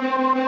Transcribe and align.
Thank 0.00 0.36
you. 0.38 0.47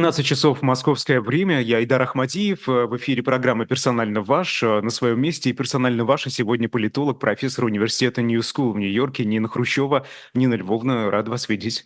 15 0.00 0.24
часов 0.24 0.62
московское 0.62 1.20
время. 1.20 1.60
Я 1.60 1.84
Идар 1.84 2.00
Ахмадиев. 2.00 2.66
Э, 2.70 2.86
в 2.86 2.96
эфире 2.96 3.22
программа 3.22 3.66
«Персонально 3.66 4.22
ваш». 4.22 4.62
Э, 4.62 4.80
на 4.80 4.88
своем 4.88 5.20
месте 5.20 5.50
и 5.50 5.52
«Персонально 5.52 6.06
ваша» 6.06 6.30
сегодня 6.30 6.70
политолог, 6.70 7.20
профессор 7.20 7.66
университета 7.66 8.22
Нью 8.22 8.40
School 8.40 8.72
в 8.72 8.78
Нью-Йорке 8.78 9.26
Нина 9.26 9.46
Хрущева. 9.46 10.06
Нина 10.32 10.54
Львовна, 10.54 11.10
рад 11.10 11.28
вас 11.28 11.50
видеть. 11.50 11.84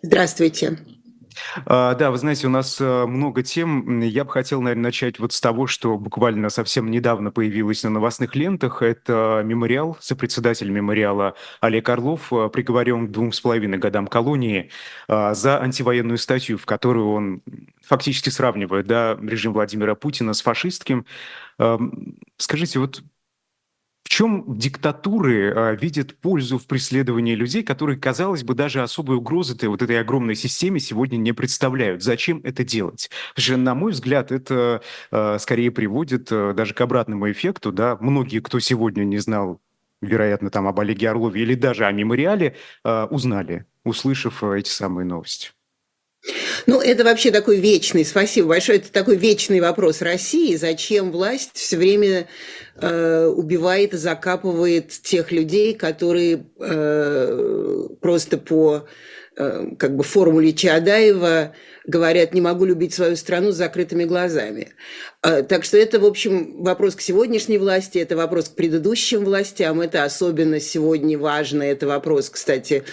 Здравствуйте. 0.00 0.78
А, 1.66 1.94
да, 1.94 2.10
вы 2.10 2.18
знаете, 2.18 2.46
у 2.46 2.50
нас 2.50 2.80
э, 2.80 3.06
много 3.06 3.42
тем. 3.42 4.00
Я 4.00 4.24
бы 4.24 4.30
хотел, 4.30 4.60
наверное, 4.60 4.84
начать 4.84 5.18
вот 5.18 5.32
с 5.32 5.40
того, 5.40 5.66
что 5.66 5.98
буквально 5.98 6.48
совсем 6.48 6.90
недавно 6.90 7.30
появилось 7.30 7.82
на 7.82 7.90
новостных 7.90 8.34
лентах. 8.34 8.82
Это 8.82 9.42
мемориал, 9.44 9.96
сопредседатель 10.00 10.70
мемориала 10.70 11.34
Олег 11.60 11.88
Орлов 11.88 12.32
э, 12.32 12.48
приговорен 12.52 13.08
к 13.08 13.10
двум 13.10 13.32
с 13.32 13.40
половиной 13.40 13.78
годам 13.78 14.06
колонии 14.06 14.70
а, 15.08 15.34
за 15.34 15.60
антивоенную 15.60 16.18
статью, 16.18 16.58
в 16.58 16.66
которую 16.66 17.10
он 17.10 17.42
фактически 17.82 18.30
сравнивает 18.30 18.86
да, 18.86 19.16
режим 19.20 19.52
Владимира 19.52 19.94
Путина 19.94 20.32
с 20.32 20.42
фашистским. 20.42 21.06
Скажите, 22.38 22.78
вот 22.80 23.02
в 24.04 24.10
чем 24.10 24.44
диктатуры 24.58 25.52
а, 25.52 25.72
видят 25.72 26.14
пользу 26.16 26.58
в 26.58 26.66
преследовании 26.66 27.34
людей, 27.34 27.62
которые, 27.62 27.98
казалось 27.98 28.44
бы, 28.44 28.54
даже 28.54 28.82
особой 28.82 29.16
угрозы 29.16 29.56
вот 29.66 29.80
этой 29.80 29.98
огромной 29.98 30.34
системе 30.34 30.78
сегодня 30.78 31.16
не 31.16 31.32
представляют? 31.32 32.02
Зачем 32.02 32.40
это 32.44 32.64
делать? 32.64 33.10
Потому 33.30 33.44
что, 33.44 33.56
на 33.56 33.74
мой 33.74 33.92
взгляд, 33.92 34.30
это 34.30 34.82
а, 35.10 35.38
скорее 35.38 35.70
приводит 35.70 36.28
а, 36.30 36.52
даже 36.52 36.74
к 36.74 36.80
обратному 36.82 37.30
эффекту. 37.32 37.72
Да? 37.72 37.96
Многие, 37.98 38.40
кто 38.40 38.60
сегодня 38.60 39.04
не 39.04 39.18
знал, 39.18 39.62
вероятно, 40.02 40.50
там 40.50 40.68
об 40.68 40.78
Олеге 40.78 41.08
Орлове 41.08 41.40
или 41.40 41.54
даже 41.54 41.86
о 41.86 41.92
мемориале, 41.92 42.56
узнали, 42.84 43.64
услышав 43.84 44.44
эти 44.44 44.68
самые 44.68 45.06
новости. 45.06 45.52
Ну, 46.66 46.80
это 46.80 47.04
вообще 47.04 47.30
такой 47.30 47.58
вечный, 47.58 48.04
спасибо 48.04 48.48
большое, 48.48 48.78
это 48.78 48.90
такой 48.90 49.16
вечный 49.16 49.60
вопрос 49.60 50.00
России. 50.00 50.56
Зачем 50.56 51.12
власть 51.12 51.50
все 51.54 51.76
время 51.76 52.28
э, 52.76 53.26
убивает 53.26 53.92
и 53.92 53.98
закапывает 53.98 54.88
тех 54.88 55.32
людей, 55.32 55.74
которые 55.74 56.46
э, 56.58 57.88
просто 58.00 58.38
по 58.38 58.86
э, 59.36 59.66
как 59.78 59.96
бы 59.96 60.02
формуле 60.02 60.52
Чаадаева 60.54 61.54
говорят, 61.86 62.32
не 62.32 62.40
могу 62.40 62.64
любить 62.64 62.94
свою 62.94 63.16
страну 63.16 63.52
с 63.52 63.56
закрытыми 63.56 64.04
глазами. 64.04 64.72
А, 65.22 65.42
так 65.42 65.64
что 65.64 65.76
это, 65.76 66.00
в 66.00 66.06
общем, 66.06 66.62
вопрос 66.62 66.94
к 66.94 67.00
сегодняшней 67.00 67.58
власти, 67.58 67.98
это 67.98 68.16
вопрос 68.16 68.48
к 68.48 68.54
предыдущим 68.54 69.24
властям, 69.24 69.80
это 69.80 70.04
особенно 70.04 70.60
сегодня 70.60 71.18
важно, 71.18 71.62
это 71.62 71.86
вопрос, 71.86 72.30
кстати, 72.30 72.84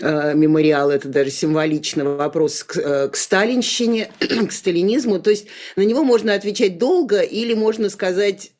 а, 0.00 0.32
мемориал, 0.32 0.90
это 0.90 1.08
даже 1.08 1.30
символично 1.30 2.04
вопрос 2.04 2.64
к, 2.64 2.76
э, 2.78 3.08
к 3.08 3.16
сталинщине, 3.16 4.10
к 4.48 4.52
сталинизму, 4.52 5.20
то 5.20 5.30
есть 5.30 5.46
на 5.76 5.82
него 5.82 6.02
можно 6.02 6.32
отвечать 6.32 6.78
долго 6.78 7.20
или 7.20 7.52
можно 7.52 7.90
сказать 7.90 8.52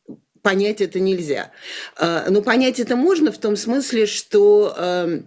понять 0.43 0.81
это 0.81 1.01
нельзя. 1.01 1.51
А, 1.97 2.27
но 2.29 2.43
понять 2.43 2.79
это 2.79 2.95
можно 2.95 3.33
в 3.33 3.39
том 3.39 3.57
смысле, 3.57 4.07
что 4.07 5.25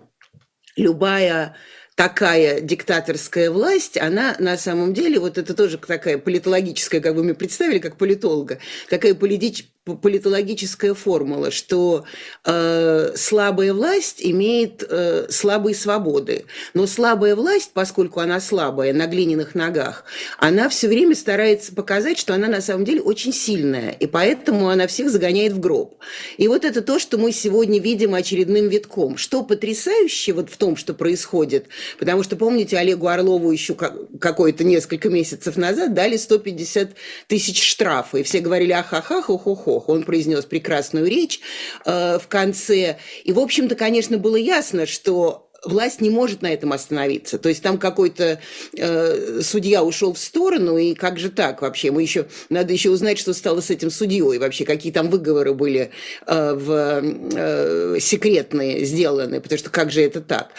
любая 0.77 1.55
такая 1.95 2.61
диктаторская 2.61 3.51
власть, 3.51 3.97
она 3.97 4.35
на 4.39 4.57
самом 4.57 4.93
деле, 4.93 5.19
вот 5.19 5.37
это 5.37 5.53
тоже 5.53 5.77
такая 5.77 6.17
политологическая, 6.17 6.99
как 6.99 7.15
бы 7.15 7.23
мы 7.23 7.33
представили, 7.33 7.79
как 7.79 7.97
политолога, 7.97 8.59
такая 8.89 9.13
политич, 9.13 9.70
политологическая 9.85 10.93
формула, 10.93 11.49
что 11.49 12.05
э, 12.45 13.13
слабая 13.15 13.73
власть 13.73 14.17
имеет 14.19 14.85
э, 14.87 15.25
слабые 15.29 15.73
свободы. 15.73 16.45
Но 16.75 16.85
слабая 16.85 17.35
власть, 17.35 17.71
поскольку 17.73 18.19
она 18.19 18.39
слабая, 18.39 18.93
на 18.93 19.07
глиняных 19.07 19.55
ногах, 19.55 20.03
она 20.37 20.69
все 20.69 20.87
время 20.87 21.15
старается 21.15 21.73
показать, 21.73 22.19
что 22.19 22.35
она 22.35 22.47
на 22.47 22.61
самом 22.61 22.85
деле 22.85 23.01
очень 23.01 23.33
сильная, 23.33 23.91
и 23.91 24.05
поэтому 24.05 24.69
она 24.69 24.85
всех 24.85 25.09
загоняет 25.09 25.53
в 25.53 25.59
гроб. 25.59 25.97
И 26.37 26.47
вот 26.47 26.63
это 26.63 26.83
то, 26.83 26.99
что 26.99 27.17
мы 27.17 27.31
сегодня 27.31 27.79
видим 27.79 28.13
очередным 28.13 28.69
витком. 28.69 29.17
Что 29.17 29.41
потрясающе 29.41 30.33
вот 30.33 30.51
в 30.51 30.57
том, 30.57 30.75
что 30.75 30.93
происходит, 30.93 31.69
потому 31.97 32.21
что, 32.21 32.35
помните, 32.35 32.77
Олегу 32.77 33.07
Орлову 33.07 33.51
еще 33.51 33.73
какое-то 33.73 34.63
несколько 34.63 35.09
месяцев 35.09 35.57
назад 35.57 35.95
дали 35.95 36.17
150 36.17 36.91
тысяч 37.25 37.63
штрафа, 37.63 38.17
и 38.19 38.23
все 38.23 38.41
говорили 38.41 38.73
ахахах. 38.73 39.31
Хох. 39.71 39.89
Он 39.89 40.03
произнес 40.03 40.45
прекрасную 40.45 41.07
речь 41.07 41.39
э, 41.85 42.19
в 42.19 42.27
конце. 42.27 42.97
И, 43.23 43.31
в 43.31 43.39
общем-то, 43.39 43.75
конечно, 43.75 44.17
было 44.17 44.35
ясно, 44.35 44.85
что 44.85 45.50
власть 45.63 46.01
не 46.01 46.09
может 46.09 46.41
на 46.41 46.51
этом 46.51 46.73
остановиться. 46.73 47.37
То 47.37 47.49
есть 47.49 47.61
там 47.61 47.77
какой-то 47.77 48.39
э, 48.75 49.41
судья 49.41 49.83
ушел 49.83 50.13
в 50.13 50.19
сторону, 50.19 50.77
и 50.77 50.93
как 50.93 51.19
же 51.19 51.29
так 51.29 51.61
вообще? 51.61 51.91
Мы 51.91 52.01
еще 52.01 52.27
надо 52.49 52.73
еще 52.73 52.89
узнать, 52.89 53.17
что 53.19 53.33
стало 53.33 53.61
с 53.61 53.69
этим 53.69 53.91
судьей 53.91 54.39
вообще, 54.39 54.65
какие 54.65 54.91
там 54.91 55.09
выговоры 55.09 55.53
были 55.53 55.91
э, 56.25 56.53
в, 56.53 57.01
э, 57.35 57.99
секретные 57.99 58.85
сделаны, 58.85 59.39
потому 59.39 59.59
что 59.59 59.69
как 59.69 59.91
же 59.91 60.01
это 60.01 60.21
так? 60.21 60.51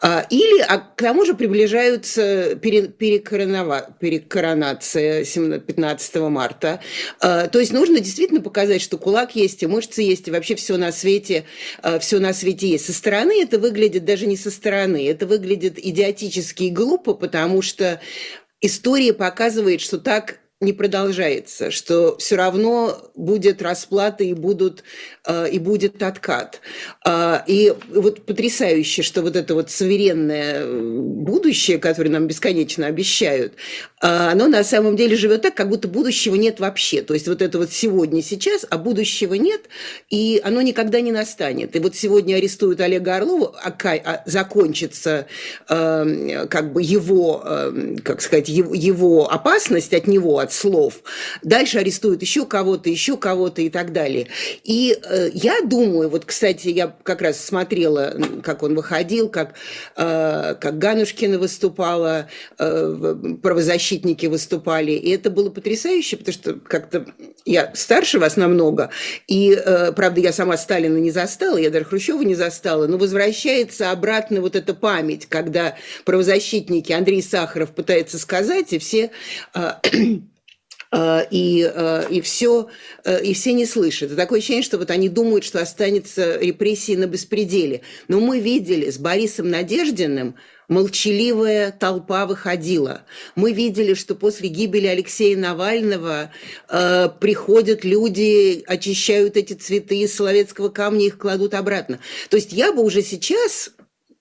А, 0.00 0.26
или, 0.28 0.60
а 0.60 0.78
к 0.78 0.96
тому 0.96 1.24
же 1.24 1.34
приближаются 1.34 2.56
пере, 2.56 2.88
перекоронова, 2.88 3.90
перекоронация 4.00 5.24
15 5.24 6.16
марта. 6.16 6.80
А, 7.20 7.46
то 7.48 7.60
есть 7.60 7.72
нужно 7.72 8.00
действительно 8.00 8.40
показать, 8.40 8.82
что 8.82 8.98
кулак 8.98 9.36
есть, 9.36 9.62
и 9.62 9.66
мышцы 9.66 10.02
есть, 10.02 10.28
и 10.28 10.30
вообще 10.30 10.56
все 10.56 10.76
на 10.76 10.92
свете, 10.92 11.44
э, 11.82 11.98
все 12.00 12.18
на 12.18 12.32
свете 12.32 12.68
есть. 12.68 12.86
Со 12.86 12.92
стороны 12.92 13.42
это 13.42 13.58
выглядит 13.58 14.04
даже 14.04 14.26
не 14.26 14.36
со 14.36 14.47
со 14.48 14.56
стороны. 14.56 15.08
Это 15.08 15.26
выглядит 15.26 15.78
идиотически 15.78 16.64
и 16.64 16.70
глупо, 16.70 17.14
потому 17.14 17.62
что 17.62 18.00
история 18.60 19.12
показывает, 19.12 19.80
что 19.80 19.98
так 19.98 20.40
не 20.60 20.72
продолжается, 20.72 21.70
что 21.70 22.16
все 22.18 22.34
равно 22.34 22.98
будет 23.14 23.62
расплата 23.62 24.24
и, 24.24 24.34
будут, 24.34 24.82
э, 25.24 25.50
и 25.50 25.60
будет 25.60 26.02
откат. 26.02 26.60
Э, 27.06 27.38
и 27.46 27.72
вот 27.94 28.26
потрясающе, 28.26 29.02
что 29.02 29.22
вот 29.22 29.36
это 29.36 29.54
вот 29.54 29.70
суверенное 29.70 30.66
будущее, 30.66 31.78
которое 31.78 32.10
нам 32.10 32.26
бесконечно 32.26 32.86
обещают, 32.86 33.54
оно 34.00 34.48
на 34.48 34.64
самом 34.64 34.96
деле 34.96 35.16
живет 35.16 35.42
так, 35.42 35.54
как 35.54 35.68
будто 35.68 35.88
будущего 35.88 36.34
нет 36.34 36.60
вообще. 36.60 37.02
То 37.02 37.14
есть 37.14 37.28
вот 37.28 37.42
это 37.42 37.58
вот 37.58 37.72
сегодня, 37.72 38.22
сейчас, 38.22 38.66
а 38.68 38.78
будущего 38.78 39.34
нет, 39.34 39.62
и 40.10 40.40
оно 40.44 40.62
никогда 40.62 41.00
не 41.00 41.12
настанет. 41.12 41.74
И 41.76 41.78
вот 41.78 41.96
сегодня 41.96 42.36
арестуют 42.36 42.80
Олега 42.80 43.16
Орлова, 43.16 43.54
а, 43.62 43.72
а 43.82 44.22
закончится 44.26 45.26
как 45.66 46.72
бы 46.72 46.82
его, 46.82 47.44
как 48.04 48.20
сказать, 48.20 48.48
его, 48.48 49.30
опасность 49.30 49.92
от 49.94 50.06
него, 50.06 50.38
от 50.38 50.52
слов. 50.52 51.02
Дальше 51.42 51.78
арестуют 51.78 52.22
еще 52.22 52.46
кого-то, 52.46 52.88
еще 52.90 53.16
кого-то 53.16 53.62
и 53.62 53.70
так 53.70 53.92
далее. 53.92 54.28
И 54.64 54.98
э, 55.02 55.30
я 55.32 55.60
думаю, 55.62 56.08
вот, 56.08 56.24
кстати, 56.24 56.68
я 56.68 56.94
как 57.02 57.22
раз 57.22 57.44
смотрела, 57.44 58.14
как 58.42 58.62
он 58.62 58.74
выходил, 58.74 59.28
как, 59.28 59.54
э, 59.96 60.54
как 60.60 60.78
Ганушкина 60.78 61.38
выступала, 61.38 62.28
э, 62.58 63.14
правозащитники 63.88 64.26
выступали, 64.26 64.92
и 64.92 65.10
это 65.10 65.30
было 65.30 65.50
потрясающе, 65.50 66.16
потому 66.16 66.32
что 66.32 66.54
как-то 66.54 67.06
я 67.44 67.72
старше 67.74 68.18
вас 68.18 68.36
намного, 68.36 68.90
и, 69.26 69.52
э, 69.52 69.92
правда, 69.92 70.20
я 70.20 70.32
сама 70.32 70.56
Сталина 70.56 70.98
не 70.98 71.10
застала, 71.10 71.56
я 71.56 71.70
даже 71.70 71.84
Хрущева 71.84 72.22
не 72.22 72.34
застала, 72.34 72.86
но 72.86 72.98
возвращается 72.98 73.90
обратно 73.90 74.40
вот 74.40 74.56
эта 74.56 74.74
память, 74.74 75.26
когда 75.26 75.76
правозащитники 76.04 76.92
Андрей 76.92 77.22
Сахаров 77.22 77.74
пытается 77.74 78.18
сказать, 78.18 78.72
и 78.72 78.78
все 78.78 79.10
э, 79.54 79.72
Э, 80.90 81.26
и, 81.30 81.70
и 82.10 82.22
все, 82.22 82.68
и 83.22 83.34
все 83.34 83.52
не 83.52 83.66
слышат. 83.66 84.10
И 84.10 84.14
такое 84.14 84.38
ощущение, 84.38 84.62
что 84.62 84.78
вот 84.78 84.90
они 84.90 85.10
думают, 85.10 85.44
что 85.44 85.60
останется 85.60 86.38
репрессии 86.40 86.96
на 86.96 87.06
беспределе. 87.06 87.82
Но 88.08 88.20
мы 88.20 88.40
видели 88.40 88.90
с 88.90 88.96
Борисом 88.96 89.50
Надеждиным, 89.50 90.36
молчаливая 90.68 91.72
толпа 91.72 92.26
выходила. 92.26 93.02
Мы 93.34 93.52
видели, 93.52 93.94
что 93.94 94.14
после 94.14 94.48
гибели 94.48 94.86
Алексея 94.86 95.36
Навального 95.36 96.30
э, 96.68 97.08
приходят 97.20 97.84
люди, 97.84 98.62
очищают 98.66 99.36
эти 99.36 99.54
цветы 99.54 100.00
из 100.00 100.14
соловецкого 100.14 100.68
камня, 100.68 101.06
их 101.06 101.18
кладут 101.18 101.54
обратно. 101.54 101.98
То 102.28 102.36
есть 102.36 102.52
я 102.52 102.72
бы 102.72 102.82
уже 102.82 103.02
сейчас 103.02 103.70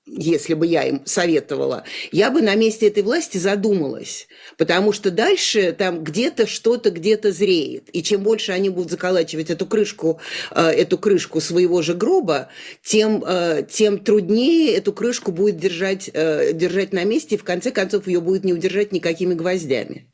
если 0.07 0.53
бы 0.53 0.65
я 0.65 0.83
им 0.83 1.01
советовала, 1.05 1.83
я 2.11 2.31
бы 2.31 2.41
на 2.41 2.55
месте 2.55 2.87
этой 2.87 3.03
власти 3.03 3.37
задумалась, 3.37 4.27
потому 4.57 4.93
что 4.93 5.11
дальше 5.11 5.75
там 5.77 6.03
где-то 6.03 6.47
что-то 6.47 6.91
где-то 6.91 7.31
зреет, 7.31 7.89
и 7.91 8.01
чем 8.01 8.23
больше 8.23 8.51
они 8.51 8.69
будут 8.69 8.91
заколачивать 8.91 9.49
эту 9.49 9.65
крышку, 9.65 10.19
э, 10.51 10.61
эту 10.61 10.97
крышку 10.97 11.41
своего 11.41 11.81
же 11.81 11.93
гроба, 11.93 12.49
тем, 12.83 13.23
э, 13.27 13.63
тем 13.69 13.99
труднее 13.99 14.73
эту 14.73 14.93
крышку 14.93 15.31
будет 15.31 15.57
держать, 15.57 16.09
э, 16.13 16.53
держать 16.53 16.93
на 16.93 17.03
месте, 17.03 17.35
и 17.35 17.37
в 17.37 17.43
конце 17.43 17.71
концов 17.71 18.07
ее 18.07 18.21
будет 18.21 18.43
не 18.43 18.53
удержать 18.53 18.91
никакими 18.91 19.33
гвоздями. 19.33 20.07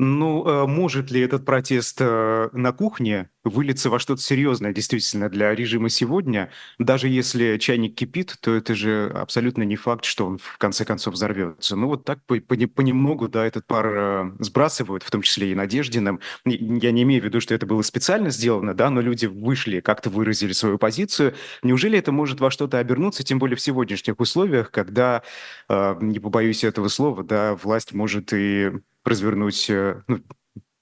Ну, 0.00 0.46
э, 0.46 0.66
может 0.68 1.10
ли 1.10 1.20
этот 1.20 1.44
протест 1.44 1.96
э, 2.00 2.50
на 2.52 2.70
кухне 2.70 3.30
вылиться 3.42 3.90
во 3.90 3.98
что-то 3.98 4.22
серьезное 4.22 4.72
действительно 4.72 5.28
для 5.28 5.52
режима 5.52 5.88
сегодня? 5.88 6.52
Даже 6.78 7.08
если 7.08 7.56
чайник 7.58 7.96
кипит, 7.96 8.36
то 8.40 8.54
это 8.54 8.76
же 8.76 9.10
абсолютно 9.12 9.64
не 9.64 9.74
факт, 9.74 10.04
что 10.04 10.24
он 10.26 10.38
в 10.38 10.56
конце 10.58 10.84
концов 10.84 11.14
взорвется. 11.14 11.74
Ну, 11.74 11.88
вот 11.88 12.04
так 12.04 12.20
понемногу, 12.24 13.26
да, 13.26 13.44
этот 13.44 13.66
пар 13.66 13.86
э, 13.88 14.30
сбрасывают, 14.38 15.02
в 15.02 15.10
том 15.10 15.22
числе 15.22 15.50
и 15.50 15.56
Надеждиным. 15.56 16.20
Я 16.44 16.92
не 16.92 17.02
имею 17.02 17.20
в 17.20 17.24
виду, 17.24 17.40
что 17.40 17.52
это 17.56 17.66
было 17.66 17.82
специально 17.82 18.30
сделано, 18.30 18.74
да, 18.74 18.90
но 18.90 19.00
люди 19.00 19.26
вышли, 19.26 19.80
как-то 19.80 20.10
выразили 20.10 20.52
свою 20.52 20.78
позицию. 20.78 21.34
Неужели 21.64 21.98
это 21.98 22.12
может 22.12 22.38
во 22.38 22.52
что-то 22.52 22.78
обернуться, 22.78 23.24
тем 23.24 23.40
более 23.40 23.56
в 23.56 23.60
сегодняшних 23.60 24.20
условиях, 24.20 24.70
когда, 24.70 25.24
не 25.68 26.20
побоюсь 26.20 26.62
этого 26.62 26.86
слова, 26.86 27.24
да, 27.24 27.56
власть 27.56 27.92
может 27.92 28.32
и 28.32 28.70
развернуть 29.08 29.68
э, 29.70 30.02
ну, 30.06 30.22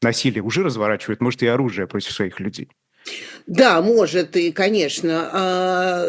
насилие, 0.02 0.43
уже 0.43 0.62
разворачивает, 0.62 1.20
может, 1.20 1.43
и 1.43 1.46
оружие 1.46 1.87
против 1.87 2.12
своих 2.12 2.40
людей. 2.40 2.70
Да, 3.46 3.80
может, 3.80 4.36
и, 4.36 4.50
конечно. 4.50 5.30
А, 5.32 6.08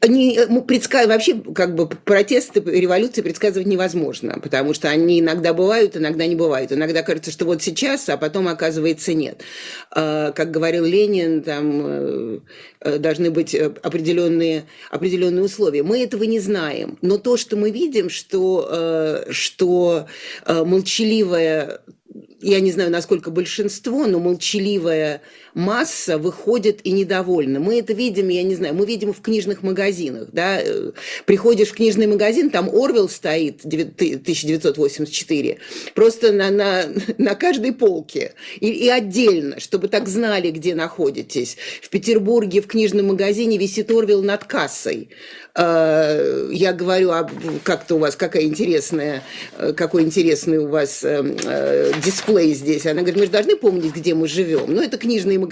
они 0.00 0.38
предсказывают, 0.66 1.12
вообще, 1.12 1.52
как 1.54 1.74
бы, 1.74 1.88
протесты, 1.88 2.60
революции 2.60 3.22
предсказывать 3.22 3.66
невозможно, 3.66 4.38
потому 4.40 4.74
что 4.74 4.88
они 4.88 5.20
иногда 5.20 5.52
бывают, 5.52 5.96
иногда 5.96 6.26
не 6.26 6.36
бывают. 6.36 6.72
Иногда 6.72 7.02
кажется, 7.02 7.30
что 7.30 7.44
вот 7.44 7.62
сейчас, 7.62 8.08
а 8.08 8.16
потом 8.16 8.48
оказывается 8.48 9.14
нет. 9.14 9.42
А, 9.90 10.32
как 10.32 10.50
говорил 10.50 10.84
Ленин, 10.84 11.42
там 11.42 11.82
э, 11.84 12.40
э, 12.80 12.98
должны 12.98 13.30
быть 13.30 13.54
определенные, 13.54 14.64
определенные 14.90 15.44
условия. 15.44 15.82
Мы 15.82 16.02
этого 16.02 16.24
не 16.24 16.40
знаем. 16.40 16.98
Но 17.00 17.18
то, 17.18 17.36
что 17.36 17.56
мы 17.56 17.70
видим, 17.70 18.10
что, 18.10 18.68
э, 18.70 19.26
что 19.30 20.06
молчаливая 20.46 21.80
я 22.40 22.60
не 22.60 22.70
знаю, 22.70 22.90
насколько 22.90 23.30
большинство, 23.30 24.06
но 24.06 24.20
молчаливая 24.20 25.22
масса 25.58 26.18
выходит 26.18 26.80
и 26.84 26.92
недовольна. 26.92 27.60
Мы 27.60 27.80
это 27.80 27.92
видим, 27.92 28.28
я 28.28 28.44
не 28.44 28.54
знаю, 28.54 28.74
мы 28.74 28.86
видим 28.86 29.12
в 29.12 29.20
книжных 29.20 29.62
магазинах. 29.62 30.28
Да? 30.32 30.60
Э, 30.60 30.92
приходишь 31.26 31.68
в 31.68 31.74
книжный 31.74 32.06
магазин, 32.06 32.50
там 32.50 32.70
Орвел 32.72 33.08
стоит, 33.08 33.64
1984, 33.64 35.58
просто 35.94 36.32
на, 36.32 36.50
на, 36.50 36.84
на 37.18 37.34
каждой 37.34 37.72
полке. 37.72 38.34
И, 38.60 38.68
и 38.68 38.88
отдельно, 38.88 39.58
чтобы 39.58 39.88
так 39.88 40.08
знали, 40.08 40.50
где 40.50 40.74
находитесь. 40.76 41.56
В 41.82 41.90
Петербурге 41.90 42.62
в 42.62 42.68
книжном 42.68 43.08
магазине 43.08 43.58
висит 43.58 43.90
Орвел 43.90 44.22
над 44.22 44.44
кассой. 44.44 45.08
Э, 45.56 46.48
я 46.52 46.72
говорю, 46.72 47.10
а 47.10 47.28
как-то 47.64 47.96
у 47.96 47.98
вас, 47.98 48.14
какая 48.14 48.44
интересная, 48.44 49.24
э, 49.58 49.72
какой 49.72 50.04
интересный 50.04 50.58
у 50.58 50.68
вас 50.68 51.04
дисплей 52.04 52.54
здесь. 52.54 52.86
Она 52.86 53.00
говорит, 53.00 53.16
мы 53.16 53.26
же 53.26 53.32
должны 53.32 53.56
помнить, 53.56 53.92
где 53.94 54.14
мы 54.14 54.28
живем. 54.28 54.72
Ну, 54.72 54.80
это 54.80 54.98
книжные 54.98 55.38
магазины, 55.38 55.47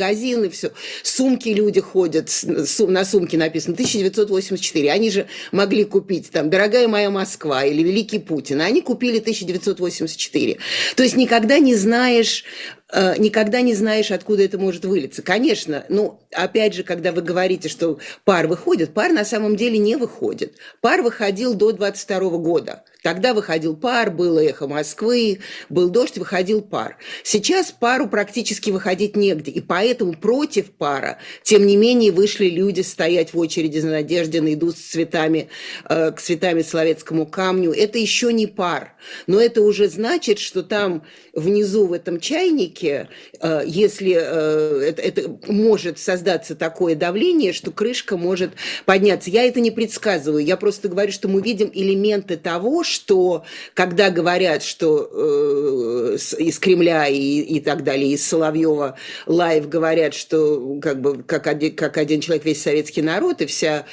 все. 0.50 0.72
Сумки 1.02 1.48
люди 1.48 1.80
ходят, 1.80 2.30
на 2.44 3.04
сумке 3.04 3.36
написано 3.36 3.74
1984. 3.74 4.90
Они 4.90 5.10
же 5.10 5.26
могли 5.52 5.84
купить 5.84 6.30
там 6.30 6.50
«Дорогая 6.50 6.88
моя 6.88 7.10
Москва» 7.10 7.64
или 7.64 7.82
«Великий 7.82 8.18
Путин». 8.18 8.60
Они 8.60 8.80
купили 8.80 9.18
1984. 9.18 10.58
То 10.96 11.02
есть 11.02 11.16
никогда 11.16 11.58
не 11.58 11.74
знаешь, 11.74 12.44
никогда 12.92 13.60
не 13.60 13.74
знаешь, 13.74 14.10
откуда 14.10 14.44
это 14.44 14.58
может 14.58 14.84
вылиться. 14.84 15.22
Конечно, 15.22 15.84
ну, 15.88 16.20
опять 16.32 16.74
же, 16.74 16.84
когда 16.84 17.12
вы 17.12 17.22
говорите, 17.22 17.68
что 17.68 17.98
пар 18.24 18.46
выходит, 18.46 18.94
пар 18.94 19.12
на 19.12 19.24
самом 19.24 19.56
деле 19.56 19.78
не 19.78 19.96
выходит. 19.96 20.54
Пар 20.80 21.02
выходил 21.02 21.54
до 21.54 21.72
22 21.72 22.30
года. 22.38 22.84
Тогда 23.06 23.34
выходил 23.34 23.76
пар, 23.76 24.10
было 24.10 24.40
эхо 24.40 24.66
Москвы, 24.66 25.38
был 25.68 25.90
дождь, 25.90 26.18
выходил 26.18 26.60
пар. 26.60 26.96
Сейчас 27.22 27.70
пару 27.70 28.08
практически 28.08 28.70
выходить 28.70 29.14
негде, 29.14 29.52
и 29.52 29.60
поэтому 29.60 30.14
против 30.14 30.72
пара, 30.72 31.18
тем 31.44 31.66
не 31.66 31.76
менее, 31.76 32.10
вышли 32.10 32.46
люди 32.46 32.80
стоять 32.80 33.32
в 33.32 33.38
очереди 33.38 33.78
за 33.78 33.90
Надеждиной, 33.90 34.54
идут 34.54 34.76
с 34.76 34.80
цветами, 34.80 35.50
э, 35.88 36.10
к 36.10 36.20
цветами 36.20 36.62
Словецкому 36.62 37.26
камню. 37.26 37.70
Это 37.70 37.96
еще 37.96 38.32
не 38.32 38.48
пар, 38.48 38.94
но 39.28 39.40
это 39.40 39.62
уже 39.62 39.88
значит, 39.88 40.40
что 40.40 40.64
там 40.64 41.04
внизу 41.36 41.86
в 41.86 41.92
этом 41.92 42.18
чайнике, 42.18 43.08
э, 43.40 43.62
если 43.66 44.16
э, 44.18 44.88
это, 44.88 45.02
это 45.02 45.38
может 45.46 45.98
создаться 45.98 46.56
такое 46.56 46.94
давление, 46.94 47.52
что 47.52 47.70
крышка 47.70 48.16
может 48.16 48.52
подняться. 48.86 49.28
Я 49.28 49.44
это 49.44 49.60
не 49.60 49.70
предсказываю, 49.70 50.42
я 50.42 50.56
просто 50.56 50.88
говорю, 50.88 51.12
что 51.12 51.28
мы 51.28 51.42
видим 51.42 51.70
элементы 51.72 52.38
того, 52.38 52.82
что 52.84 53.44
когда 53.74 54.08
говорят, 54.08 54.62
что 54.62 55.10
э, 55.12 56.16
из 56.38 56.58
Кремля 56.58 57.06
и, 57.06 57.40
и 57.40 57.60
так 57.60 57.84
далее, 57.84 58.12
из 58.12 58.26
Соловьева 58.26 58.96
Live 59.26 59.68
говорят, 59.68 60.14
что 60.14 60.78
как 60.80 61.02
бы 61.02 61.22
как 61.22 61.46
один, 61.46 61.76
как 61.76 61.98
один 61.98 62.22
человек 62.22 62.46
весь 62.46 62.62
советский 62.62 63.02
народ 63.02 63.42
и 63.42 63.46
вся 63.46 63.84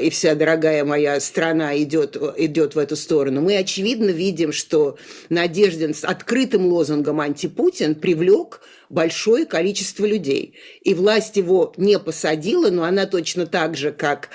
и 0.00 0.08
вся 0.08 0.34
дорогая 0.34 0.84
моя 0.84 1.20
страна 1.20 1.76
идет 1.76 2.16
идет 2.38 2.74
в 2.74 2.78
эту 2.78 2.96
сторону, 2.96 3.42
мы 3.42 3.58
очевидно 3.58 4.10
видим, 4.10 4.52
что 4.52 4.96
Надеждин 5.28 5.94
с 5.94 6.02
открытым 6.02 6.66
лозунгом 6.66 6.85
лозунгом 6.86 7.20
«Антипутин» 7.20 7.94
привлек 7.94 8.60
большое 8.88 9.46
количество 9.46 10.06
людей. 10.06 10.54
И 10.82 10.94
власть 10.94 11.36
его 11.36 11.72
не 11.76 11.98
посадила, 11.98 12.70
но 12.70 12.84
она 12.84 13.06
точно 13.06 13.46
так 13.46 13.76
же, 13.76 13.90
как 13.90 14.28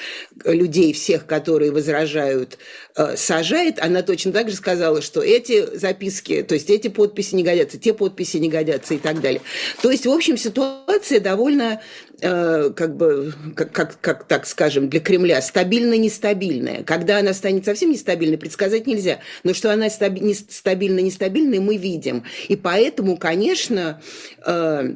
людей 0.43 0.91
всех, 0.91 1.25
которые 1.25 1.71
возражают, 1.71 2.57
э, 2.97 3.15
сажает, 3.15 3.79
она 3.79 4.01
точно 4.01 4.33
так 4.33 4.49
же 4.49 4.55
сказала, 4.55 5.01
что 5.01 5.21
эти 5.21 5.77
записки, 5.77 6.43
то 6.43 6.55
есть 6.55 6.69
эти 6.69 6.89
подписи 6.89 7.35
не 7.35 7.43
годятся, 7.43 7.77
те 7.77 7.93
подписи 7.93 8.37
не 8.37 8.49
годятся 8.49 8.93
и 8.95 8.97
так 8.97 9.21
далее. 9.21 9.41
То 9.81 9.89
есть, 9.89 10.05
в 10.05 10.11
общем, 10.11 10.35
ситуация 10.37 11.21
довольно 11.21 11.81
как 12.21 12.95
бы, 12.95 13.33
как, 13.55 13.71
как, 13.71 13.99
как 13.99 14.23
так 14.25 14.45
скажем, 14.45 14.89
для 14.89 14.99
Кремля 14.99 15.41
стабильно-нестабильная. 15.41 16.83
Когда 16.83 17.17
она 17.17 17.33
станет 17.33 17.65
совсем 17.65 17.91
нестабильной, 17.91 18.37
предсказать 18.37 18.85
нельзя. 18.87 19.19
Но 19.43 19.53
что 19.53 19.73
она 19.73 19.89
стабильно-нестабильной, 19.89 21.59
мы 21.59 21.77
видим. 21.77 22.23
И 22.47 22.55
поэтому, 22.55 23.17
конечно, 23.17 24.01
э, 24.45 24.93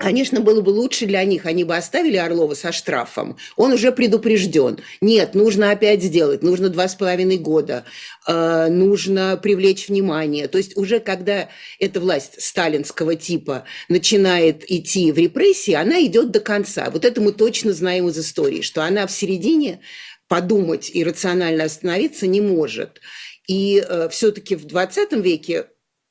Конечно, 0.00 0.40
было 0.40 0.60
бы 0.60 0.70
лучше 0.70 1.06
для 1.06 1.24
них, 1.24 1.46
они 1.46 1.64
бы 1.64 1.76
оставили 1.76 2.16
Орлова 2.16 2.54
со 2.54 2.72
штрафом. 2.72 3.36
Он 3.56 3.72
уже 3.72 3.90
предупрежден. 3.90 4.78
Нет, 5.00 5.34
нужно 5.34 5.70
опять 5.70 6.02
сделать, 6.02 6.42
нужно 6.42 6.68
два 6.68 6.88
с 6.88 6.94
половиной 6.94 7.38
года, 7.38 7.84
э, 8.26 8.68
нужно 8.68 9.38
привлечь 9.42 9.88
внимание. 9.88 10.46
То 10.48 10.58
есть 10.58 10.76
уже 10.76 11.00
когда 11.00 11.48
эта 11.80 12.00
власть 12.00 12.40
сталинского 12.40 13.16
типа 13.16 13.64
начинает 13.88 14.70
идти 14.70 15.10
в 15.10 15.18
репрессии, 15.18 15.74
она 15.74 16.00
идет 16.04 16.30
до 16.30 16.40
конца. 16.40 16.90
Вот 16.90 17.04
это 17.04 17.20
мы 17.20 17.32
точно 17.32 17.72
знаем 17.72 18.08
из 18.08 18.18
истории, 18.18 18.62
что 18.62 18.82
она 18.82 19.06
в 19.06 19.10
середине 19.10 19.80
подумать 20.28 20.90
и 20.92 21.02
рационально 21.02 21.64
остановиться 21.64 22.26
не 22.26 22.40
может. 22.40 23.00
И 23.48 23.84
э, 23.86 24.08
все-таки 24.10 24.54
в 24.54 24.66
20 24.66 25.12
веке 25.12 25.66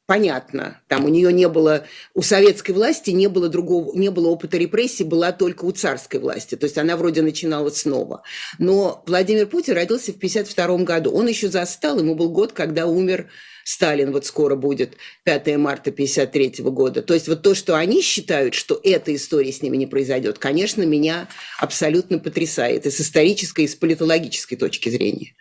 понятно. 0.08 0.82
Там 0.88 1.06
у 1.06 1.10
нее 1.10 1.32
не 1.32 1.48
было, 1.48 1.86
у 2.16 2.24
советской 2.24 2.72
власти 2.72 3.12
не 3.12 3.28
было 3.28 3.50
другого, 3.50 3.96
не 3.96 4.10
было 4.10 4.30
опыта 4.30 4.58
репрессий, 4.58 5.04
была 5.04 5.32
только 5.32 5.66
у 5.66 5.72
царской 5.72 6.20
власти. 6.20 6.56
То 6.56 6.66
есть 6.66 6.78
она 6.78 6.98
вроде 6.98 7.22
начинала 7.22 7.70
снова. 7.70 8.24
Но 8.58 9.04
Владимир 9.06 9.46
Путин 9.46 9.76
родился 9.76 10.14
в 10.14 10.18
1952 10.18 10.86
году. 10.86 11.12
Он 11.12 11.28
еще 11.28 11.50
застал, 11.50 12.00
ему 12.00 12.16
был 12.16 12.32
год, 12.32 12.54
когда 12.54 12.88
умер 12.88 13.30
Сталин, 13.66 14.14
вот 14.14 14.26
скоро 14.26 14.56
будет 14.56 14.96
5 15.26 15.58
марта 15.58 15.90
1953 15.90 16.64
года. 16.72 17.02
То 17.02 17.14
есть 17.14 17.28
вот 17.28 17.42
то, 17.42 17.54
что 17.54 17.76
они 17.76 18.02
считают, 18.02 18.54
что 18.54 18.80
эта 18.82 19.14
история 19.14 19.52
с 19.52 19.62
ними 19.62 19.76
не 19.76 19.88
произойдет, 19.88 20.40
конечно, 20.40 20.84
меня 20.84 21.28
абсолютно 21.60 22.18
потрясает 22.18 22.86
и 22.86 22.92
с 22.92 23.02
исторической, 23.02 23.66
и 23.66 23.68
с 23.68 23.76
политологической 23.76 24.56
точки 24.56 24.88
зрения. 24.88 25.34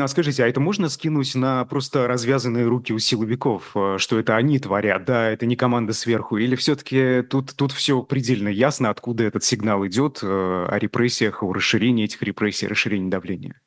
А 0.00 0.08
скажите, 0.08 0.44
а 0.44 0.48
это 0.48 0.60
можно 0.60 0.88
скинуть 0.88 1.34
на 1.34 1.64
просто 1.64 2.06
развязанные 2.06 2.66
руки 2.66 2.92
у 2.92 2.98
силовиков, 2.98 3.70
э, 3.74 3.96
что 3.98 4.18
это 4.18 4.36
они 4.36 4.58
творят, 4.58 5.04
да, 5.04 5.30
это 5.30 5.46
не 5.46 5.56
команда 5.56 5.92
сверху, 5.92 6.36
или 6.36 6.56
все-таки 6.56 7.22
тут, 7.22 7.54
тут 7.56 7.72
все 7.72 8.02
предельно 8.02 8.48
ясно, 8.48 8.90
откуда 8.90 9.24
этот 9.24 9.44
сигнал 9.44 9.86
идет 9.86 10.20
э, 10.22 10.26
о 10.26 10.78
репрессиях, 10.78 11.42
о 11.42 11.52
расширении 11.52 12.04
этих 12.04 12.22
репрессий, 12.22 12.66
расширении 12.66 13.10
давления? 13.10 13.60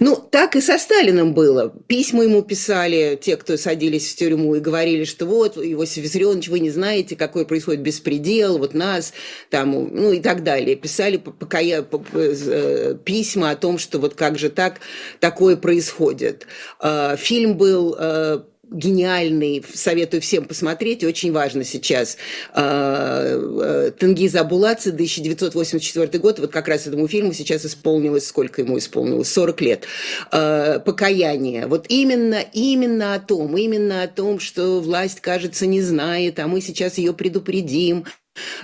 Ну, 0.00 0.16
так 0.16 0.56
и 0.56 0.62
со 0.62 0.78
Сталиным 0.78 1.34
было. 1.34 1.68
Письма 1.86 2.24
ему 2.24 2.42
писали 2.42 3.18
те, 3.20 3.36
кто 3.36 3.58
садились 3.58 4.12
в 4.12 4.16
тюрьму, 4.16 4.54
и 4.54 4.60
говорили, 4.60 5.04
что 5.04 5.26
вот, 5.26 5.58
Иосиф 5.58 6.02
Виссарионович, 6.02 6.48
вы 6.48 6.60
не 6.60 6.70
знаете, 6.70 7.16
какой 7.16 7.46
происходит 7.46 7.82
беспредел, 7.82 8.58
вот 8.58 8.72
нас, 8.72 9.12
там, 9.50 9.72
ну 9.94 10.12
и 10.12 10.20
так 10.20 10.42
далее. 10.42 10.74
Писали 10.74 11.18
покая, 11.18 11.84
э, 12.14 12.96
письма 13.04 13.50
о 13.50 13.56
том, 13.56 13.76
что 13.78 13.98
вот 13.98 14.14
как 14.14 14.38
же 14.38 14.48
так, 14.48 14.80
такое 15.20 15.56
происходит. 15.56 16.46
А, 16.80 17.16
фильм 17.16 17.58
был 17.58 17.94
э, 17.98 18.40
гениальный, 18.74 19.64
советую 19.72 20.20
всем 20.20 20.44
посмотреть, 20.44 21.04
очень 21.04 21.32
важно 21.32 21.64
сейчас. 21.64 22.16
А, 22.52 23.22
э, 23.24 23.90
Тенгиз 23.98 24.34
Абуладзе, 24.34 24.90
1984 24.90 26.18
год, 26.18 26.40
вот 26.40 26.50
как 26.50 26.68
раз 26.68 26.86
этому 26.86 27.08
фильму 27.08 27.32
сейчас 27.32 27.64
исполнилось, 27.64 28.26
сколько 28.26 28.62
ему 28.62 28.78
исполнилось, 28.78 29.32
40 29.32 29.60
лет. 29.60 29.84
А, 30.30 30.80
Покаяние. 30.80 31.66
Вот 31.66 31.86
именно, 31.88 32.40
именно 32.52 33.14
о 33.14 33.20
том, 33.20 33.56
именно 33.56 34.02
о 34.02 34.08
том, 34.08 34.40
что 34.40 34.80
власть, 34.80 35.20
кажется, 35.20 35.66
не 35.66 35.80
знает, 35.80 36.38
а 36.40 36.48
мы 36.48 36.60
сейчас 36.60 36.98
ее 36.98 37.14
предупредим, 37.14 38.04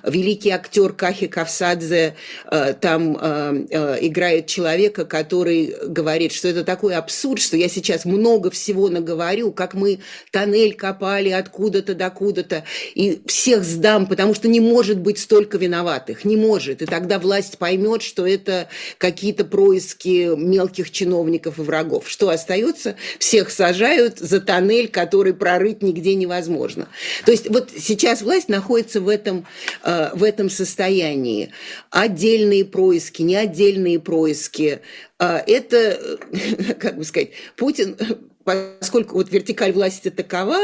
Великий 0.03 0.51
актер 0.51 0.93
Кахи 0.93 1.27
Кавсадзе 1.27 2.17
э, 2.51 2.75
там 2.81 3.17
э, 3.21 3.67
э, 3.71 3.99
играет 4.07 4.47
человека, 4.47 5.05
который 5.05 5.75
говорит, 5.87 6.33
что 6.33 6.49
это 6.49 6.65
такой 6.65 6.95
абсурд, 6.95 7.41
что 7.41 7.57
я 7.57 7.69
сейчас 7.69 8.05
много 8.05 8.51
всего 8.51 8.89
наговорю, 8.89 9.53
как 9.53 9.75
мы 9.75 10.01
тоннель 10.31 10.75
копали 10.75 11.31
откуда-то 11.31 11.95
до 11.95 12.11
куда-то, 12.11 12.65
и 12.95 13.21
всех 13.27 13.65
сдам, 13.65 14.07
потому 14.07 14.35
что 14.35 14.49
не 14.49 14.61
может 14.61 14.99
быть 14.99 15.19
столько 15.19 15.59
виноватых, 15.59 16.25
не 16.25 16.37
может. 16.37 16.83
И 16.83 16.87
тогда 16.87 17.19
власть 17.19 17.59
поймет, 17.59 18.03
что 18.03 18.27
это 18.27 18.69
какие-то 18.99 19.45
происки 19.45 20.35
мелких 20.37 20.91
чиновников 20.91 21.59
и 21.59 21.63
врагов. 21.63 22.09
Что 22.09 22.31
остается? 22.31 22.97
Всех 23.19 23.51
сажают 23.51 24.19
за 24.19 24.41
тоннель, 24.41 24.89
который 24.89 25.35
прорыть 25.35 25.83
нигде 25.83 26.15
невозможно. 26.15 26.89
То 27.25 27.33
есть 27.33 27.49
вот 27.49 27.71
сейчас 27.77 28.23
власть 28.23 28.49
находится 28.49 29.01
в 29.01 29.09
этом 29.09 29.47
Э, 29.83 30.11
в 30.15 30.25
этом 30.25 30.51
состоянии. 30.51 31.53
Отдельные 31.91 32.65
происки, 32.65 33.23
не 33.23 33.37
отдельные 33.37 33.99
происки. 33.99 34.81
Э, 35.19 35.41
это, 35.47 36.19
как 36.79 36.97
бы 36.97 37.05
сказать, 37.05 37.31
Путин 37.57 37.97
поскольку 38.43 39.17
вот 39.17 39.31
вертикаль 39.31 39.71
власти 39.71 40.11
такова, 40.11 40.57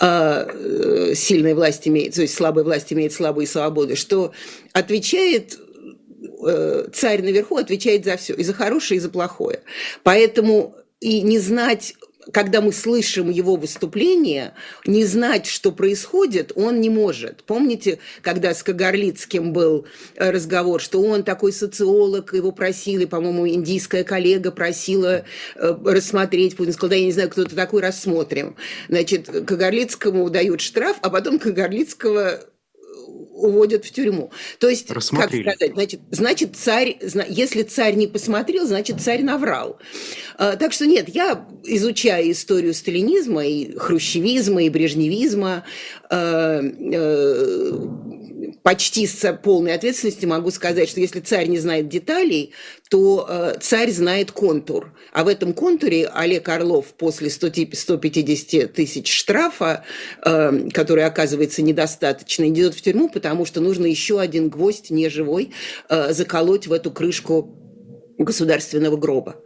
э, 0.00 1.12
сильная 1.14 1.54
власть 1.54 1.86
имеет, 1.88 2.14
то 2.14 2.22
есть 2.22 2.34
слабая 2.34 2.64
власть 2.64 2.92
имеет 2.92 3.12
слабые 3.12 3.46
свободы, 3.46 3.94
что 3.96 4.32
отвечает 4.72 5.58
царь 6.92 7.22
наверху 7.22 7.56
отвечает 7.56 8.04
за 8.04 8.16
все, 8.16 8.34
и 8.34 8.42
за 8.42 8.52
хорошее, 8.52 8.98
и 8.98 9.00
за 9.00 9.08
плохое. 9.08 9.60
Поэтому 10.02 10.74
и 11.00 11.20
не 11.20 11.38
знать 11.38 11.94
когда 12.30 12.60
мы 12.60 12.72
слышим 12.72 13.30
его 13.30 13.56
выступление, 13.56 14.54
не 14.86 15.04
знать, 15.04 15.46
что 15.46 15.72
происходит, 15.72 16.52
он 16.54 16.80
не 16.80 16.90
может. 16.90 17.42
Помните, 17.44 17.98
когда 18.20 18.54
с 18.54 18.62
Кагарлицким 18.62 19.52
был 19.52 19.86
э, 20.14 20.30
разговор, 20.30 20.80
что 20.80 21.02
он 21.02 21.24
такой 21.24 21.52
социолог, 21.52 22.32
его 22.34 22.52
просили, 22.52 23.06
по-моему, 23.06 23.48
индийская 23.48 24.04
коллега 24.04 24.52
просила 24.52 25.24
э, 25.56 25.76
рассмотреть, 25.84 26.56
Путин 26.56 26.72
сказал, 26.72 26.90
да 26.90 26.96
я 26.96 27.04
не 27.04 27.12
знаю, 27.12 27.30
кто 27.30 27.42
это 27.42 27.56
такой, 27.56 27.82
рассмотрим. 27.82 28.56
Значит, 28.88 29.28
Кагарлицкому 29.28 30.30
дают 30.30 30.60
штраф, 30.60 30.98
а 31.02 31.10
потом 31.10 31.38
Кагарлицкого 31.38 32.40
уводят 33.32 33.84
в 33.84 33.90
тюрьму. 33.90 34.30
То 34.58 34.68
есть, 34.68 34.86
как 34.88 35.02
сказать, 35.02 35.72
значит, 35.72 36.00
значит, 36.10 36.56
царь, 36.56 36.98
если 37.28 37.62
царь 37.62 37.94
не 37.94 38.06
посмотрел, 38.06 38.66
значит, 38.66 39.00
царь 39.00 39.22
наврал. 39.22 39.78
А, 40.36 40.56
так 40.56 40.72
что 40.72 40.86
нет, 40.86 41.08
я 41.08 41.46
изучаю 41.64 42.30
историю 42.30 42.74
сталинизма 42.74 43.44
и 43.46 43.76
хрущевизма, 43.76 44.62
и 44.64 44.70
брежневизма, 44.70 45.64
а, 46.10 46.60
а, 46.60 47.82
почти 48.62 49.06
с 49.06 49.32
полной 49.42 49.74
ответственностью 49.74 50.28
могу 50.28 50.50
сказать, 50.50 50.88
что 50.88 51.00
если 51.00 51.20
царь 51.20 51.46
не 51.48 51.58
знает 51.58 51.88
деталей, 51.88 52.52
то 52.92 53.26
э, 53.26 53.54
царь 53.58 53.90
знает 53.90 54.32
контур. 54.32 54.92
А 55.14 55.24
в 55.24 55.28
этом 55.28 55.54
контуре 55.54 56.10
Олег 56.12 56.46
Орлов 56.50 56.88
после 56.98 57.30
150 57.30 58.70
тысяч 58.70 59.10
штрафа, 59.10 59.82
э, 60.22 60.68
который 60.74 61.06
оказывается 61.06 61.62
недостаточно, 61.62 62.46
идет 62.50 62.74
в 62.74 62.82
тюрьму, 62.82 63.08
потому 63.08 63.46
что 63.46 63.62
нужно 63.62 63.86
еще 63.86 64.20
один 64.20 64.50
гвоздь 64.50 64.90
неживой 64.90 65.52
э, 65.88 66.12
заколоть 66.12 66.66
в 66.66 66.72
эту 66.74 66.90
крышку 66.90 67.56
государственного 68.18 68.98
гроба. 68.98 69.36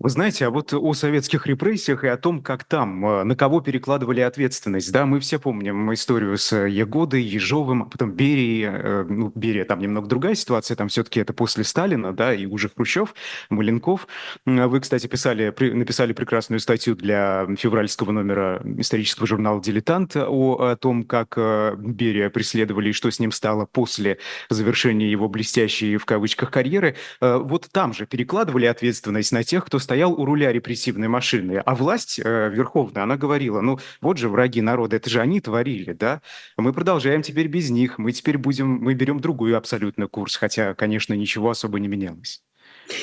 Вы 0.00 0.10
знаете, 0.10 0.46
а 0.46 0.50
вот 0.50 0.74
о 0.74 0.92
советских 0.92 1.46
репрессиях 1.46 2.02
и 2.02 2.08
о 2.08 2.16
том, 2.16 2.42
как 2.42 2.64
там, 2.64 3.06
э, 3.06 3.22
на 3.22 3.36
кого 3.36 3.60
перекладывали 3.60 4.20
ответственность, 4.20 4.90
да, 4.90 5.06
мы 5.06 5.20
все 5.20 5.38
помним 5.38 5.94
историю 5.94 6.36
с 6.36 6.52
Егодой, 6.66 7.22
Ежовым, 7.22 7.84
а 7.84 7.86
потом 7.86 8.10
Берией, 8.10 8.64
э, 8.64 9.04
ну, 9.08 9.30
Берия 9.36 9.64
там 9.64 9.78
немного 9.78 10.08
другая 10.08 10.34
ситуация, 10.34 10.76
там 10.76 10.88
все-таки 10.88 11.20
это 11.20 11.32
после 11.32 11.62
Сталина, 11.62 12.12
да, 12.12 12.34
и 12.34 12.44
уже 12.44 12.68
Хрущев, 12.68 13.14
Маленков. 13.50 14.08
Вы, 14.44 14.80
кстати, 14.80 15.06
писали, 15.06 15.54
написали 15.60 16.12
прекрасную 16.12 16.58
статью 16.58 16.96
для 16.96 17.46
февральского 17.56 18.10
номера 18.10 18.60
исторического 18.78 19.28
журнала 19.28 19.62
«Дилетант» 19.62 20.16
о, 20.16 20.56
о 20.56 20.76
том, 20.76 21.04
как 21.04 21.34
э, 21.36 21.76
Берия 21.78 22.30
преследовали 22.30 22.88
и 22.88 22.92
что 22.92 23.12
с 23.12 23.20
ним 23.20 23.30
стало 23.30 23.66
после 23.66 24.18
завершения 24.50 25.08
его 25.08 25.28
блестящей, 25.28 25.96
в 25.98 26.04
кавычках, 26.04 26.50
карьеры. 26.50 26.96
Вот 27.20 27.68
там 27.70 27.94
же 27.94 28.06
перекладывали 28.06 28.66
ответственность 28.66 29.30
на 29.30 29.44
тех, 29.44 29.64
кто 29.64 29.78
стоял 29.84 30.12
у 30.12 30.24
руля 30.24 30.52
репрессивной 30.52 31.08
машины, 31.08 31.62
а 31.64 31.74
власть 31.76 32.18
э, 32.18 32.50
верховная, 32.50 33.04
она 33.04 33.16
говорила, 33.16 33.60
ну 33.60 33.78
вот 34.00 34.18
же 34.18 34.28
враги 34.28 34.60
народа, 34.60 34.96
это 34.96 35.08
же 35.08 35.20
они 35.20 35.40
творили, 35.40 35.92
да? 35.92 36.22
Мы 36.56 36.72
продолжаем 36.72 37.22
теперь 37.22 37.46
без 37.46 37.70
них, 37.70 37.98
мы 37.98 38.12
теперь 38.12 38.38
будем, 38.38 38.68
мы 38.68 38.94
берем 38.94 39.20
другую 39.20 39.56
абсолютно 39.56 40.08
курс, 40.08 40.36
хотя, 40.36 40.74
конечно, 40.74 41.14
ничего 41.14 41.50
особо 41.50 41.78
не 41.78 41.88
менялось. 41.88 42.42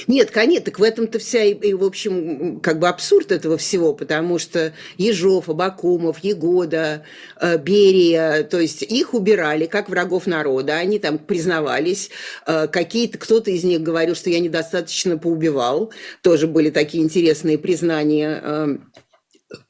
Нет, 0.08 0.32
конечно, 0.32 0.66
так 0.66 0.80
в 0.80 0.84
этом-то 0.84 1.20
вся, 1.20 1.44
и, 1.44 1.74
в 1.74 1.84
общем, 1.84 2.60
как 2.62 2.80
бы 2.80 2.88
абсурд 2.88 3.32
этого 3.32 3.58
всего, 3.58 3.94
потому 3.94 4.38
что 4.38 4.74
Ежов, 4.98 5.50
Абакумов, 5.50 6.20
Егода, 6.20 7.04
э, 7.40 7.58
Берия, 7.58 8.44
то 8.44 8.60
есть 8.60 8.84
их 8.84 9.14
убирали 9.14 9.66
как 9.66 9.90
врагов 9.90 10.28
народа, 10.28 10.76
они 10.76 11.00
там 11.00 11.18
признавались, 11.18 12.10
э, 12.46 12.68
какие-то, 12.68 13.18
кто-то 13.18 13.52
из 13.52 13.64
них 13.64 13.82
говорил, 13.82 14.16
что 14.16 14.30
я 14.30 14.40
недостаточно 14.40 15.18
поубивал, 15.18 15.92
тоже 16.22 16.48
были 16.48 16.70
такие 16.70 17.04
интересные 17.04 17.58
признания 17.58 18.40
э, 18.44 18.78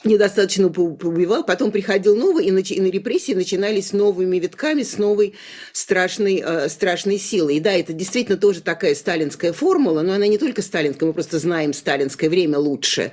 недостаточно 0.03 0.69
поубивал, 0.69 1.43
потом 1.43 1.71
приходил 1.71 2.15
новый, 2.15 2.45
и, 2.45 2.51
нач... 2.51 2.71
и 2.71 2.81
на 2.81 2.87
репрессии 2.87 3.33
начинались 3.33 3.93
новыми 3.93 4.37
витками, 4.37 4.83
с 4.83 4.97
новой 4.97 5.35
страшной, 5.73 6.43
э, 6.45 6.69
страшной 6.69 7.17
силой. 7.17 7.57
И 7.57 7.59
да, 7.59 7.71
это 7.71 7.93
действительно 7.93 8.37
тоже 8.37 8.61
такая 8.61 8.95
сталинская 8.95 9.53
формула, 9.53 10.01
но 10.01 10.13
она 10.13 10.27
не 10.27 10.37
только 10.37 10.61
сталинская, 10.61 11.07
мы 11.07 11.13
просто 11.13 11.39
знаем 11.39 11.73
сталинское 11.73 12.29
время 12.29 12.57
лучше 12.57 13.11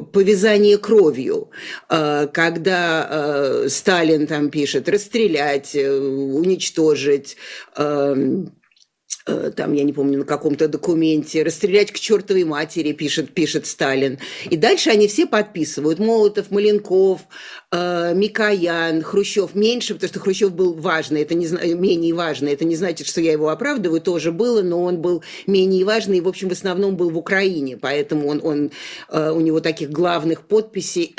повязание 0.00 0.78
кровью, 0.78 1.50
э, 1.88 2.26
когда 2.32 3.06
э, 3.10 3.68
Сталин 3.68 4.26
там 4.26 4.50
пишет 4.50 4.88
расстрелять, 4.88 5.74
э, 5.74 5.90
уничтожить, 5.90 7.36
эм, 7.76 8.52
там, 9.24 9.72
я 9.74 9.84
не 9.84 9.92
помню, 9.92 10.18
на 10.18 10.24
каком-то 10.24 10.68
документе, 10.68 11.42
расстрелять 11.42 11.92
к 11.92 11.98
чертовой 11.98 12.44
матери, 12.44 12.92
пишет, 12.92 13.32
пишет 13.32 13.66
Сталин. 13.66 14.18
И 14.50 14.56
дальше 14.56 14.90
они 14.90 15.06
все 15.06 15.26
подписывают. 15.26 15.98
Молотов, 15.98 16.50
Маленков, 16.50 17.20
э, 17.70 18.14
Микоян, 18.14 19.02
Хрущев 19.02 19.54
меньше, 19.54 19.94
потому 19.94 20.08
что 20.08 20.20
Хрущев 20.20 20.52
был 20.52 20.74
важный, 20.74 21.22
это 21.22 21.34
не, 21.34 21.46
менее 21.74 22.14
важный. 22.14 22.52
Это 22.52 22.64
не 22.64 22.74
значит, 22.74 23.06
что 23.06 23.20
я 23.20 23.32
его 23.32 23.48
оправдываю, 23.48 24.00
тоже 24.00 24.32
было, 24.32 24.62
но 24.62 24.82
он 24.82 25.00
был 25.00 25.22
менее 25.46 25.84
важный 25.84 26.18
и, 26.18 26.20
в 26.20 26.28
общем, 26.28 26.48
в 26.48 26.52
основном 26.52 26.96
был 26.96 27.10
в 27.10 27.16
Украине, 27.16 27.76
поэтому 27.76 28.28
он, 28.28 28.40
он, 28.42 28.70
э, 29.08 29.30
у 29.30 29.40
него 29.40 29.60
таких 29.60 29.90
главных 29.90 30.42
подписей, 30.42 31.14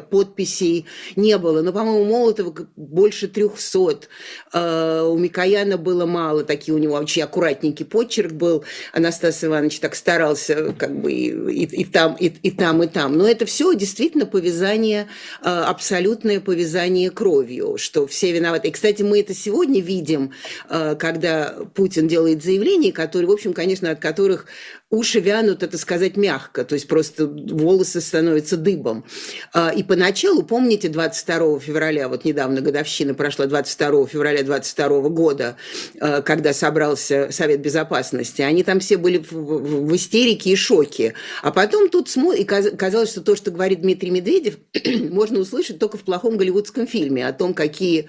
подписей 0.10 0.86
не 1.14 1.38
было. 1.38 1.62
Но, 1.62 1.72
по-моему, 1.72 2.04
Молотова 2.04 2.54
больше 2.74 3.28
трехсот. 3.28 4.08
Э, 4.52 5.02
у 5.08 5.16
Микояна 5.16 5.78
было 5.78 6.04
мало, 6.04 6.42
такие 6.42 6.74
у 6.74 6.78
него 6.78 6.94
очень 6.96 7.22
аккуратные 7.22 7.43
аккуратненький 7.44 7.84
почерк 7.84 8.32
был. 8.32 8.64
Анастас 8.92 9.44
Иванович 9.44 9.80
так 9.80 9.94
старался 9.94 10.74
как 10.78 10.98
бы 10.98 11.12
и, 11.12 11.28
и, 11.28 11.82
и 11.82 11.84
там, 11.84 12.14
и, 12.14 12.26
и 12.26 12.50
там, 12.50 12.82
и 12.82 12.86
там. 12.86 13.16
Но 13.16 13.28
это 13.28 13.44
все 13.44 13.74
действительно 13.74 14.26
повязание, 14.26 15.08
а, 15.42 15.68
абсолютное 15.68 16.40
повязание 16.40 17.10
кровью, 17.10 17.76
что 17.76 18.06
все 18.06 18.32
виноваты. 18.32 18.68
И, 18.68 18.70
кстати, 18.70 19.02
мы 19.02 19.20
это 19.20 19.34
сегодня 19.34 19.80
видим, 19.80 20.32
а, 20.68 20.94
когда 20.94 21.54
Путин 21.74 22.08
делает 22.08 22.42
заявления, 22.42 22.92
которые, 22.92 23.28
в 23.28 23.32
общем, 23.32 23.52
конечно, 23.52 23.90
от 23.90 24.00
которых 24.00 24.46
уши 24.94 25.20
вянут, 25.20 25.62
это 25.62 25.78
сказать 25.78 26.16
мягко, 26.16 26.64
то 26.64 26.74
есть 26.74 26.88
просто 26.88 27.26
волосы 27.26 28.00
становятся 28.00 28.56
дыбом. 28.56 29.04
А, 29.52 29.70
и 29.70 29.82
поначалу, 29.82 30.42
помните, 30.42 30.88
22 30.88 31.60
февраля, 31.60 32.08
вот 32.08 32.24
недавно 32.24 32.60
годовщина 32.60 33.14
прошла 33.14 33.46
22 33.46 34.06
февраля 34.06 34.42
22 34.42 35.08
года, 35.10 35.56
а, 36.00 36.22
когда 36.22 36.52
собрался 36.52 37.28
Совет 37.30 37.60
Безопасности, 37.60 38.42
они 38.42 38.62
там 38.62 38.80
все 38.80 38.96
были 38.96 39.18
в 39.18 39.94
истерике 39.94 40.50
и 40.50 40.56
шоке. 40.56 41.14
А 41.42 41.50
потом 41.50 41.88
тут 41.88 42.14
и 42.16 42.44
казалось, 42.44 43.10
что 43.10 43.20
то, 43.20 43.36
что 43.36 43.50
говорит 43.50 43.80
Дмитрий 43.82 44.10
Медведев, 44.10 44.58
можно 45.10 45.40
услышать 45.40 45.78
только 45.78 45.98
в 45.98 46.02
плохом 46.02 46.36
голливудском 46.36 46.86
фильме 46.86 47.26
о 47.26 47.32
том, 47.32 47.54
какие 47.54 48.08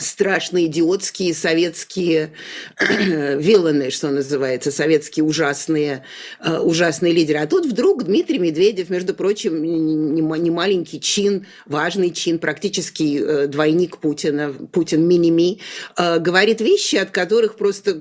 страшные 0.00 0.66
идиотские 0.66 1.34
советские 1.34 2.32
вилланы, 2.80 3.90
что 3.90 4.08
называется, 4.10 4.70
советские 4.70 5.24
ужасные, 5.24 6.04
э, 6.44 6.58
ужасные 6.58 7.12
лидеры. 7.12 7.38
А 7.38 7.46
тут 7.46 7.66
вдруг 7.66 8.04
Дмитрий 8.04 8.38
Медведев, 8.38 8.90
между 8.90 9.14
прочим, 9.14 9.62
не 9.62 10.50
маленький 10.50 11.00
чин, 11.00 11.46
важный 11.66 12.10
чин, 12.10 12.38
практически 12.38 13.20
э, 13.22 13.46
двойник 13.46 13.98
Путина, 13.98 14.54
Путин 14.72 15.06
мини-ми, 15.06 15.60
э, 15.96 16.18
говорит 16.18 16.60
вещи, 16.60 16.96
от 16.96 17.10
которых 17.10 17.56
просто 17.56 18.00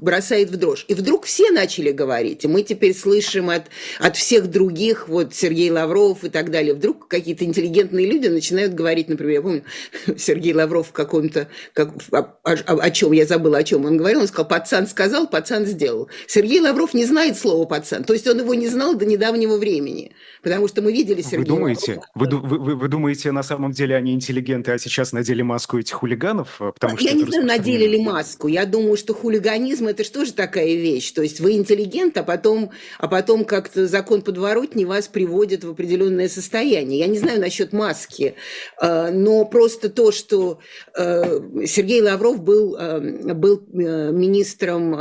бросает 0.00 0.50
в 0.50 0.56
дрожь. 0.56 0.84
И 0.88 0.94
вдруг 0.94 1.24
все 1.24 1.50
начали 1.50 1.90
говорить, 1.90 2.44
и 2.44 2.48
мы 2.48 2.62
теперь 2.62 2.94
слышим 2.94 3.50
от, 3.50 3.64
от 3.98 4.16
всех 4.16 4.48
других, 4.48 5.08
вот 5.08 5.34
Сергей 5.34 5.70
Лавров 5.70 6.24
и 6.24 6.30
так 6.30 6.50
далее, 6.50 6.74
вдруг 6.74 7.08
какие-то 7.08 7.44
интеллигентные 7.44 8.06
люди 8.06 8.28
начинают 8.28 8.74
говорить, 8.74 9.08
например, 9.08 9.34
я 9.34 9.42
помню, 9.42 9.64
Сергей 10.18 10.54
Лавров 10.54 10.88
в 10.88 10.92
каком 10.92 11.23
каком-то, 11.28 11.48
как, 11.72 11.90
о, 12.12 12.36
о, 12.44 12.82
о 12.82 12.90
чем, 12.90 13.12
я 13.12 13.26
забыла, 13.26 13.58
о 13.58 13.64
чем 13.64 13.84
он 13.84 13.96
говорил, 13.96 14.20
он 14.20 14.28
сказал, 14.28 14.48
пацан 14.48 14.86
сказал, 14.86 15.28
пацан 15.28 15.66
сделал. 15.66 16.08
Сергей 16.26 16.60
Лавров 16.60 16.94
не 16.94 17.04
знает 17.04 17.38
слова 17.38 17.64
пацан, 17.66 18.04
то 18.04 18.12
есть 18.12 18.26
он 18.26 18.38
его 18.40 18.54
не 18.54 18.68
знал 18.68 18.94
до 18.94 19.04
недавнего 19.04 19.56
времени, 19.56 20.14
потому 20.44 20.68
что 20.68 20.82
мы 20.82 20.92
видели 20.92 21.22
Сергея 21.22 21.40
Вы 21.40 21.46
думаете, 21.46 22.00
вы, 22.14 22.26
вы, 22.28 22.76
вы 22.76 22.88
думаете, 22.88 23.32
на 23.32 23.42
самом 23.42 23.72
деле 23.72 23.96
они 23.96 24.12
интеллигенты, 24.12 24.72
а 24.72 24.78
сейчас 24.78 25.12
надели 25.12 25.42
маску 25.42 25.78
этих 25.78 25.94
хулиганов? 25.94 26.58
Потому 26.58 26.96
что 26.96 27.06
я 27.06 27.14
не 27.14 27.24
знаю, 27.24 27.46
надели 27.46 27.86
ли 27.86 28.02
маску. 28.02 28.48
Я 28.48 28.66
думаю, 28.66 28.96
что 28.96 29.14
хулиганизм– 29.14 29.86
это 29.88 30.04
что 30.04 30.24
же 30.24 30.32
такая 30.32 30.74
вещь? 30.74 31.10
То 31.12 31.22
есть 31.22 31.40
вы 31.40 31.52
интеллигент, 31.52 32.16
а 32.16 32.22
потом, 32.22 32.70
а 32.98 33.08
потом 33.08 33.44
как-то 33.44 33.86
закон 33.86 34.22
подворотни 34.22 34.84
вас 34.84 35.08
приводит 35.08 35.64
в 35.64 35.70
определенное 35.70 36.28
состояние. 36.28 37.00
Я 37.00 37.06
не 37.06 37.18
знаю 37.18 37.40
насчет 37.40 37.72
маски, 37.72 38.34
э, 38.80 39.10
но 39.10 39.44
просто 39.44 39.88
то, 39.88 40.12
что 40.12 40.60
э, 40.96 41.24
Э, 41.24 41.40
Сергей 41.66 42.02
Лавров 42.02 42.42
был, 42.42 42.76
э, 42.76 43.34
был 43.34 43.62
э, 43.72 44.10
министром 44.12 44.94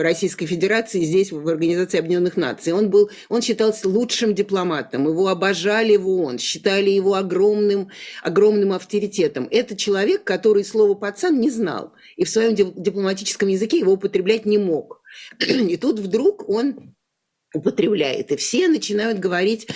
Российской 0.00 0.46
Федерации 0.46 1.02
здесь, 1.02 1.32
в 1.32 1.48
Организации 1.48 1.98
Объединенных 1.98 2.36
Наций. 2.36 2.72
Он, 2.72 2.90
был, 2.90 3.10
он 3.28 3.42
считался 3.42 3.88
лучшим 3.88 4.34
дипломатом, 4.34 4.81
его 4.90 5.28
обожали 5.28 5.96
в 5.96 6.08
ООН, 6.08 6.38
считали 6.38 6.90
его 6.90 7.14
огромным, 7.14 7.88
огромным 8.22 8.72
авторитетом. 8.72 9.48
Это 9.50 9.76
человек, 9.76 10.24
который 10.24 10.64
слово 10.64 10.94
«пацан» 10.94 11.40
не 11.40 11.50
знал, 11.50 11.92
и 12.16 12.24
в 12.24 12.30
своем 12.30 12.54
дипломатическом 12.54 13.48
языке 13.48 13.78
его 13.78 13.92
употреблять 13.92 14.46
не 14.46 14.58
мог. 14.58 15.02
И 15.46 15.76
тут 15.76 15.98
вдруг 15.98 16.48
он 16.48 16.94
употребляет, 17.54 18.32
и 18.32 18.36
все 18.36 18.68
начинают 18.68 19.18
говорить 19.18 19.68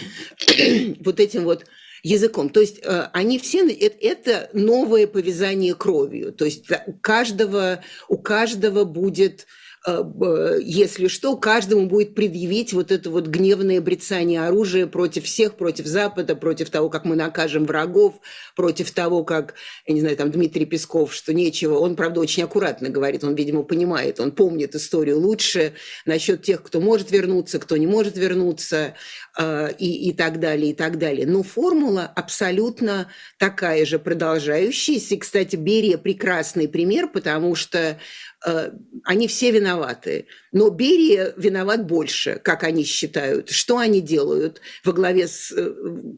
вот 1.01 1.21
этим 1.21 1.45
вот 1.45 1.67
языком. 2.03 2.49
То 2.49 2.61
есть 2.61 2.79
э, 2.83 3.11
они 3.13 3.39
все, 3.39 3.69
это 3.69 4.49
новое 4.53 5.07
повязание 5.07 5.75
кровью. 5.75 6.33
То 6.33 6.45
есть 6.45 6.67
каждого, 7.03 7.83
у 8.09 8.17
каждого 8.17 8.85
будет 8.85 9.43
Э, 9.43 9.47
если 9.87 11.07
что, 11.07 11.37
каждому 11.37 11.87
будет 11.87 12.15
предъявить 12.15 12.73
вот 12.73 12.91
это 12.91 13.09
вот 13.09 13.29
гневное 13.29 13.81
брецание 13.81 14.45
оружия 14.45 14.87
против 14.87 15.25
всех, 15.25 15.55
против 15.55 15.87
Запада, 15.87 16.35
против 16.35 16.71
того, 16.71 16.91
как 16.91 17.05
мы 17.05 17.15
накажем 17.15 17.67
врагов, 17.67 18.15
против 18.57 18.91
того, 18.91 19.23
как, 19.23 19.55
я 19.87 19.95
не 19.95 20.01
знаю, 20.01 20.17
там 20.17 20.33
Дмитрий 20.33 20.67
Песков, 20.67 21.15
что 21.15 21.33
нечего. 21.33 21.79
Он, 21.79 21.95
правда, 21.95 22.21
очень 22.21 22.43
аккуратно 22.43 22.89
говорит, 22.89 23.23
он, 23.23 23.37
видимо, 23.37 23.63
понимает, 23.63 24.19
он 24.19 24.33
помнит 24.33 24.75
историю 24.75 25.21
лучше 25.21 25.75
насчет 26.05 26.43
тех, 26.43 26.63
кто 26.65 26.81
может 26.81 27.13
вернуться, 27.13 27.61
кто 27.61 27.77
не 27.77 27.87
может 27.87 28.17
вернуться 28.17 28.77
э, 28.77 28.93
и, 29.39 30.09
и 30.09 30.13
так 30.13 30.41
далее, 30.41 30.71
и 30.71 30.75
так 30.75 30.99
далее. 30.99 31.27
Но 31.27 31.43
формула 31.43 32.11
абсолютно 32.15 33.09
такая 33.39 33.85
же, 33.85 33.99
продолжающаяся. 33.99 35.15
И, 35.15 35.19
кстати, 35.19 35.57
Берия 35.57 35.99
прекрасный 35.99 36.69
пример, 36.69 37.09
потому 37.09 37.55
что 37.55 37.99
Э, 38.47 38.71
они 39.05 39.27
все 39.27 39.51
виноваты. 39.51 40.27
Но 40.57 40.71
Берия 40.71 41.35
виноват 41.37 41.85
больше, 41.85 42.41
как 42.43 42.65
они 42.65 42.83
считают. 42.83 43.51
Что 43.51 43.77
они 43.77 44.01
делают 44.01 44.63
во 44.85 44.95
главе 44.95 45.29
с... 45.29 45.53
Э, 45.55 45.71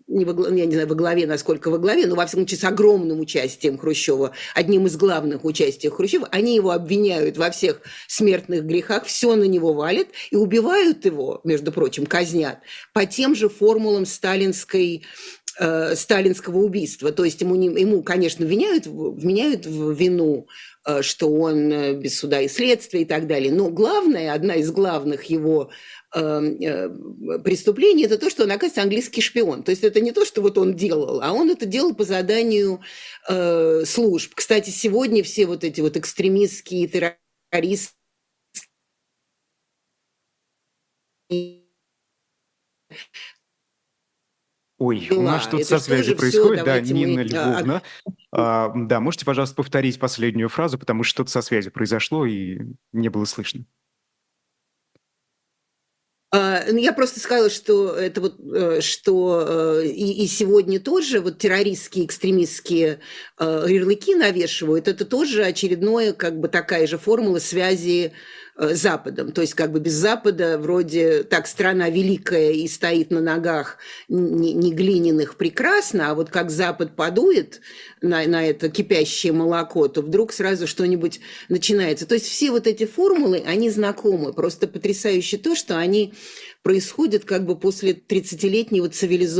не 0.06 0.24
во, 0.24 0.48
я 0.50 0.64
не 0.64 0.74
знаю, 0.74 0.86
во 0.86 0.94
главе, 0.94 1.26
насколько 1.26 1.72
во 1.72 1.78
главе, 1.78 2.06
но 2.06 2.14
во 2.14 2.24
всяком 2.24 2.42
случае 2.42 2.60
с 2.60 2.64
огромным 2.64 3.18
участием 3.18 3.76
Хрущева, 3.76 4.30
одним 4.54 4.86
из 4.86 4.96
главных 4.96 5.44
участий 5.44 5.88
Хрущева. 5.88 6.28
Они 6.30 6.54
его 6.54 6.70
обвиняют 6.70 7.36
во 7.36 7.50
всех 7.50 7.80
смертных 8.06 8.62
грехах, 8.62 9.06
все 9.06 9.34
на 9.34 9.42
него 9.42 9.72
валят 9.72 10.06
и 10.30 10.36
убивают 10.36 11.04
его, 11.04 11.40
между 11.42 11.72
прочим, 11.72 12.06
казнят 12.06 12.60
по 12.92 13.06
тем 13.06 13.34
же 13.34 13.48
формулам 13.48 14.06
сталинской 14.06 15.02
э, 15.58 15.96
сталинского 15.96 16.58
убийства. 16.58 17.10
То 17.10 17.24
есть 17.24 17.40
ему, 17.40 17.56
ему 17.56 18.04
конечно, 18.04 18.46
вменяют, 18.46 18.86
вменяют 18.86 19.66
в 19.66 19.90
вину 19.94 20.46
что 21.02 21.32
он 21.32 21.72
э, 21.72 21.94
без 21.94 22.18
суда 22.18 22.40
и 22.40 22.48
следствия 22.48 23.02
и 23.02 23.04
так 23.04 23.26
далее. 23.26 23.52
Но 23.52 23.70
главное, 23.70 24.32
одна 24.32 24.54
из 24.54 24.70
главных 24.70 25.24
его 25.24 25.70
эм, 26.14 26.60
э, 26.60 27.38
преступлений 27.40 28.04
это 28.04 28.18
то, 28.18 28.30
что 28.30 28.44
он, 28.44 28.50
оказывается, 28.50 28.82
английский 28.82 29.20
шпион. 29.20 29.62
То 29.62 29.70
есть 29.70 29.84
это 29.84 30.00
не 30.00 30.12
то, 30.12 30.24
что 30.24 30.40
вот 30.40 30.56
он 30.56 30.74
делал, 30.74 31.20
а 31.22 31.32
он 31.32 31.50
это 31.50 31.66
делал 31.66 31.94
по 31.94 32.04
заданию 32.04 32.80
э, 33.28 33.82
служб. 33.84 34.34
Кстати, 34.34 34.70
сегодня 34.70 35.22
все 35.22 35.46
вот 35.46 35.64
эти 35.64 35.80
вот 35.80 35.96
экстремистские 35.96 36.88
террористы 36.88 37.92
Ой, 44.78 45.08
у 45.10 45.22
нас 45.22 45.42
что-то 45.42 45.64
со 45.64 45.78
связью 45.80 46.16
происходит, 46.16 46.64
да, 46.64 46.80
Нина 46.80 47.14
мы... 47.14 47.24
Львовна. 47.24 47.82
А, 48.40 48.70
да, 48.72 49.00
можете, 49.00 49.24
пожалуйста, 49.24 49.56
повторить 49.56 49.98
последнюю 49.98 50.48
фразу, 50.48 50.78
потому 50.78 51.02
что 51.02 51.10
что-то 51.10 51.30
со 51.32 51.42
связью 51.42 51.72
произошло 51.72 52.24
и 52.24 52.60
не 52.92 53.08
было 53.08 53.24
слышно. 53.24 53.64
А, 56.30 56.62
ну, 56.70 56.76
я 56.76 56.92
просто 56.92 57.18
сказала, 57.18 57.50
что 57.50 57.94
это 57.96 58.20
вот, 58.20 58.38
э, 58.38 58.80
что 58.80 59.80
э, 59.80 59.86
и, 59.86 60.22
и 60.22 60.26
сегодня 60.28 60.78
тоже 60.78 61.20
вот 61.20 61.38
террористские, 61.38 62.04
экстремистские 62.04 63.00
э, 63.40 63.64
ярлыки 63.66 64.14
навешивают, 64.14 64.86
это 64.86 65.04
тоже 65.04 65.42
очередное, 65.42 66.12
как 66.12 66.38
бы 66.38 66.46
такая 66.46 66.86
же 66.86 66.96
формула 66.96 67.40
связи 67.40 68.12
Западом. 68.58 69.30
То 69.30 69.40
есть 69.40 69.54
как 69.54 69.70
бы 69.70 69.78
без 69.78 69.92
Запада 69.92 70.58
вроде 70.58 71.22
так 71.22 71.46
страна 71.46 71.90
великая 71.90 72.50
и 72.50 72.66
стоит 72.66 73.10
на 73.10 73.20
ногах 73.20 73.78
не, 74.08 74.72
глиняных 74.72 75.36
прекрасно, 75.36 76.10
а 76.10 76.14
вот 76.14 76.30
как 76.30 76.50
Запад 76.50 76.96
подует 76.96 77.60
на, 78.02 78.26
на 78.26 78.44
это 78.44 78.68
кипящее 78.68 79.32
молоко, 79.32 79.86
то 79.86 80.02
вдруг 80.02 80.32
сразу 80.32 80.66
что-нибудь 80.66 81.20
начинается. 81.48 82.04
То 82.04 82.14
есть 82.14 82.26
все 82.26 82.50
вот 82.50 82.66
эти 82.66 82.84
формулы, 82.84 83.44
они 83.46 83.70
знакомы. 83.70 84.32
Просто 84.32 84.66
потрясающе 84.66 85.38
то, 85.38 85.54
что 85.54 85.78
они 85.78 86.14
происходят 86.62 87.24
как 87.24 87.46
бы 87.46 87.56
после 87.56 87.92
30-летнего 87.92 88.88
цивилизованного 88.88 89.38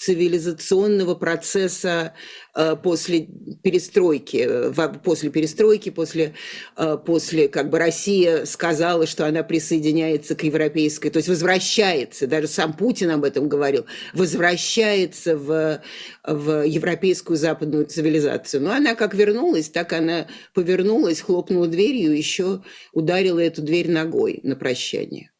цивилизационного 0.00 1.14
процесса 1.14 2.14
э, 2.54 2.74
после 2.82 3.28
перестройки, 3.62 4.46
э, 4.48 4.72
после 5.04 5.28
перестройки, 5.28 5.90
после, 5.90 6.34
э, 6.78 6.96
после 7.04 7.48
как 7.48 7.68
бы 7.68 7.78
Россия 7.78 8.46
сказала, 8.46 9.06
что 9.06 9.26
она 9.26 9.42
присоединяется 9.42 10.34
к 10.34 10.42
европейской, 10.42 11.10
то 11.10 11.18
есть 11.18 11.28
возвращается, 11.28 12.26
даже 12.26 12.48
сам 12.48 12.72
Путин 12.72 13.10
об 13.10 13.24
этом 13.24 13.46
говорил, 13.46 13.84
возвращается 14.14 15.36
в, 15.36 15.82
в 16.24 16.62
европейскую 16.66 17.36
западную 17.36 17.84
цивилизацию. 17.84 18.62
Но 18.62 18.72
она 18.72 18.94
как 18.94 19.12
вернулась, 19.12 19.68
так 19.68 19.92
она 19.92 20.28
повернулась, 20.54 21.20
хлопнула 21.20 21.66
дверью, 21.66 22.16
еще 22.16 22.62
ударила 22.94 23.38
эту 23.38 23.60
дверь 23.60 23.90
ногой 23.90 24.40
на 24.44 24.56
прощание. 24.56 25.30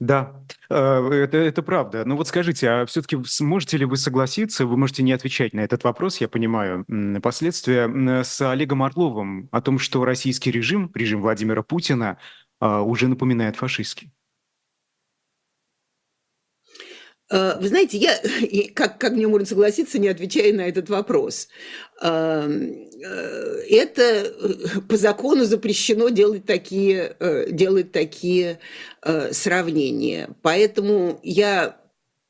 Да, 0.00 0.44
э, 0.70 0.74
это, 0.74 1.38
это 1.38 1.62
правда. 1.62 2.04
Но 2.04 2.16
вот 2.16 2.26
скажите, 2.26 2.68
а 2.68 2.86
все-таки 2.86 3.16
сможете 3.24 3.76
ли 3.76 3.84
вы 3.84 3.96
согласиться, 3.96 4.66
вы 4.66 4.76
можете 4.76 5.02
не 5.02 5.12
отвечать 5.12 5.54
на 5.54 5.60
этот 5.60 5.84
вопрос, 5.84 6.20
я 6.20 6.28
понимаю, 6.28 6.84
последствия, 7.22 8.24
с 8.24 8.40
Олегом 8.40 8.82
Орловым 8.82 9.48
о 9.52 9.62
том, 9.62 9.78
что 9.78 10.04
российский 10.04 10.50
режим, 10.50 10.90
режим 10.94 11.22
Владимира 11.22 11.62
Путина, 11.62 12.18
а, 12.60 12.82
уже 12.82 13.08
напоминает 13.08 13.56
фашистский? 13.56 14.10
Вы 17.30 17.68
знаете, 17.68 17.96
я, 17.96 18.18
как, 18.74 18.98
как 18.98 19.12
мне 19.12 19.26
можно 19.26 19.46
согласиться, 19.46 19.98
не 19.98 20.08
отвечая 20.08 20.52
на 20.52 20.62
этот 20.62 20.90
вопрос. 20.90 21.48
Это 22.06 24.00
по 24.88 24.96
закону 24.98 25.44
запрещено 25.44 26.10
делать 26.10 26.44
такие, 26.44 27.16
делать 27.50 27.92
такие 27.92 28.58
сравнения. 29.30 30.28
Поэтому 30.42 31.18
я 31.22 31.80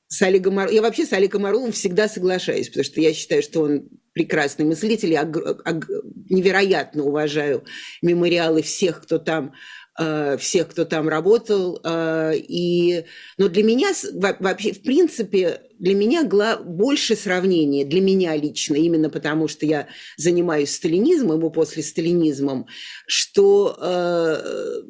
с 0.07 0.23
Олегом 0.23 0.55
Мар... 0.55 0.71
Я 0.71 0.81
вообще 0.81 1.07
с 1.07 1.13
Олегом 1.13 1.45
Орловым 1.47 1.73
всегда 1.73 2.07
соглашаюсь, 2.09 2.69
потому 2.69 2.85
что 2.85 3.01
я 3.01 3.13
считаю, 3.13 3.43
что 3.43 3.63
он 3.63 3.89
прекрасный 4.13 4.65
мыслитель, 4.65 5.13
я 5.13 5.25
невероятно 5.25 7.03
уважаю 7.03 7.65
мемориалы 8.01 8.63
всех, 8.63 9.03
кто 9.03 9.19
там 9.19 9.55
Э, 9.55 9.84
всех, 9.97 10.69
кто 10.69 10.85
там 10.85 11.09
работал. 11.09 11.81
Э, 11.85 12.33
и, 12.37 13.05
но 13.39 13.49
для 13.49 13.63
меня 13.63 13.93
вообще, 14.41 14.73
в 14.73 14.83
принципе, 14.83 15.63
для 15.79 15.95
меня 15.95 16.25
больше 16.59 17.15
сравнения, 17.15 17.85
для 17.85 18.01
меня 18.01 18.37
лично, 18.37 18.75
именно 18.75 19.11
потому 19.11 19.49
что 19.49 19.67
я 19.67 19.89
занимаюсь 20.17 20.75
сталинизмом 20.75 21.47
и 21.47 21.53
после 21.53 21.83
сталинизмом, 21.83 22.67
что, 23.07 23.77
э, 23.81 24.83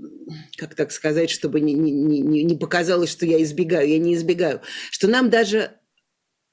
как 0.56 0.74
так 0.74 0.92
сказать, 0.92 1.30
чтобы 1.30 1.60
не, 1.60 1.74
не, 1.74 2.20
не 2.42 2.56
показалось, 2.56 3.10
что 3.10 3.26
я 3.26 3.42
избегаю, 3.42 3.88
я 3.88 3.98
не 3.98 4.14
избегаю, 4.14 4.60
что 4.90 5.08
нам 5.08 5.30
даже 5.30 5.72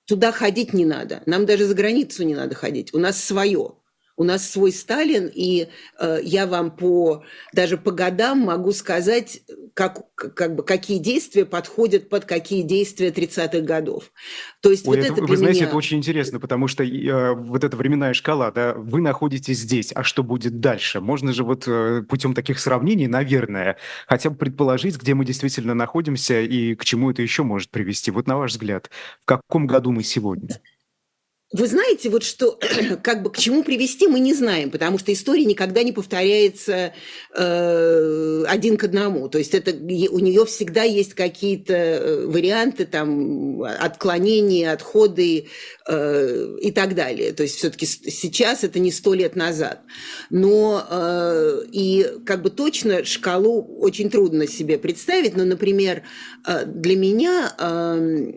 туда 0.05 0.31
ходить 0.31 0.73
не 0.73 0.85
надо, 0.85 1.23
нам 1.25 1.45
даже 1.45 1.65
за 1.65 1.73
границу 1.73 2.23
не 2.23 2.35
надо 2.35 2.55
ходить, 2.55 2.93
у 2.93 2.99
нас 2.99 3.23
свое. 3.23 3.75
У 4.17 4.23
нас 4.23 4.49
свой 4.49 4.71
Сталин, 4.71 5.29
и 5.33 5.67
э, 5.99 6.19
я 6.23 6.47
вам 6.47 6.71
по 6.71 7.23
даже 7.53 7.77
по 7.77 7.91
годам 7.91 8.39
могу 8.39 8.71
сказать, 8.71 9.41
как, 9.73 10.01
как 10.15 10.55
бы, 10.55 10.63
какие 10.63 10.99
действия 10.99 11.45
подходят 11.45 12.09
под 12.09 12.25
какие 12.25 12.61
действия 12.61 13.09
30-х 13.09 13.61
годов. 13.61 14.11
То 14.61 14.71
есть 14.71 14.87
Ой, 14.87 14.97
вот 14.97 15.05
это, 15.05 15.13
это 15.13 15.23
вы 15.23 15.37
знаете, 15.37 15.61
меня... 15.61 15.67
это 15.67 15.77
очень 15.77 15.97
интересно, 15.97 16.39
потому 16.39 16.67
что 16.67 16.83
э, 16.83 17.33
вот 17.33 17.63
эта 17.63 17.75
временная 17.77 18.13
шкала, 18.13 18.51
да, 18.51 18.73
вы 18.73 19.01
находитесь 19.01 19.59
здесь, 19.59 19.91
а 19.93 20.03
что 20.03 20.23
будет 20.23 20.59
дальше? 20.59 20.99
Можно 20.99 21.33
же 21.33 21.43
вот 21.43 21.67
э, 21.67 22.03
путем 22.07 22.33
таких 22.33 22.59
сравнений, 22.59 23.07
наверное, 23.07 23.77
хотя 24.07 24.29
бы 24.29 24.35
предположить, 24.35 24.97
где 24.97 25.13
мы 25.13 25.25
действительно 25.25 25.73
находимся 25.73 26.41
и 26.41 26.75
к 26.75 26.85
чему 26.85 27.11
это 27.11 27.21
еще 27.21 27.43
может 27.43 27.69
привести. 27.69 28.11
Вот 28.11 28.27
на 28.27 28.37
ваш 28.37 28.51
взгляд, 28.51 28.89
в 29.21 29.25
каком 29.25 29.67
году 29.67 29.91
мы 29.91 30.03
сегодня? 30.03 30.59
Вы 31.53 31.67
знаете, 31.67 32.09
вот 32.09 32.23
что, 32.23 32.57
как 33.03 33.23
бы 33.23 33.29
к 33.29 33.37
чему 33.37 33.63
привести, 33.63 34.07
мы 34.07 34.21
не 34.21 34.33
знаем, 34.33 34.71
потому 34.71 34.97
что 34.97 35.11
история 35.11 35.43
никогда 35.43 35.83
не 35.83 35.91
повторяется 35.91 36.93
э, 37.35 38.43
один 38.47 38.77
к 38.77 38.85
одному. 38.85 39.27
То 39.27 39.37
есть 39.37 39.53
это, 39.53 39.71
у 39.71 40.19
нее 40.19 40.45
всегда 40.45 40.83
есть 40.83 41.13
какие-то 41.13 41.73
э, 41.73 42.25
варианты, 42.25 42.85
там, 42.85 43.63
отклонения, 43.63 44.71
отходы 44.71 45.47
э, 45.87 46.57
и 46.61 46.71
так 46.71 46.95
далее. 46.95 47.33
То 47.33 47.43
есть 47.43 47.57
все-таки 47.57 47.85
сейчас 47.85 48.63
это 48.63 48.79
не 48.79 48.91
сто 48.91 49.13
лет 49.13 49.35
назад. 49.35 49.81
Но 50.29 50.87
э, 50.89 51.63
и 51.73 52.07
как 52.25 52.43
бы 52.43 52.49
точно 52.49 53.03
шкалу 53.03 53.77
очень 53.79 54.09
трудно 54.09 54.47
себе 54.47 54.77
представить. 54.77 55.35
Но, 55.35 55.43
например, 55.43 56.03
э, 56.47 56.63
для 56.65 56.95
меня 56.95 57.53
э, 57.57 58.31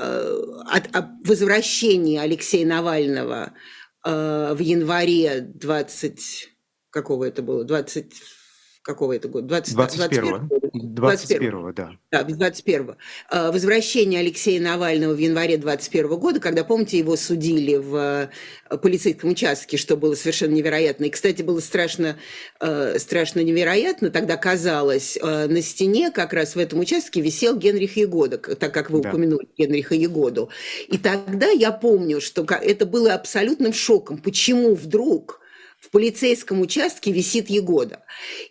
э, 0.00 0.42
от, 0.66 0.96
от 0.96 1.04
возвращения 1.24 2.22
Алексея 2.22 2.53
Алексея 2.54 2.66
Навального 2.68 3.52
э, 4.04 4.54
в 4.54 4.60
январе 4.60 5.40
20... 5.40 6.50
Какого 6.90 7.24
это 7.24 7.42
было? 7.42 7.64
20 7.64 8.12
какого 8.84 9.14
это 9.14 9.28
года? 9.28 9.48
20, 9.48 9.74
21 9.74 10.48
21 10.74 11.72
да. 11.74 11.92
Да, 12.10 12.22
21 12.22 12.96
а, 13.30 13.50
Возвращение 13.50 14.20
Алексея 14.20 14.60
Навального 14.60 15.14
в 15.14 15.18
январе 15.18 15.56
21 15.56 16.08
года, 16.18 16.40
когда, 16.40 16.64
помните, 16.64 16.98
его 16.98 17.16
судили 17.16 17.76
в 17.76 18.28
э, 18.70 18.76
полицейском 18.76 19.30
участке, 19.30 19.76
что 19.76 19.96
было 19.96 20.14
совершенно 20.14 20.52
невероятно. 20.52 21.04
И, 21.04 21.10
кстати, 21.10 21.42
было 21.42 21.60
страшно, 21.60 22.16
э, 22.60 22.98
страшно 22.98 23.40
невероятно. 23.40 24.10
Тогда 24.10 24.36
казалось, 24.36 25.16
э, 25.20 25.46
на 25.46 25.62
стене 25.62 26.10
как 26.10 26.32
раз 26.32 26.54
в 26.54 26.58
этом 26.58 26.80
участке 26.80 27.20
висел 27.20 27.56
Генрих 27.56 27.96
Егода, 27.96 28.38
так 28.38 28.74
как 28.74 28.90
вы 28.90 29.00
да. 29.00 29.08
упомянули 29.08 29.48
Генриха 29.56 29.94
Егоду. 29.94 30.50
И 30.88 30.98
тогда 30.98 31.48
я 31.48 31.72
помню, 31.72 32.20
что 32.20 32.44
это 32.44 32.84
было 32.84 33.14
абсолютным 33.14 33.72
шоком. 33.72 34.18
Почему 34.18 34.74
вдруг 34.74 35.40
в 35.84 35.90
полицейском 35.90 36.60
участке 36.60 37.12
висит 37.12 37.50
Егода. 37.50 38.04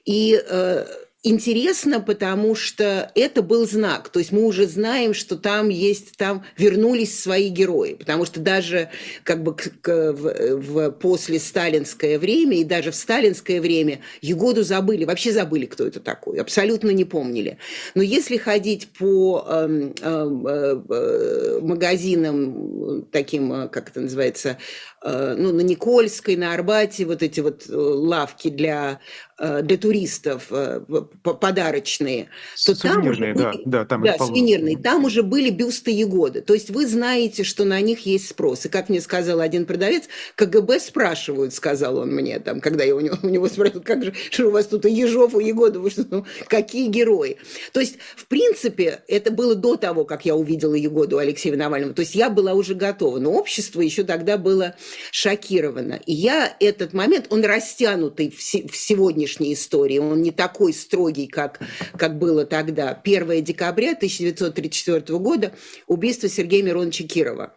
И 0.06 0.39
э, 0.46 0.86
интересно, 1.24 2.02
потому 2.02 2.54
что 2.54 3.10
это 3.15 3.41
был 3.41 3.65
знак. 3.65 4.10
То 4.10 4.19
есть 4.19 4.34
мы 4.34 4.43
уже 4.43 4.67
знаем, 4.67 5.13
что 5.13 5.38
там 5.38 5.69
есть, 5.69 6.17
там 6.17 6.46
вернулись 6.58 7.17
свои 7.17 7.48
герои. 7.48 7.93
Потому 7.93 8.26
что 8.26 8.41
даже 8.41 8.89
как 9.24 9.41
бы 9.41 9.56
к, 9.56 9.72
к, 9.82 10.12
в, 10.12 10.58
в 10.58 10.91
после 10.91 11.39
сталинское 11.39 12.19
время 12.19 12.58
и 12.58 12.65
даже 12.65 12.91
в 12.91 12.96
сталинское 12.96 13.62
время 13.62 14.02
Егоду 14.22 14.63
забыли, 14.63 15.06
вообще 15.06 15.32
забыли, 15.32 15.65
кто 15.65 15.88
это 15.88 16.02
такой, 16.02 16.39
абсолютно 16.39 16.89
не 16.89 17.06
помнили. 17.06 17.58
Но 17.96 18.02
если 18.02 18.36
ходить 18.36 18.89
по 18.89 19.46
э, 19.48 19.91
э, 20.02 20.82
э, 20.89 21.60
магазинам 21.62 23.06
таким, 23.12 23.54
э, 23.54 23.67
как 23.69 23.89
это 23.89 24.02
называется, 24.02 24.50
э, 24.50 24.92
ну, 25.04 25.52
на 25.52 25.62
Никольской, 25.62 26.36
на 26.36 26.54
Арбате, 26.54 27.06
вот 27.06 27.24
эти 27.24 27.42
вот 27.42 27.66
э, 27.70 27.76
лавки 27.76 28.50
для 28.50 29.00
Э, 29.39 29.62
для 29.63 29.78
туристов 29.78 30.48
э, 30.52 30.82
подарочные, 31.24 32.30
то 32.66 32.80
там 32.80 33.08
уже 33.08 33.34
да, 33.34 33.52
были, 33.52 33.62
да, 33.66 33.84
там 33.84 34.04
да, 34.04 34.16
сувенирные, 34.18 34.78
там 34.78 35.06
уже 35.06 35.24
были 35.24 35.50
бюсты 35.50 35.89
Егоды. 35.89 36.42
То 36.42 36.54
есть 36.54 36.70
вы 36.70 36.86
знаете, 36.86 37.44
что 37.44 37.66
на 37.66 37.82
них 37.82 38.06
есть 38.06 38.30
спрос. 38.30 38.66
И 38.66 38.70
как 38.70 38.89
мне 38.89 39.02
сказал 39.02 39.39
один 39.39 39.66
продавец, 39.66 40.04
КГБ 40.36 40.80
спрашивают, 40.80 41.56
сказал 41.56 41.98
он 41.98 42.12
мне, 42.12 42.39
там, 42.39 42.62
когда 42.62 42.84
я 42.84 42.96
у 42.96 43.00
него, 43.00 43.18
у 43.24 43.28
него 43.28 43.48
спросил, 43.50 43.82
как 43.82 44.04
же, 44.04 44.13
что 44.30 44.50
у 44.50 44.52
вас 44.52 44.68
тут 44.68 44.86
и 44.86 44.92
Ежов, 44.92 45.34
и 45.36 45.44
Егода, 45.44 45.80
вы 45.80 45.89
что, 45.89 46.06
ну, 46.10 46.26
какие 46.48 46.88
герои? 46.88 47.38
То 47.72 47.80
есть, 47.80 47.98
в 48.16 48.28
принципе, 48.28 49.02
это 49.08 49.32
было 49.32 49.56
до 49.56 49.78
того, 49.78 50.06
как 50.06 50.26
я 50.26 50.36
увидела 50.36 50.76
Егоду 50.76 51.18
Алексея 51.18 51.58
Навального. 51.58 51.96
То 51.96 52.02
есть 52.02 52.13
я 52.13 52.30
была 52.30 52.54
уже 52.54 52.76
готова, 52.76 53.18
но 53.18 53.32
общество 53.32 53.82
еще 53.82 54.04
тогда 54.04 54.38
было 54.38 54.76
шокировано. 55.12 55.99
И 56.06 56.13
я 56.13 56.56
этот 56.60 56.93
момент, 56.93 57.27
он 57.29 57.43
растянутый 57.43 58.29
в, 58.29 58.38
в 58.39 58.75
сегодняшний 58.75 59.13
сегодняшней 59.13 59.53
истории. 59.53 59.97
Он 59.99 60.21
не 60.21 60.32
такой 60.32 60.73
строгий, 60.73 61.27
как, 61.27 61.60
как 61.97 62.17
было 62.17 62.45
тогда. 62.45 62.99
1 63.03 63.43
декабря 63.43 63.91
1934 63.91 65.19
года 65.19 65.53
убийство 65.88 66.29
Сергея 66.29 66.63
Мироновича 66.63 67.06
Кирова 67.06 67.56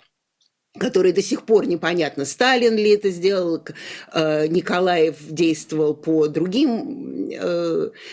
который 0.78 1.12
до 1.12 1.22
сих 1.22 1.46
пор 1.46 1.66
непонятно, 1.66 2.26
Сталин 2.26 2.76
ли 2.76 2.90
это 2.90 3.08
сделал, 3.08 3.64
э, 4.12 4.46
Николаев 4.46 5.16
действовал 5.26 5.94
по 5.94 6.28
другим 6.28 7.05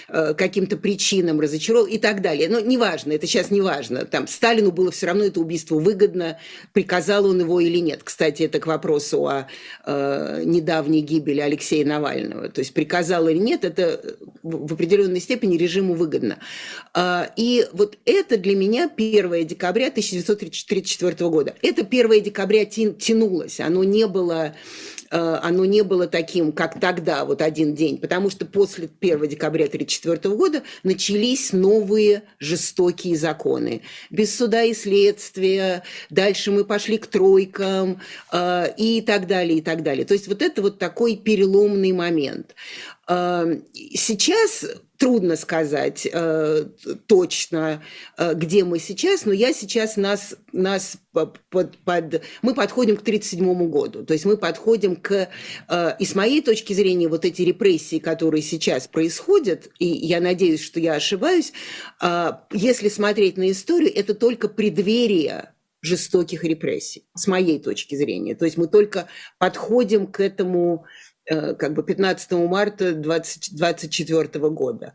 каким-то 0.08 0.78
причинам, 0.78 1.40
разочаровал 1.40 1.86
и 1.86 1.98
так 1.98 2.22
далее. 2.22 2.50
Но 2.50 2.60
неважно, 2.60 3.14
это 3.14 3.28
сейчас 3.28 3.52
не 3.52 3.62
важно. 3.62 4.06
Там 4.06 4.28
Сталину 4.28 4.72
было 4.72 4.92
все 4.92 5.08
равно 5.08 5.24
это 5.26 5.40
убийство 5.40 5.76
выгодно, 5.76 6.38
приказал 6.72 7.26
он 7.26 7.40
его 7.40 7.60
или 7.60 7.80
нет. 7.80 8.02
Кстати, 8.04 8.44
это 8.44 8.60
к 8.60 8.68
вопросу 8.68 9.28
о 9.28 9.48
недавней 9.86 11.02
гибели 11.02 11.40
Алексея 11.40 11.86
Навального. 11.86 12.50
То 12.50 12.60
есть 12.60 12.74
приказал 12.74 13.28
или 13.28 13.38
нет, 13.38 13.64
это 13.66 14.16
в 14.42 14.74
определенной 14.74 15.20
степени 15.20 15.58
режиму 15.58 15.94
выгодно. 15.94 16.40
И 17.36 17.66
вот 17.74 17.98
это 18.06 18.38
для 18.38 18.56
меня 18.56 18.90
1 18.96 19.48
декабря 19.48 19.88
1934 19.88 21.30
года. 21.30 21.56
Это 21.62 21.82
1 21.82 22.24
декабря 22.24 22.66
тянулось, 22.66 23.60
оно 23.60 23.84
не 23.84 24.08
было 24.08 24.54
э, 24.54 25.03
оно 25.18 25.66
не 25.66 25.84
было 25.84 26.08
таким, 26.08 26.52
как 26.52 26.80
тогда, 26.80 27.26
вот 27.26 27.42
один 27.42 27.76
день, 27.76 27.98
потому 27.98 28.30
что 28.30 28.46
после 28.46 28.90
1 29.00 29.28
декабря 29.28 29.66
1934 29.66 30.36
года 30.36 30.64
начались 30.84 31.54
новые 31.54 32.24
жестокие 32.40 33.16
законы. 33.16 33.82
Без 34.10 34.36
суда 34.36 34.64
и 34.64 34.74
следствия, 34.74 35.84
дальше 36.10 36.52
мы 36.52 36.66
пошли 36.66 36.98
к 36.98 37.08
тройкам 37.08 38.00
э, 38.32 38.74
и 38.78 39.02
так 39.02 39.28
далее, 39.28 39.60
и 39.60 39.62
так 39.62 39.84
далее. 39.84 40.06
То 40.06 40.14
есть 40.14 40.28
вот 40.28 40.42
это 40.42 40.62
вот 40.62 40.80
такой 40.80 41.16
переломный 41.16 41.92
момент. 41.92 42.56
Э, 43.08 43.60
сейчас 43.94 44.66
трудно 45.04 45.36
сказать 45.36 46.08
э, 46.10 46.66
точно, 47.08 47.84
э, 48.18 48.34
где 48.36 48.64
мы 48.64 48.80
сейчас, 48.80 49.26
но 49.26 49.34
я 49.34 49.52
сейчас 49.52 49.98
нас, 49.98 50.38
нас 50.54 50.96
под, 51.12 51.42
под, 51.50 52.22
мы 52.42 52.54
подходим 52.54 52.96
к 52.96 53.02
1937 53.02 53.70
году. 53.70 54.06
То 54.06 54.14
есть 54.14 54.24
мы 54.24 54.38
подходим 54.38 54.96
к, 54.96 55.28
э, 55.68 55.96
и 56.00 56.06
с 56.06 56.16
моей 56.16 56.42
точки 56.42 56.72
зрения, 56.72 57.10
вот 57.10 57.26
эти 57.26 57.42
репрессии, 57.42 58.00
которые 58.00 58.42
сейчас 58.42 58.88
происходят, 58.88 59.68
и 59.78 59.88
я 59.88 60.22
надеюсь, 60.22 60.64
что 60.64 60.80
я 60.80 60.94
ошибаюсь, 60.94 61.52
э, 62.02 62.32
если 62.54 62.88
смотреть 62.88 63.36
на 63.36 63.52
историю, 63.52 63.92
это 63.94 64.14
только 64.14 64.48
преддверие 64.48 65.50
жестоких 65.82 66.46
репрессий, 66.46 67.04
с 67.14 67.28
моей 67.28 67.60
точки 67.60 67.96
зрения. 67.96 68.36
То 68.36 68.46
есть 68.46 68.56
мы 68.56 68.68
только 68.68 69.08
подходим 69.38 70.08
к 70.08 70.22
этому 70.22 70.86
как 71.26 71.74
бы 71.74 71.84
15 71.84 72.32
марта 72.32 72.94
2024 72.94 74.50
года. 74.50 74.94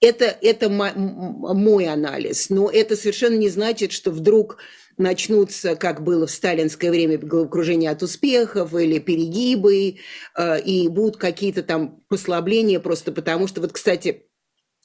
это, 0.00 0.24
это 0.24 0.68
мой 0.68 1.86
анализ, 1.86 2.50
но 2.50 2.70
это 2.70 2.96
совершенно 2.96 3.36
не 3.36 3.48
значит, 3.48 3.92
что 3.92 4.10
вдруг 4.10 4.58
начнутся, 4.96 5.76
как 5.76 6.02
было 6.02 6.26
в 6.26 6.30
сталинское 6.30 6.90
время, 6.90 7.18
головокружение 7.18 7.90
от 7.90 8.02
успехов 8.02 8.74
или 8.74 8.98
перегибы, 8.98 9.96
э, 10.36 10.60
и 10.60 10.88
будут 10.88 11.16
какие-то 11.16 11.62
там 11.62 12.02
послабления 12.08 12.80
просто 12.80 13.12
потому, 13.12 13.46
что 13.48 13.60
вот, 13.60 13.72
кстати, 13.72 14.26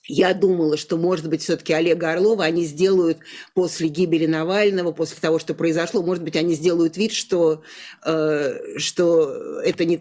я 0.10 0.34
думала, 0.34 0.76
что, 0.76 0.98
может 0.98 1.30
быть, 1.30 1.44
все-таки 1.44 1.72
Олега 1.72 2.12
Орлова 2.12 2.44
они 2.44 2.66
сделают 2.66 3.20
после 3.54 3.88
гибели 3.90 4.26
Навального, 4.26 4.92
после 4.92 5.18
того, 5.22 5.38
что 5.38 5.54
произошло, 5.54 6.02
может 6.02 6.24
быть, 6.24 6.36
они 6.36 6.56
сделают 6.56 6.98
вид, 6.98 7.12
что, 7.12 7.62
э, 8.04 8.78
что 8.78 9.62
это, 9.64 9.86
не, 9.86 9.96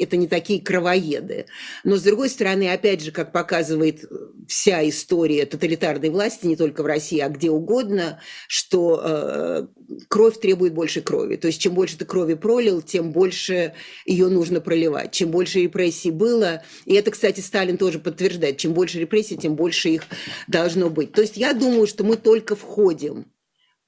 это 0.00 0.16
не 0.16 0.28
такие 0.28 0.62
кровоеды. 0.62 1.46
Но, 1.82 1.96
с 1.96 2.02
другой 2.02 2.30
стороны, 2.30 2.72
опять 2.72 3.02
же, 3.02 3.10
как 3.10 3.32
показывает 3.32 4.04
вся 4.46 4.88
история 4.88 5.44
тоталитарной 5.44 6.10
власти, 6.10 6.46
не 6.46 6.56
только 6.56 6.84
в 6.84 6.86
России, 6.86 7.18
а 7.18 7.28
где 7.28 7.50
угодно, 7.50 8.20
что 8.46 9.00
э, 9.02 9.66
кровь 10.06 10.38
требует 10.38 10.72
больше 10.72 11.00
крови. 11.00 11.34
То 11.34 11.48
есть, 11.48 11.60
чем 11.60 11.74
больше 11.74 11.98
ты 11.98 12.04
крови 12.04 12.34
пролил, 12.34 12.80
тем 12.80 13.10
больше 13.10 13.74
ее 14.06 14.28
нужно 14.28 14.60
проливать. 14.60 15.10
Чем 15.10 15.30
больше 15.30 15.60
репрессий 15.60 16.12
было, 16.12 16.62
и 16.84 16.94
это, 16.94 17.10
кстати, 17.10 17.40
Сталин 17.40 17.76
тоже 17.76 17.98
подтверждает, 17.98 18.58
чем 18.58 18.72
больше 18.72 19.00
репрессий, 19.00 19.36
тем 19.36 19.47
больше 19.56 19.90
их 19.90 20.02
должно 20.46 20.90
быть. 20.90 21.12
То 21.12 21.20
есть 21.20 21.36
я 21.36 21.52
думаю, 21.52 21.86
что 21.86 22.04
мы 22.04 22.16
только 22.16 22.56
входим 22.56 23.26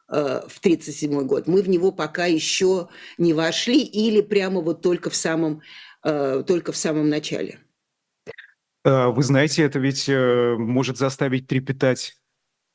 э, 0.09 0.42
в 0.46 0.59
1937 0.59 1.27
год. 1.27 1.46
Мы 1.46 1.62
в 1.62 1.68
него 1.68 1.92
пока 1.92 2.27
еще 2.27 2.88
не 3.18 3.33
вошли 3.33 3.83
или 3.83 4.20
прямо 4.20 4.61
вот 4.61 4.83
только 4.83 5.11
в 5.11 5.16
самом, 5.16 5.62
э, 6.05 6.42
только 6.46 6.73
в 6.73 6.77
самом 6.77 7.09
начале. 7.09 7.59
Э, 8.85 9.09
вы 9.09 9.23
знаете, 9.23 9.62
это 9.62 9.79
ведь 9.79 10.09
может 10.09 10.99
заставить 10.99 11.46
трепетать 11.46 12.19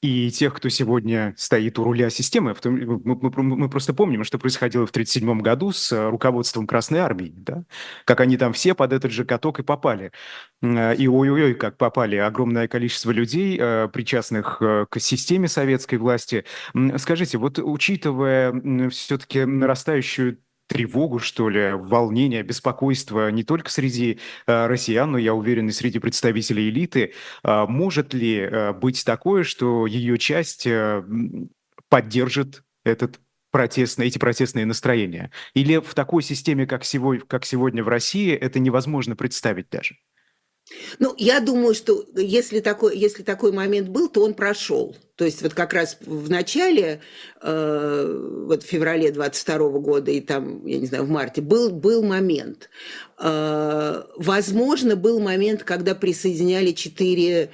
и 0.05 0.29
тех, 0.29 0.53
кто 0.53 0.69
сегодня 0.69 1.33
стоит 1.35 1.79
у 1.79 1.83
руля 1.83 2.11
системы. 2.11 2.55
Мы, 2.63 3.69
просто 3.69 3.93
помним, 3.93 4.23
что 4.23 4.37
происходило 4.37 4.85
в 4.85 4.91
1937 4.91 5.41
году 5.41 5.71
с 5.71 5.91
э, 5.91 6.09
руководством 6.09 6.67
Красной 6.67 6.99
Армии, 6.99 7.33
да? 7.35 7.63
как 8.05 8.19
они 8.19 8.37
там 8.37 8.53
все 8.53 8.75
под 8.75 8.93
этот 8.93 9.11
же 9.11 9.25
каток 9.25 9.59
и 9.59 9.63
попали. 9.63 10.11
Э, 10.61 10.95
и 10.95 11.07
ой-ой-ой, 11.07 11.55
как 11.55 11.77
попали 11.77 12.17
огромное 12.17 12.67
количество 12.67 13.09
людей, 13.09 13.57
э, 13.59 13.87
причастных 13.91 14.59
к 14.59 14.99
системе 14.99 15.47
советской 15.47 15.95
власти. 15.95 16.45
Скажите, 16.97 17.37
вот 17.37 17.57
учитывая 17.57 18.53
все-таки 18.89 19.45
нарастающую 19.45 20.37
тревогу, 20.67 21.19
что 21.19 21.49
ли, 21.49 21.71
волнение, 21.73 22.43
беспокойство 22.43 23.29
не 23.29 23.43
только 23.43 23.69
среди 23.69 24.19
э, 24.47 24.67
россиян, 24.67 25.11
но, 25.11 25.17
я 25.17 25.33
уверен, 25.33 25.69
и 25.69 25.71
среди 25.71 25.99
представителей 25.99 26.69
элиты. 26.69 27.13
Э, 27.43 27.65
может 27.67 28.13
ли 28.13 28.39
э, 28.39 28.73
быть 28.73 29.03
такое, 29.05 29.43
что 29.43 29.85
ее 29.85 30.17
часть 30.17 30.65
э, 30.67 31.03
поддержит 31.89 32.63
этот 32.83 33.19
протестные, 33.51 34.07
эти 34.07 34.17
протестные 34.17 34.65
настроения? 34.65 35.31
Или 35.53 35.77
в 35.77 35.93
такой 35.93 36.23
системе, 36.23 36.65
как 36.65 36.83
сегодня, 36.83 37.25
как 37.25 37.45
сегодня 37.45 37.83
в 37.83 37.87
России, 37.87 38.33
это 38.33 38.59
невозможно 38.59 39.15
представить 39.15 39.69
даже? 39.69 39.95
Ну, 40.97 41.13
я 41.17 41.39
думаю, 41.41 41.75
что 41.75 42.05
если 42.15 42.59
такой, 42.59 42.97
если 42.97 43.21
такой 43.21 43.51
момент 43.51 43.89
был, 43.89 44.09
то 44.09 44.23
он 44.23 44.33
прошел. 44.33 44.95
То 45.15 45.23
есть 45.23 45.41
вот 45.43 45.53
как 45.53 45.73
раз 45.73 45.97
в 46.01 46.29
начале, 46.29 47.01
э, 47.41 48.43
вот 48.47 48.63
в 48.63 48.65
феврале 48.65 49.11
22 49.11 49.69
года 49.79 50.11
и 50.11 50.19
там, 50.19 50.65
я 50.65 50.79
не 50.79 50.87
знаю, 50.87 51.05
в 51.05 51.09
марте, 51.09 51.41
был, 51.41 51.69
был 51.69 52.03
момент. 52.03 52.69
Э, 53.19 54.03
возможно, 54.17 54.95
был 54.95 55.19
момент, 55.19 55.63
когда 55.63 55.93
присоединяли 55.95 56.71
четыре, 56.71 57.51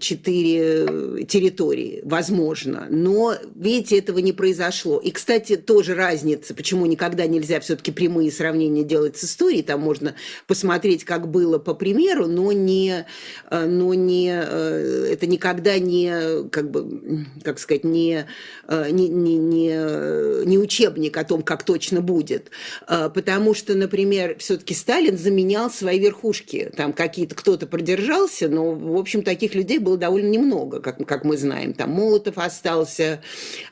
четыре 0.00 1.24
территории. 1.26 2.00
Возможно. 2.04 2.86
Но, 2.90 3.34
видите, 3.54 3.98
этого 3.98 4.18
не 4.18 4.32
произошло. 4.32 4.98
И, 4.98 5.10
кстати, 5.10 5.56
тоже 5.56 5.94
разница, 5.94 6.54
почему 6.54 6.86
никогда 6.86 7.26
нельзя 7.26 7.60
все-таки 7.60 7.92
прямые 7.92 8.30
сравнения 8.30 8.84
делать 8.84 9.16
с 9.16 9.24
историей. 9.24 9.62
Там 9.62 9.80
можно 9.80 10.14
посмотреть, 10.46 11.04
как 11.04 11.28
было 11.28 11.58
по 11.58 11.74
примеру, 11.74 12.26
но 12.26 12.52
не, 12.52 13.06
э, 13.50 13.66
но 13.66 13.94
не, 13.94 14.30
э, 14.30 15.08
это 15.12 15.26
никогда 15.26 15.78
не 15.78 16.48
как 16.50 16.70
бы, 16.70 17.26
как 17.42 17.58
сказать, 17.58 17.84
не, 17.84 18.26
э, 18.68 18.90
не, 18.90 19.08
не, 19.08 19.36
не, 19.36 20.46
не 20.46 20.58
учебник 20.58 21.16
о 21.16 21.24
том, 21.24 21.42
как 21.42 21.64
точно 21.64 22.00
будет. 22.00 22.50
Э, 22.86 23.10
потому 23.12 23.54
что, 23.54 23.74
например, 23.74 24.36
все-таки 24.38 24.74
Сталин 24.74 25.18
заменял 25.18 25.70
свои 25.70 25.98
верхушки. 25.98 26.70
Там 26.76 26.92
какие-то, 26.92 27.34
кто-то 27.34 27.66
продержался, 27.66 28.48
но, 28.48 28.72
в 28.72 28.96
общем, 28.96 29.17
таких 29.22 29.54
людей 29.54 29.78
было 29.78 29.96
довольно 29.96 30.28
немного, 30.28 30.80
как, 30.80 31.04
как 31.06 31.24
мы 31.24 31.36
знаем. 31.36 31.72
Там 31.72 31.90
Молотов 31.90 32.38
остался, 32.38 33.20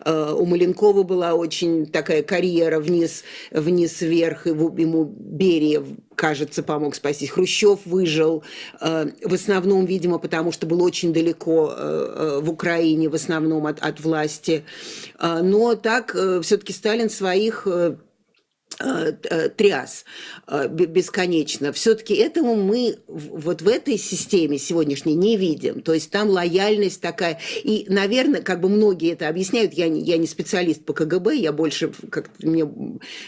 э, 0.05 0.35
у 0.37 0.45
Маленкова 0.47 1.03
была 1.03 1.35
очень 1.35 1.87
такая 1.87 2.23
карьера 2.23 2.81
вниз, 2.81 3.25
вниз-вверх, 3.51 4.47
ему 4.47 5.05
Берия 5.05 5.83
кажется, 6.15 6.63
помог 6.63 6.95
спастись. 6.95 7.29
Хрущев 7.29 7.81
выжил 7.85 8.43
э, 8.81 9.11
в 9.23 9.35
основном, 9.35 9.85
видимо, 9.85 10.19
потому 10.19 10.51
что 10.51 10.67
был 10.67 10.83
очень 10.83 11.13
далеко 11.13 11.71
э, 11.77 11.77
э, 11.77 12.41
в 12.41 12.51
Украине, 12.51 13.11
в 13.11 13.15
основном 13.15 13.67
от, 13.67 13.81
от 13.81 14.01
власти. 14.01 14.65
Но 15.21 15.75
так 15.75 16.17
все-таки 16.43 16.73
Сталин 16.73 17.11
своих 17.11 17.67
Э, 17.67 17.91
э, 17.91 17.97
тряс 18.79 20.05
э, 20.47 20.69
бесконечно. 20.69 21.73
Все-таки 21.73 22.15
этому 22.15 22.57
мы 22.57 22.99
вот 23.07 23.63
в 23.63 23.69
этой 23.69 23.97
системе 23.97 24.59
сегодняшней 24.59 25.15
не 25.15 25.37
видим. 25.37 25.81
То 25.81 25.95
есть 25.95 26.11
там 26.11 26.29
лояльность 26.29 27.01
такая. 27.01 27.41
И, 27.63 27.87
наверное, 27.89 28.43
как 28.43 28.61
бы 28.61 28.69
многие 28.69 29.13
это 29.13 29.29
объясняют, 29.29 29.73
я 29.73 29.89
не, 29.89 30.03
я 30.03 30.19
не 30.19 30.27
специалист 30.27 30.85
по 30.85 30.93
КГБ, 30.93 31.37
я 31.37 31.53
больше, 31.53 31.91
как 32.11 32.31
мне, 32.41 32.69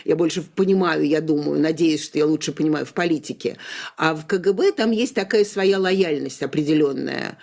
я 0.04 0.16
больше 0.16 0.42
понимаю, 0.42 1.06
я 1.06 1.20
думаю, 1.20 1.60
надеюсь, 1.60 2.04
что 2.04 2.18
я 2.18 2.26
лучше 2.26 2.52
понимаю 2.52 2.84
в 2.84 2.92
политике. 2.92 3.56
А 3.96 4.14
в 4.14 4.26
КГБ 4.26 4.72
там 4.72 4.90
есть 4.90 5.14
такая 5.14 5.44
своя 5.44 5.78
лояльность 5.78 6.42
определенная, 6.42 7.38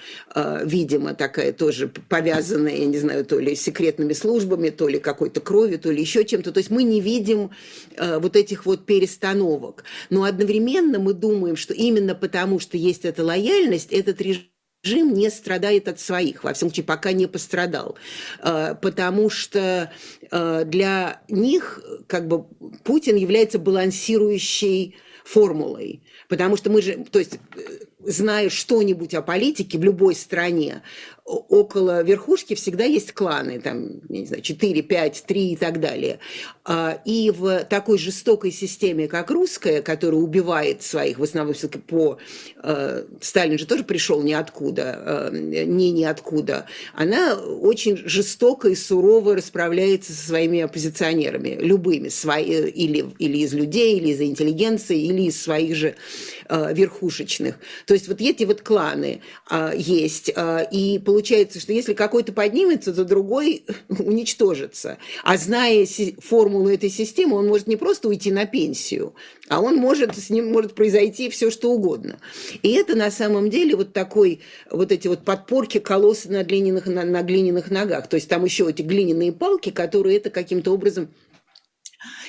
видимо, 0.63 1.15
такая 1.15 1.53
тоже 1.53 1.91
повязанная, 2.09 2.75
я 2.75 2.85
не 2.85 2.97
знаю, 2.97 3.25
то 3.25 3.39
ли 3.39 3.55
секретными 3.55 4.13
службами, 4.13 4.69
то 4.69 4.87
ли 4.87 4.99
какой-то 4.99 5.41
кровью, 5.41 5.79
то 5.79 5.91
ли 5.91 6.01
еще 6.01 6.23
чем-то. 6.23 6.51
То 6.51 6.59
есть 6.59 6.69
мы 6.69 6.83
не 6.83 7.01
видим 7.01 7.49
Э, 7.97 8.19
вот 8.19 8.35
этих 8.35 8.65
вот 8.65 8.85
перестановок. 8.85 9.83
Но 10.09 10.23
одновременно 10.23 10.99
мы 10.99 11.13
думаем, 11.13 11.55
что 11.55 11.73
именно 11.73 12.15
потому, 12.15 12.59
что 12.59 12.77
есть 12.77 13.05
эта 13.05 13.23
лояльность, 13.23 13.91
этот 13.91 14.21
режим 14.21 14.43
режим 14.83 15.15
не 15.15 15.31
страдает 15.31 15.87
от 15.87 15.99
своих, 15.99 16.43
во 16.43 16.53
всяком 16.53 16.69
случае, 16.69 16.85
пока 16.85 17.11
не 17.11 17.25
пострадал. 17.25 17.95
Э, 18.43 18.75
потому 18.79 19.29
что 19.29 19.91
э, 20.29 20.63
для 20.65 21.21
них 21.27 21.81
как 22.07 22.27
бы 22.27 22.43
Путин 22.83 23.15
является 23.15 23.57
балансирующей 23.57 24.95
формулой. 25.23 26.03
Потому 26.29 26.55
что 26.55 26.69
мы 26.69 26.83
же, 26.83 27.03
то 27.09 27.17
есть, 27.17 27.39
зная 27.99 28.49
что-нибудь 28.49 29.15
о 29.15 29.21
политике 29.21 29.77
в 29.77 29.83
любой 29.83 30.15
стране, 30.15 30.83
около 31.25 32.03
верхушки 32.03 32.53
всегда 32.53 32.83
есть 32.83 33.11
кланы, 33.13 33.59
там, 33.59 34.01
не 34.09 34.27
знаю, 34.27 34.43
4, 34.43 34.83
5, 34.83 35.23
3 35.25 35.51
и 35.53 35.55
так 35.55 35.79
далее. 35.79 36.19
А, 36.63 36.99
и 37.03 37.31
в 37.31 37.63
такой 37.63 37.97
жестокой 37.97 38.51
системе, 38.51 39.07
как 39.07 39.31
русская, 39.31 39.81
которая 39.81 40.21
убивает 40.21 40.83
своих, 40.83 41.17
в 41.17 41.23
основном 41.23 41.55
все-таки 41.55 41.79
по... 41.79 42.17
Э, 42.63 43.03
Сталин 43.21 43.57
же 43.57 43.65
тоже 43.65 43.83
пришел 43.83 44.21
ниоткуда, 44.21 45.31
э, 45.31 45.37
не 45.65 45.91
ниоткуда. 45.91 46.67
Она 46.93 47.35
очень 47.35 47.97
жестоко 47.97 48.69
и 48.69 48.75
сурово 48.75 49.35
расправляется 49.35 50.13
со 50.13 50.27
своими 50.27 50.61
оппозиционерами, 50.61 51.57
любыми, 51.59 52.09
свои, 52.09 52.69
или, 52.69 53.05
или 53.17 53.39
из 53.39 53.53
людей, 53.53 53.97
или 53.97 54.09
из 54.09 54.21
интеллигенции, 54.21 55.01
или 55.01 55.23
из 55.23 55.41
своих 55.41 55.75
же 55.75 55.95
э, 56.49 56.73
верхушечных. 56.73 57.55
То 57.87 57.95
есть 57.95 58.07
вот 58.07 58.21
эти 58.21 58.43
вот 58.43 58.61
кланы 58.61 59.21
есть, 59.75 60.29
и 60.71 61.01
получается 61.03 61.14
получается, 61.15 61.61
что 61.61 61.71
если 61.71 61.93
какой-то 61.93 62.33
поднимется, 62.33 62.93
то 62.93 63.05
другой 63.05 63.63
уничтожится. 63.87 64.97
А 65.23 65.37
зная 65.37 65.87
формулу 66.19 66.67
этой 66.67 66.89
системы, 66.89 67.37
он 67.37 67.47
может 67.47 67.67
не 67.67 67.77
просто 67.77 68.09
уйти 68.09 68.33
на 68.33 68.45
пенсию, 68.45 69.15
а 69.47 69.61
он 69.61 69.77
может, 69.77 70.17
с 70.17 70.29
ним 70.29 70.51
может 70.51 70.75
произойти 70.75 71.29
все, 71.29 71.51
что 71.51 71.71
угодно. 71.71 72.19
И 72.63 72.73
это 72.73 72.97
на 72.97 73.11
самом 73.11 73.49
деле 73.49 73.77
вот 73.77 73.93
такой, 73.93 74.41
вот 74.69 74.91
эти 74.91 75.07
вот 75.07 75.23
подпорки 75.23 75.77
колосс 75.77 76.25
на 76.25 76.43
глиняных, 76.43 76.85
на, 76.87 77.05
на 77.05 77.21
глиняных 77.21 77.71
ногах. 77.71 78.09
То 78.09 78.15
есть 78.15 78.27
там 78.27 78.43
еще 78.43 78.69
эти 78.69 78.81
глиняные 78.81 79.31
палки, 79.31 79.69
которые 79.69 80.17
это 80.17 80.29
каким-то 80.29 80.73
образом 80.73 81.07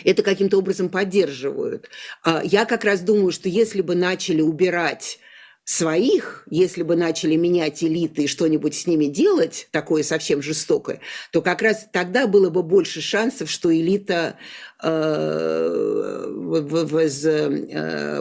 это 0.04 0.22
каким-то 0.22 0.58
образом 0.58 0.88
поддерживают. 0.88 1.90
А 2.22 2.40
я 2.44 2.66
как 2.66 2.84
раз 2.84 3.00
думаю, 3.00 3.32
что 3.32 3.48
если 3.48 3.80
бы 3.80 3.96
начали 3.96 4.42
убирать 4.42 5.18
своих, 5.66 6.44
если 6.48 6.84
бы 6.84 6.94
начали 6.94 7.34
менять 7.34 7.82
элиты 7.82 8.22
и 8.22 8.26
что-нибудь 8.28 8.72
с 8.72 8.86
ними 8.86 9.06
делать, 9.06 9.66
такое 9.72 10.04
совсем 10.04 10.40
жестокое, 10.40 11.00
то 11.32 11.42
как 11.42 11.60
раз 11.60 11.88
тогда 11.92 12.28
было 12.28 12.50
бы 12.50 12.62
больше 12.62 13.00
шансов, 13.00 13.50
что 13.50 13.76
элита 13.76 14.36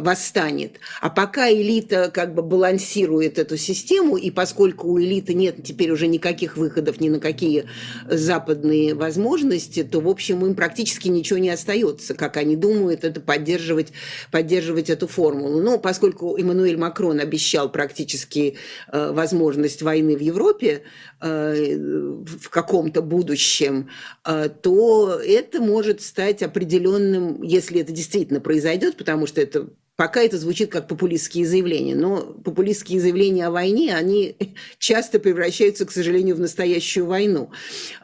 восстанет. 0.01 0.79
А 1.01 1.09
пока 1.09 1.51
элита 1.51 2.09
как 2.13 2.33
бы 2.33 2.41
балансирует 2.41 3.37
эту 3.39 3.57
систему, 3.57 4.15
и 4.17 4.31
поскольку 4.31 4.87
у 4.87 4.99
элиты 4.99 5.33
нет 5.33 5.57
теперь 5.63 5.91
уже 5.91 6.07
никаких 6.07 6.55
выходов 6.57 7.01
ни 7.01 7.09
на 7.09 7.19
какие 7.19 7.65
западные 8.09 8.95
возможности, 8.95 9.83
то, 9.83 9.99
в 9.99 10.07
общем, 10.07 10.45
им 10.45 10.55
практически 10.55 11.09
ничего 11.09 11.39
не 11.39 11.49
остается, 11.49 12.13
как 12.13 12.37
они 12.37 12.55
думают, 12.55 13.03
это 13.03 13.19
поддерживать, 13.19 13.91
поддерживать 14.31 14.89
эту 14.89 15.07
формулу. 15.07 15.61
Но 15.61 15.77
поскольку 15.77 16.37
Эммануэль 16.37 16.77
Макрон 16.77 17.19
обещал 17.19 17.69
практически 17.71 18.55
э, 18.91 19.11
возможность 19.11 19.81
войны 19.81 20.15
в 20.15 20.21
Европе 20.21 20.83
э, 21.14 21.14
в 21.25 22.49
каком-то 22.49 23.01
будущем, 23.01 23.89
э, 24.25 24.49
то 24.61 25.19
это 25.25 25.61
может 25.61 26.01
стать 26.01 26.43
определенным, 26.43 27.41
если 27.41 27.81
это 27.81 27.91
действительно 27.91 28.39
произойдет, 28.39 28.97
потому 28.97 29.27
что 29.27 29.41
это 29.41 29.69
Пока 29.97 30.21
это 30.21 30.38
звучит 30.38 30.71
как 30.71 30.89
популистские 30.89 31.47
заявления, 31.47 31.95
но 31.95 32.17
популистские 32.17 32.99
заявления 32.99 33.47
о 33.47 33.51
войне, 33.51 33.95
они 33.95 34.35
часто 34.77 35.19
превращаются, 35.19 35.85
к 35.85 35.91
сожалению, 35.91 36.35
в 36.35 36.41
настоящую 36.41 37.05
войну. 37.05 37.51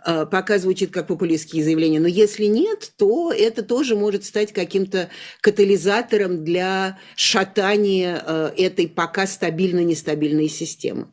А, 0.05 0.25
пока 0.25 0.57
звучит 0.57 0.91
как 0.91 1.07
популистские 1.07 1.65
заявления, 1.65 1.99
но 1.99 2.07
если 2.07 2.45
нет, 2.45 2.93
то 2.97 3.33
это 3.33 3.61
тоже 3.61 3.97
может 3.97 4.23
стать 4.23 4.53
каким-то 4.53 5.09
катализатором 5.41 6.45
для 6.45 6.97
шатания 7.17 8.51
этой 8.55 8.87
пока 8.87 9.27
стабильно-нестабильной 9.27 10.47
системы. 10.47 11.09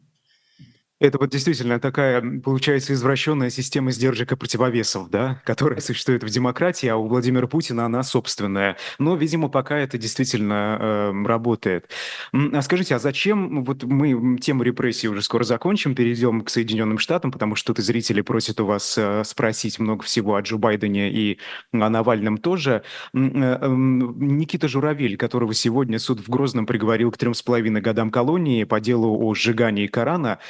Это 1.00 1.18
вот 1.18 1.30
действительно 1.30 1.78
такая, 1.78 2.40
получается, 2.40 2.92
извращенная 2.92 3.50
система 3.50 3.92
сдержек 3.92 4.32
и 4.32 4.36
противовесов, 4.36 5.08
да, 5.10 5.40
которая 5.44 5.78
существует 5.80 6.24
в 6.24 6.28
демократии, 6.28 6.88
а 6.88 6.96
у 6.96 7.06
Владимира 7.06 7.46
Путина 7.46 7.86
она 7.86 8.02
собственная. 8.02 8.76
Но, 8.98 9.14
видимо, 9.14 9.48
пока 9.48 9.78
это 9.78 9.96
действительно 9.96 10.76
э, 10.80 11.24
работает. 11.24 11.88
А 12.32 12.62
скажите, 12.62 12.96
а 12.96 12.98
зачем, 12.98 13.62
вот 13.62 13.84
мы 13.84 14.38
тему 14.38 14.64
репрессий 14.64 15.06
уже 15.06 15.22
скоро 15.22 15.44
закончим, 15.44 15.94
перейдем 15.94 16.40
к 16.40 16.50
Соединенным 16.50 16.98
Штатам, 16.98 17.30
потому 17.30 17.54
что 17.54 17.72
тут 17.72 17.78
и 17.78 17.82
зрители 17.82 18.20
просят 18.20 18.58
у 18.60 18.66
вас 18.66 18.98
э, 18.98 19.22
спросить 19.24 19.78
много 19.78 20.02
всего 20.02 20.34
о 20.34 20.40
Джо 20.40 20.56
Байдене 20.56 21.12
и 21.12 21.38
о 21.72 21.88
Навальном 21.88 22.38
тоже. 22.38 22.82
Э, 23.14 23.18
э, 23.18 23.68
Никита 23.68 24.66
Журавель, 24.66 25.16
которого 25.16 25.54
сегодня 25.54 26.00
суд 26.00 26.18
в 26.18 26.28
Грозном 26.28 26.66
приговорил 26.66 27.12
к 27.12 27.18
трем 27.18 27.34
с 27.34 27.42
половиной 27.42 27.82
годам 27.82 28.10
колонии 28.10 28.64
по 28.64 28.80
делу 28.80 29.16
о 29.24 29.32
сжигании 29.34 29.86
Корана, 29.86 30.40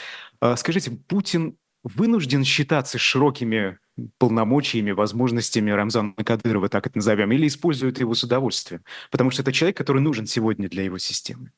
скажите, 0.56 0.90
Путин 0.90 1.56
вынужден 1.82 2.44
считаться 2.44 2.98
широкими 2.98 3.78
полномочиями, 4.18 4.92
возможностями 4.92 5.70
Рамзана 5.70 6.14
Кадырова, 6.14 6.68
так 6.68 6.86
это 6.86 6.98
назовем, 6.98 7.32
или 7.32 7.46
использует 7.46 7.98
его 7.98 8.14
с 8.14 8.22
удовольствием? 8.22 8.84
Потому 9.10 9.30
что 9.30 9.42
это 9.42 9.52
человек, 9.52 9.76
который 9.76 10.02
нужен 10.02 10.26
сегодня 10.26 10.68
для 10.68 10.84
его 10.84 10.98
системы. 10.98 11.52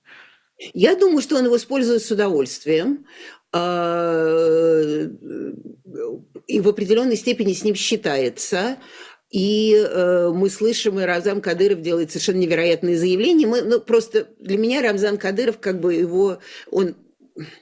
Я 0.75 0.95
думаю, 0.95 1.23
что 1.23 1.37
он 1.37 1.47
его 1.47 1.57
использует 1.57 2.03
с 2.03 2.11
удовольствием 2.11 3.07
а, 3.53 5.07
и 6.47 6.61
в 6.61 6.69
определенной 6.69 7.17
степени 7.17 7.53
с 7.53 7.65
ним 7.65 7.75
считается. 7.75 8.77
И 9.31 9.75
э, 9.77 10.31
мы 10.35 10.51
слышим, 10.51 10.99
и 10.99 11.05
Рамзан 11.05 11.41
Кадыров 11.41 11.83
делает 11.83 12.11
совершенно 12.11 12.39
невероятные 12.39 12.99
заявления. 12.99 13.47
Мы, 13.47 13.63
ну, 13.63 13.81
просто 13.81 14.27
для 14.41 14.59
меня 14.59 14.83
Рамзан 14.83 15.19
Кадыров, 15.19 15.61
как 15.61 15.81
бы 15.81 15.95
его, 15.95 16.41
он 16.69 16.97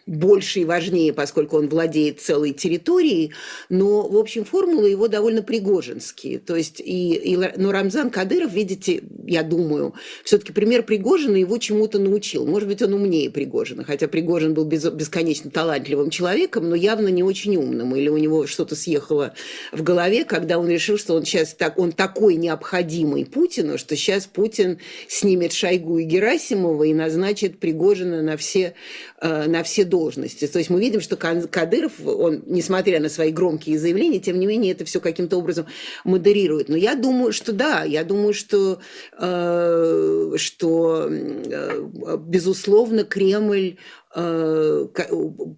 больше 0.07 0.61
и 0.61 0.65
важнее, 0.65 1.13
поскольку 1.13 1.59
он 1.59 1.69
владеет 1.69 2.21
целой 2.21 2.53
территорией, 2.53 3.33
но, 3.69 4.09
в 4.09 4.17
общем, 4.17 4.45
формулы 4.45 4.91
его 4.91 5.09
довольно 5.09 5.43
пригожинские. 5.43 6.39
То 6.39 6.57
есть, 6.57 6.81
и, 6.81 7.15
и, 7.15 7.37
но 7.37 7.73
Рамзан 7.73 8.11
Кадыров, 8.11 8.53
видите, 8.53 9.03
я 9.27 9.43
думаю, 9.43 9.95
все-таки 10.25 10.53
пример 10.53 10.83
Пригожина 10.83 11.37
его 11.37 11.59
чему-то 11.59 11.99
научил. 11.99 12.47
Может 12.47 12.69
быть, 12.69 12.83
он 12.83 12.95
умнее 12.95 13.31
Пригожина, 13.31 13.85
хотя 13.85 14.09
Пригожин 14.09 14.55
был 14.55 14.65
без, 14.65 14.85
бесконечно 14.85 15.51
талантливым 15.51 16.11
человеком, 16.11 16.69
но 16.69 16.75
явно 16.75 17.09
не 17.09 17.23
очень 17.23 17.57
умным, 17.57 17.95
или 17.95 18.09
у 18.09 18.17
него 18.17 18.47
что-то 18.47 18.75
съехало 18.75 19.35
в 19.73 19.83
голове, 19.83 20.25
когда 20.25 20.59
он 20.59 20.69
решил, 20.69 20.99
что 20.99 21.15
он 21.15 21.25
сейчас 21.25 21.55
так, 21.55 21.79
он 21.79 21.93
такой 21.93 22.37
необходимый 22.37 23.25
Путину, 23.25 23.79
что 23.79 23.97
сейчас 23.97 24.27
Путин 24.27 24.79
снимет 25.09 25.53
Шойгу 25.53 25.99
и 25.99 26.05
Герасимова 26.05 26.85
и 26.85 26.95
назначит 26.95 27.59
Пригожина 27.59 28.23
на 28.23 28.37
все, 28.37 28.75
э, 29.21 29.47
на 29.59 29.65
все 29.65 29.85
должности. 29.85 30.47
То 30.47 30.59
есть 30.59 30.71
мы 30.71 30.81
видим, 30.81 31.01
что 31.01 31.17
Кадыров, 31.17 31.93
он, 32.05 32.45
несмотря 32.47 33.01
на 33.01 33.09
свои 33.09 33.33
громкие 33.33 33.79
заявления, 33.79 34.21
тем 34.21 34.39
не 34.39 34.47
менее 34.47 34.73
это 34.73 34.85
все 34.85 35.01
каким-то 35.01 35.37
образом 35.37 35.67
модерирует. 36.05 36.69
Но 36.69 36.77
я 36.77 36.95
думаю, 36.95 37.33
что 37.33 37.53
да, 37.53 37.83
я 37.83 38.05
думаю, 38.05 38.35
что, 38.35 38.79
э, 39.19 40.33
что 40.37 41.09
э, 41.11 42.17
безусловно, 42.21 43.03
Кремль 43.03 43.79
э, 44.15 44.87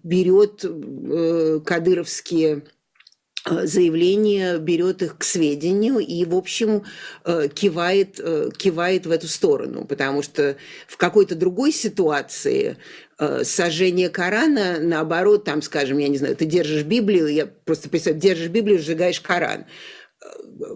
берет 0.03 0.65
э, 0.65 1.59
кадыровские 1.63 2.63
заявление 3.45 4.59
берет 4.59 5.01
их 5.01 5.17
к 5.17 5.23
сведению 5.23 5.97
и, 5.99 6.25
в 6.25 6.35
общем, 6.35 6.83
э, 7.25 7.47
кивает, 7.53 8.19
э, 8.19 8.49
кивает 8.55 9.05
в 9.07 9.11
эту 9.11 9.27
сторону, 9.27 9.85
потому 9.85 10.21
что 10.21 10.57
в 10.87 10.97
какой-то 10.97 11.35
другой 11.35 11.71
ситуации 11.71 12.77
сожжение 13.43 14.09
Корана, 14.09 14.79
наоборот, 14.79 15.43
там, 15.43 15.61
скажем, 15.61 15.99
я 15.99 16.07
не 16.07 16.17
знаю, 16.17 16.35
ты 16.35 16.45
держишь 16.45 16.81
Библию, 16.81 17.27
я 17.27 17.45
просто 17.45 17.87
представляю, 17.87 18.19
держишь 18.19 18.47
Библию, 18.47 18.79
сжигаешь 18.79 19.21
Коран. 19.21 19.65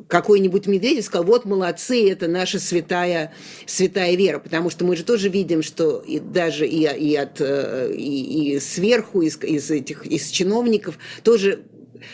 Какой-нибудь 0.07 0.67
Медведев 0.67 1.05
сказал, 1.05 1.25
вот 1.25 1.45
молодцы, 1.45 2.07
это 2.07 2.27
наша 2.27 2.59
святая, 2.59 3.33
святая 3.65 4.15
вера, 4.15 4.37
потому 4.37 4.69
что 4.69 4.85
мы 4.85 4.95
же 4.95 5.03
тоже 5.03 5.27
видим, 5.29 5.63
что 5.63 6.01
и 6.01 6.19
даже 6.19 6.67
и, 6.67 6.83
и, 6.83 7.15
от, 7.15 7.41
и, 7.41 8.53
и 8.53 8.59
сверху, 8.59 9.23
из, 9.23 9.41
из, 9.41 9.71
этих, 9.71 10.05
из 10.05 10.29
чиновников 10.29 10.99
тоже 11.23 11.65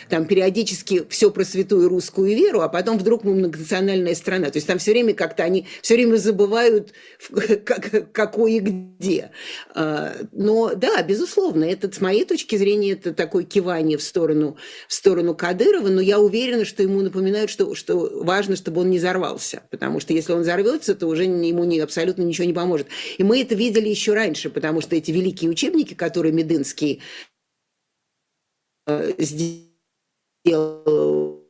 там 0.10 0.26
периодически 0.26 1.06
все 1.10 1.32
про 1.32 1.44
святую 1.44 1.90
русскую 1.90 2.36
веру, 2.36 2.62
а 2.62 2.70
потом 2.70 2.98
вдруг 2.98 3.24
мы 3.24 3.34
многонациональная 3.34 4.16
страна. 4.16 4.50
То 4.50 4.58
есть 4.58 4.68
там 4.68 4.78
все 4.78 4.92
время 4.92 5.14
как-то 5.14 5.44
они 5.44 5.68
все 5.82 5.96
время 5.96 6.18
забывают, 6.18 6.94
как, 7.66 8.12
какой 8.12 8.54
и 8.54 8.60
где. 8.60 9.32
А, 9.74 10.14
но 10.32 10.74
да, 10.76 11.02
безусловно, 11.04 11.66
это 11.66 11.92
с 11.92 12.02
моей 12.02 12.26
точки 12.26 12.56
зрения 12.56 12.92
это 12.92 13.14
такое 13.14 13.44
кивание 13.44 13.98
в 13.98 14.04
сторону, 14.04 14.58
в 14.88 14.94
сторону 14.94 15.36
Кадырова, 15.36 15.90
но 15.90 16.02
я 16.02 16.20
уверена, 16.20 16.66
что 16.66 16.84
ему 16.84 17.02
напоминают, 17.02 17.50
что, 17.50 17.76
что 17.76 18.24
важно, 18.24 18.56
чтобы 18.56 18.82
он 18.82 18.90
не 18.90 18.98
взорвался, 18.98 19.64
потому 19.72 20.00
что 20.00 20.14
если 20.14 20.34
он 20.34 20.42
взорвется, 20.42 20.96
то 20.96 21.08
уже 21.08 21.24
ему 21.24 21.64
не, 21.64 21.80
абсолютно 21.80 22.24
ничего 22.24 22.46
не 22.46 22.54
поможет. 22.54 22.88
И 23.18 23.24
мы 23.24 23.42
это 23.42 23.56
видели 23.56 23.90
еще 23.90 24.14
раньше, 24.14 24.50
потому 24.50 24.82
что 24.82 24.96
эти 24.96 25.12
великие 25.12 25.50
учебники, 25.50 25.94
которые 25.94 26.34
Медынский 26.34 27.02
сделал, 29.18 29.71
э, 30.46 30.50
сделал 30.50 31.41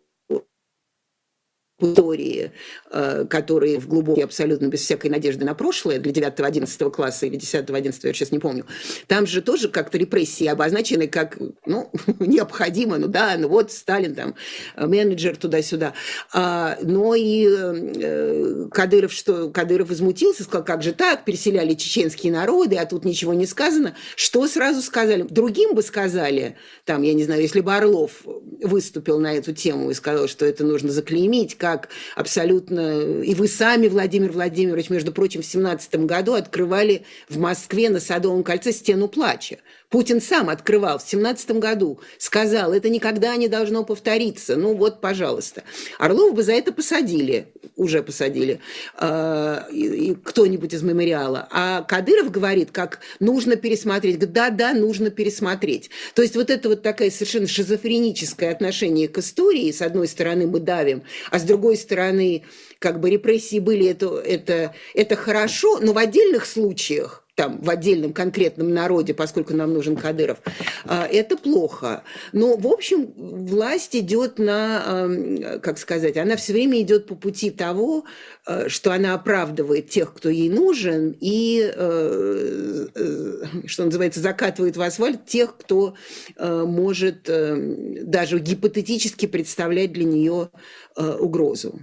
истории, 1.81 2.51
э, 2.91 3.25
которые 3.29 3.79
в 3.79 3.87
глубокие, 3.87 4.25
абсолютно 4.25 4.67
без 4.67 4.81
всякой 4.81 5.09
надежды 5.09 5.45
на 5.45 5.53
прошлое, 5.53 5.99
для 5.99 6.11
9-11 6.11 6.91
класса 6.91 7.25
или 7.25 7.37
10-11, 7.37 7.99
я 8.03 8.13
сейчас 8.13 8.31
не 8.31 8.39
помню, 8.39 8.65
там 9.07 9.25
же 9.25 9.41
тоже 9.41 9.69
как-то 9.69 9.97
репрессии 9.97 10.47
обозначены 10.47 11.07
как, 11.07 11.37
ну, 11.65 11.91
необходимо, 12.19 12.97
ну 12.97 13.07
да, 13.07 13.35
ну 13.37 13.47
вот 13.47 13.71
Сталин 13.71 14.15
там, 14.15 14.35
менеджер 14.77 15.37
туда-сюда. 15.37 15.93
А, 16.33 16.77
но 16.81 17.15
и 17.15 17.47
э, 17.47 18.67
Кадыров, 18.71 19.11
что 19.11 19.49
Кадыров 19.49 19.89
возмутился, 19.89 20.43
сказал, 20.43 20.65
как 20.65 20.83
же 20.83 20.93
так, 20.93 21.25
переселяли 21.25 21.73
чеченские 21.73 22.31
народы, 22.31 22.77
а 22.77 22.85
тут 22.85 23.05
ничего 23.05 23.33
не 23.33 23.45
сказано. 23.45 23.95
Что 24.15 24.47
сразу 24.47 24.81
сказали? 24.81 25.25
Другим 25.29 25.75
бы 25.75 25.81
сказали, 25.81 26.57
там, 26.85 27.01
я 27.01 27.13
не 27.13 27.23
знаю, 27.23 27.41
если 27.41 27.61
бы 27.61 27.73
Орлов 27.73 28.21
выступил 28.63 29.19
на 29.19 29.33
эту 29.33 29.53
тему 29.53 29.91
и 29.91 29.93
сказал, 29.93 30.27
что 30.27 30.45
это 30.45 30.63
нужно 30.63 30.91
заклеймить, 30.91 31.55
как 31.55 31.70
как 31.71 31.89
абсолютно... 32.15 33.21
И 33.21 33.33
вы 33.33 33.47
сами, 33.47 33.87
Владимир 33.87 34.31
Владимирович, 34.31 34.89
между 34.89 35.11
прочим, 35.11 35.41
в 35.41 35.45
17 35.45 35.95
году 36.05 36.33
открывали 36.33 37.05
в 37.29 37.37
Москве 37.37 37.89
на 37.89 37.99
Садовом 37.99 38.43
кольце 38.43 38.71
стену 38.71 39.07
плача. 39.07 39.57
Путин 39.91 40.21
сам 40.21 40.49
открывал 40.49 40.99
в 40.99 41.03
17 41.03 41.51
году, 41.51 41.99
сказал, 42.17 42.73
это 42.73 42.87
никогда 42.87 43.35
не 43.35 43.49
должно 43.49 43.83
повториться. 43.83 44.55
Ну 44.55 44.73
вот, 44.73 45.01
пожалуйста. 45.01 45.63
Орлов 45.99 46.33
бы 46.33 46.43
за 46.43 46.53
это 46.53 46.71
посадили, 46.71 47.47
уже 47.75 48.01
посадили, 48.01 48.61
э, 48.97 50.15
кто-нибудь 50.23 50.73
из 50.73 50.81
мемориала. 50.81 51.45
А 51.51 51.81
Кадыров 51.81 52.31
говорит, 52.31 52.71
как 52.71 53.01
нужно 53.19 53.57
пересмотреть. 53.57 54.17
Да-да, 54.31 54.73
нужно 54.73 55.09
пересмотреть. 55.09 55.89
То 56.15 56.21
есть 56.21 56.37
вот 56.37 56.49
это 56.49 56.69
вот 56.69 56.83
такое 56.83 57.11
совершенно 57.11 57.47
шизофреническое 57.47 58.49
отношение 58.49 59.09
к 59.09 59.17
истории. 59.17 59.73
С 59.73 59.81
одной 59.81 60.07
стороны 60.07 60.47
мы 60.47 60.61
давим, 60.61 61.03
а 61.31 61.37
с 61.37 61.43
другой 61.43 61.75
стороны 61.75 62.45
как 62.79 63.01
бы 63.01 63.09
репрессии 63.09 63.59
были, 63.59 63.87
это, 63.87 64.17
это, 64.19 64.73
это 64.93 65.17
хорошо, 65.17 65.79
но 65.79 65.91
в 65.91 65.97
отдельных 65.97 66.45
случаях 66.45 67.20
там 67.35 67.61
в 67.61 67.69
отдельном 67.69 68.13
конкретном 68.13 68.73
народе, 68.73 69.13
поскольку 69.13 69.53
нам 69.53 69.73
нужен 69.73 69.95
Кадыров, 69.95 70.39
а, 70.85 71.05
это 71.05 71.37
плохо. 71.37 72.03
Но, 72.33 72.57
в 72.57 72.67
общем, 72.67 73.13
власть 73.15 73.95
идет 73.95 74.37
на, 74.37 75.59
как 75.61 75.77
сказать, 75.77 76.17
она 76.17 76.35
все 76.35 76.53
время 76.53 76.81
идет 76.81 77.07
по 77.07 77.15
пути 77.15 77.49
того, 77.49 78.05
э, 78.47 78.67
что 78.69 78.91
она 78.91 79.13
оправдывает 79.13 79.89
тех, 79.89 80.13
кто 80.13 80.29
ей 80.29 80.49
нужен, 80.49 81.15
и, 81.19 81.71
э, 81.73 82.87
э, 82.95 83.67
что 83.67 83.85
называется, 83.85 84.19
закатывает 84.19 84.77
в 84.77 84.81
асфальт 84.81 85.25
тех, 85.25 85.57
кто 85.57 85.95
может 86.37 87.23
даже 87.23 88.39
гипотетически 88.39 89.25
представлять 89.25 89.93
для 89.93 90.05
нее 90.05 90.49
угрозу. 90.95 91.79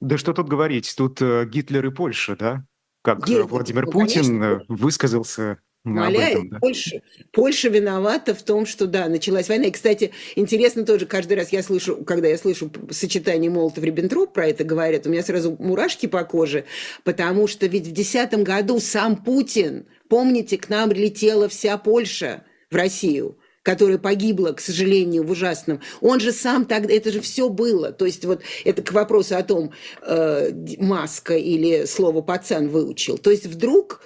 Да 0.00 0.18
что 0.18 0.32
тут 0.32 0.48
говорить, 0.48 0.92
тут 0.96 1.20
Гитлер 1.20 1.86
и 1.86 1.90
Польша, 1.90 2.36
да? 2.36 2.66
Как 3.06 3.24
Гей, 3.24 3.40
Владимир 3.42 3.86
ну, 3.86 3.92
Путин 3.92 4.40
конечно, 4.40 4.62
высказался 4.68 5.58
Умоляет. 5.84 6.38
Этом, 6.38 6.48
да. 6.48 6.58
Польша, 6.58 7.02
Польша 7.30 7.68
виновата 7.68 8.34
в 8.34 8.42
том, 8.42 8.66
что, 8.66 8.88
да, 8.88 9.08
началась 9.08 9.48
война. 9.48 9.66
И, 9.66 9.70
кстати, 9.70 10.10
интересно 10.34 10.84
тоже, 10.84 11.06
каждый 11.06 11.34
раз 11.34 11.50
я 11.50 11.62
слышу, 11.62 11.98
когда 12.04 12.26
я 12.26 12.36
слышу 12.36 12.72
сочетание 12.90 13.48
Молотов-Риббентроп, 13.52 14.32
про 14.32 14.48
это 14.48 14.64
говорят, 14.64 15.06
у 15.06 15.10
меня 15.10 15.22
сразу 15.22 15.54
мурашки 15.60 16.06
по 16.06 16.24
коже, 16.24 16.64
потому 17.04 17.46
что 17.46 17.66
ведь 17.66 17.86
в 17.86 17.92
2010 17.92 18.42
году 18.42 18.80
сам 18.80 19.14
Путин, 19.14 19.86
помните, 20.08 20.58
к 20.58 20.68
нам 20.68 20.90
летела 20.90 21.48
вся 21.48 21.78
Польша 21.78 22.42
в 22.68 22.74
Россию 22.74 23.38
которая 23.66 23.98
погибла, 23.98 24.52
к 24.52 24.60
сожалению, 24.60 25.24
в 25.24 25.32
ужасном. 25.32 25.80
Он 26.00 26.20
же 26.20 26.30
сам 26.30 26.66
тогда, 26.66 26.94
это 26.94 27.10
же 27.10 27.20
все 27.20 27.48
было. 27.48 27.90
То 27.90 28.06
есть 28.06 28.24
вот 28.24 28.42
это 28.64 28.80
к 28.80 28.92
вопросу 28.92 29.36
о 29.36 29.42
том, 29.42 29.72
э, 30.02 30.52
маска 30.78 31.34
или 31.34 31.84
слово 31.84 32.22
пацан 32.22 32.68
выучил. 32.68 33.18
То 33.18 33.32
есть 33.32 33.46
вдруг 33.46 34.02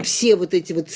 все 0.00 0.36
вот 0.36 0.54
эти 0.54 0.72
вот 0.72 0.88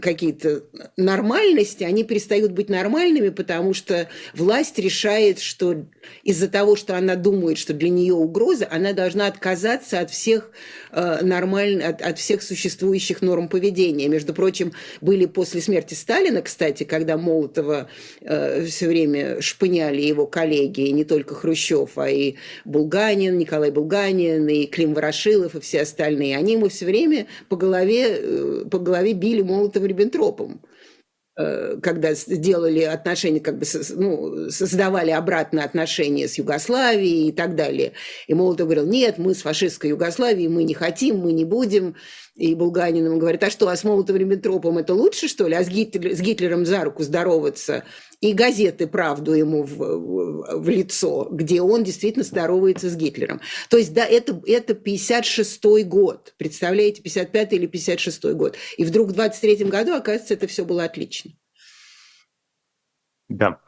какие-то 0.00 0.62
нормальности, 0.96 1.82
они 1.82 2.04
перестают 2.04 2.52
быть 2.52 2.68
нормальными, 2.68 3.30
потому 3.30 3.74
что 3.74 4.08
власть 4.32 4.78
решает, 4.78 5.40
что 5.40 5.84
из-за 6.22 6.48
того, 6.48 6.76
что 6.76 6.96
она 6.96 7.16
думает, 7.16 7.58
что 7.58 7.72
для 7.74 7.88
нее 7.88 8.14
угроза, 8.14 8.68
она 8.70 8.92
должна 8.92 9.26
отказаться 9.26 9.98
от 9.98 10.10
всех 10.10 10.50
э, 10.92 11.24
нормальных, 11.24 11.88
от, 11.88 12.02
от 12.02 12.18
всех 12.18 12.42
существующих 12.42 13.22
норм 13.22 13.48
поведения. 13.48 14.06
Между 14.06 14.32
прочим, 14.32 14.72
были 15.00 15.26
после 15.26 15.60
смерти 15.60 15.94
Сталина, 15.94 16.40
кстати, 16.40 16.84
когда 16.84 17.16
Молотова 17.16 17.88
э, 18.20 18.64
все 18.66 18.86
время 18.86 19.40
шпыняли 19.40 20.02
его 20.02 20.26
коллеги, 20.26 20.82
и 20.82 20.92
не 20.92 21.04
только 21.04 21.34
Хрущев, 21.34 21.90
а 21.96 22.08
и 22.08 22.36
Булганин, 22.64 23.36
Николай 23.36 23.72
Булганин, 23.72 24.46
и 24.48 24.66
Клим 24.66 24.94
Ворошилов, 24.94 25.56
и 25.56 25.60
все 25.60 25.82
остальные, 25.82 26.36
они 26.36 26.52
ему 26.52 26.68
все 26.68 26.84
время 26.84 27.26
по 27.48 27.56
голове 27.56 28.16
э, 28.16 28.43
по 28.70 28.78
голове 28.78 29.12
били 29.12 29.42
молотом 29.42 29.84
Риббентропом 29.84 30.62
э, 31.36 31.78
когда 31.82 32.14
сделали 32.14 32.80
отношения, 32.80 33.40
как 33.40 33.58
бы 33.58 33.66
ну, 33.96 34.50
создавали 34.50 35.10
обратно 35.10 35.64
отношения 35.64 36.28
с 36.28 36.38
Югославией 36.38 37.28
и 37.28 37.32
так 37.32 37.56
далее. 37.56 37.92
И 38.28 38.34
Молотов 38.34 38.66
говорил, 38.66 38.86
нет, 38.86 39.18
мы 39.18 39.34
с 39.34 39.42
фашистской 39.42 39.90
Югославией, 39.90 40.48
мы 40.48 40.64
не 40.64 40.74
хотим, 40.74 41.18
мы 41.18 41.32
не 41.32 41.44
будем. 41.44 41.96
И 42.34 42.56
Булганиным 42.56 43.20
говорит, 43.20 43.44
а 43.44 43.50
что, 43.50 43.68
а 43.68 43.76
с 43.76 43.84
Молотовым-Риббентропом 43.84 44.78
это 44.78 44.92
лучше, 44.92 45.28
что 45.28 45.46
ли? 45.46 45.54
А 45.54 45.62
с, 45.62 45.68
Гитлер, 45.68 46.16
с 46.16 46.20
Гитлером 46.20 46.66
за 46.66 46.82
руку 46.82 47.04
здороваться 47.04 47.84
и 48.20 48.32
газеты 48.32 48.88
правду 48.88 49.34
ему 49.34 49.62
в, 49.62 49.76
в, 49.76 50.60
в 50.60 50.68
лицо, 50.68 51.28
где 51.30 51.62
он 51.62 51.84
действительно 51.84 52.24
здоровается 52.24 52.88
с 52.88 52.96
Гитлером. 52.96 53.40
То 53.70 53.76
есть, 53.76 53.94
да, 53.94 54.04
это, 54.04 54.42
это 54.46 54.72
56-й 54.72 55.84
год, 55.84 56.34
представляете, 56.36 57.02
55-й 57.02 57.56
или 57.56 57.68
56-й 57.68 58.34
год. 58.34 58.56
И 58.78 58.84
вдруг 58.84 59.10
в 59.10 59.12
23-м 59.12 59.68
году, 59.68 59.94
оказывается, 59.94 60.34
это 60.34 60.48
все 60.48 60.64
было 60.64 60.84
отлично. 60.84 61.30
Да. 63.28 63.60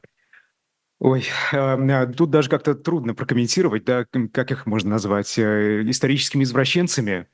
Ой, 0.99 1.25
а, 1.53 2.07
тут 2.07 2.31
даже 2.31 2.49
как-то 2.49 2.75
трудно 2.75 3.15
прокомментировать, 3.15 3.85
да, 3.85 4.07
как 4.33 4.51
их 4.51 4.67
можно 4.67 4.91
назвать, 4.91 5.39
э, 5.39 5.83
историческими 5.89 6.43
извращенцами. 6.43 7.29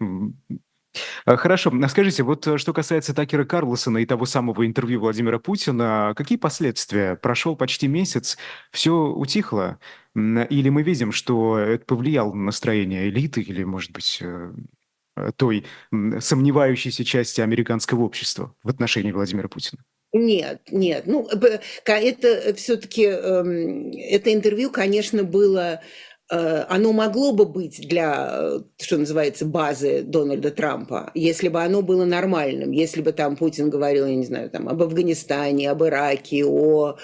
А, 1.24 1.36
хорошо, 1.36 1.72
а 1.82 1.88
скажите, 1.88 2.22
вот 2.22 2.46
э, 2.46 2.58
что 2.58 2.72
касается 2.72 3.14
Такера 3.14 3.44
Карлосона 3.44 3.98
и 3.98 4.06
того 4.06 4.26
самого 4.26 4.66
интервью 4.66 5.00
Владимира 5.00 5.38
Путина, 5.38 6.14
какие 6.16 6.38
последствия? 6.38 7.16
Прошел 7.16 7.56
почти 7.56 7.86
месяц, 7.86 8.36
все 8.70 8.92
утихло? 8.92 9.78
Или 10.14 10.68
мы 10.68 10.82
видим, 10.82 11.12
что 11.12 11.58
это 11.58 11.84
повлияло 11.84 12.32
на 12.32 12.44
настроение 12.44 13.08
элиты 13.08 13.40
или, 13.40 13.62
может 13.64 13.92
быть, 13.92 14.18
э, 14.20 14.52
той 15.36 15.64
сомневающейся 16.20 17.04
части 17.04 17.40
американского 17.40 18.02
общества 18.02 18.54
в 18.62 18.68
отношении 18.68 19.12
Владимира 19.12 19.48
Путина? 19.48 19.82
Нет, 20.14 20.60
нет. 20.70 21.06
Ну, 21.06 21.26
это 21.26 22.54
все-таки, 22.54 23.04
эм, 23.04 23.92
это 23.92 24.32
интервью, 24.32 24.70
конечно, 24.70 25.24
было 25.24 25.80
оно 26.68 26.92
могло 26.92 27.32
бы 27.32 27.44
быть 27.44 27.86
для, 27.88 28.28
э, 28.32 28.60
что 28.80 28.96
называется, 28.96 29.44
базы 29.44 30.02
Дональда 30.02 30.50
Трампа, 30.50 31.10
если 31.14 31.48
бы 31.48 31.62
оно 31.62 31.82
было 31.82 32.04
нормальным, 32.04 32.70
если 32.70 33.02
бы 33.02 33.12
там 33.12 33.36
Путин 33.36 33.68
говорил, 33.68 34.06
я 34.06 34.14
не 34.14 34.24
знаю, 34.24 34.48
там, 34.48 34.68
об 34.68 34.82
Афганистане, 34.82 35.70
об 35.70 35.82
Ираке, 35.82 36.44
о, 36.46 36.96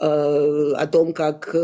э, 0.00 0.72
о 0.76 0.86
том, 0.86 1.14
как 1.14 1.54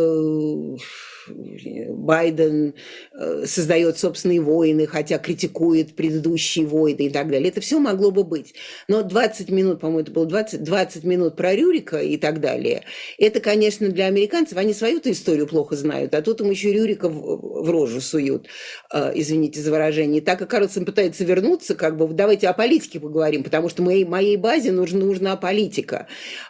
Байден 1.28 2.74
э, 3.12 3.44
создает 3.46 3.98
собственные 3.98 4.40
войны, 4.40 4.86
хотя 4.86 5.18
критикует 5.18 5.94
предыдущие 5.94 6.66
войны 6.66 7.06
и 7.06 7.10
так 7.10 7.30
далее. 7.30 7.48
Это 7.48 7.60
все 7.60 7.78
могло 7.78 8.10
бы 8.10 8.24
быть. 8.24 8.54
Но 8.88 9.02
20 9.02 9.50
минут, 9.50 9.80
по-моему, 9.80 10.00
это 10.00 10.12
было 10.12 10.26
20, 10.26 10.62
20 10.62 11.04
минут 11.04 11.36
про 11.36 11.54
Рюрика 11.54 11.98
и 11.98 12.16
так 12.16 12.40
далее. 12.40 12.84
Это, 13.18 13.40
конечно, 13.40 13.88
для 13.88 14.06
американцев, 14.06 14.58
они 14.58 14.72
свою-то 14.72 15.10
историю 15.10 15.46
плохо 15.46 15.76
знают, 15.76 16.14
а 16.14 16.22
тут 16.22 16.40
им 16.40 16.50
еще 16.50 16.72
Рюрика 16.72 17.08
в, 17.08 17.64
в 17.64 17.70
рожу 17.70 18.00
суют, 18.00 18.46
э, 18.92 19.12
извините 19.14 19.60
за 19.60 19.70
выражение. 19.70 20.20
Так 20.20 20.38
как 20.38 20.50
Карлсон 20.50 20.84
пытается 20.84 21.24
вернуться, 21.24 21.74
как 21.74 21.96
бы 21.96 22.08
давайте 22.08 22.48
о 22.48 22.52
политике 22.52 23.00
поговорим, 23.00 23.42
потому 23.42 23.68
что 23.68 23.82
моей, 23.82 24.04
моей 24.04 24.36
базе 24.36 24.72
нужна, 24.72 25.00
нужна 25.00 25.36
политика, 25.36 26.06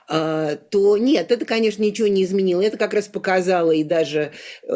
э, 0.09 0.57
то 0.71 0.97
нет, 0.97 1.33
это, 1.33 1.45
конечно, 1.45 1.83
ничего 1.83 2.09
не 2.09 2.25
изменило. 2.25 2.61
Это 2.61 2.77
как 2.79 2.95
раз 2.95 3.09
показало 3.09 3.73
и 3.73 3.85
даже 3.85 4.33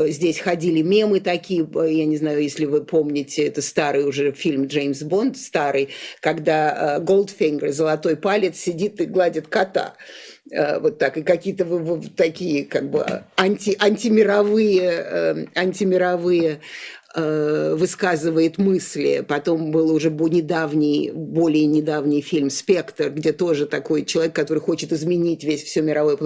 здесь 0.08 0.38
ходили 0.38 0.82
мемы 0.82 1.20
такие, 1.20 1.66
э, 1.74 1.92
я 1.92 2.06
не 2.06 2.16
знаю, 2.16 2.42
если 2.42 2.64
вы 2.64 2.84
помните, 2.84 3.44
это 3.44 3.62
старый 3.62 4.04
уже 4.04 4.32
фильм 4.32 4.66
Джеймс 4.66 5.02
Бонд, 5.02 5.36
старый, 5.36 5.90
когда 6.20 6.98
Голдфингер, 7.00 7.72
золотой 7.72 8.16
палец, 8.16 8.56
сидит 8.58 9.00
и 9.00 9.06
гладит 9.06 9.48
кота 9.48 9.94
э, 10.50 10.78
вот 10.80 10.98
так, 10.98 11.16
и 11.16 11.22
какие-то 11.22 11.64
такие 12.16 12.64
как 12.64 12.90
бы 12.90 13.04
анти, 13.36 13.76
антимировые, 13.78 15.48
антимировые 15.54 16.60
высказывает 17.16 18.58
мысли. 18.58 19.24
Потом 19.26 19.70
был 19.70 19.92
уже 19.92 20.10
недавний, 20.10 21.12
более 21.14 21.66
недавний 21.66 22.20
фильм 22.20 22.50
«Спектр», 22.50 23.10
где 23.10 23.32
тоже 23.32 23.66
такой 23.66 24.04
человек, 24.04 24.34
который 24.34 24.58
хочет 24.58 24.92
изменить 24.92 25.44
весь 25.44 25.62
все 25.62 25.80
мировое 25.80 26.16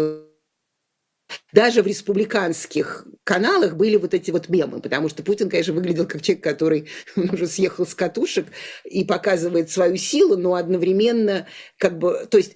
даже 1.53 1.83
в 1.83 1.87
республиканских 1.87 3.07
каналах 3.24 3.76
были 3.76 3.97
вот 3.97 4.14
эти 4.14 4.31
вот 4.31 4.49
мемы, 4.49 4.81
потому 4.81 5.09
что 5.09 5.22
Путин, 5.22 5.49
конечно, 5.49 5.74
выглядел 5.74 6.07
как 6.07 6.22
человек, 6.22 6.43
который 6.43 6.89
уже 7.16 7.47
съехал 7.47 7.87
с 7.87 7.95
катушек 7.95 8.47
и 8.85 9.05
показывает 9.05 9.70
свою 9.70 9.97
силу, 9.97 10.37
но 10.37 10.55
одновременно 10.55 11.47
как 11.79 11.99
бы... 11.99 12.26
То 12.31 12.39
есть 12.39 12.53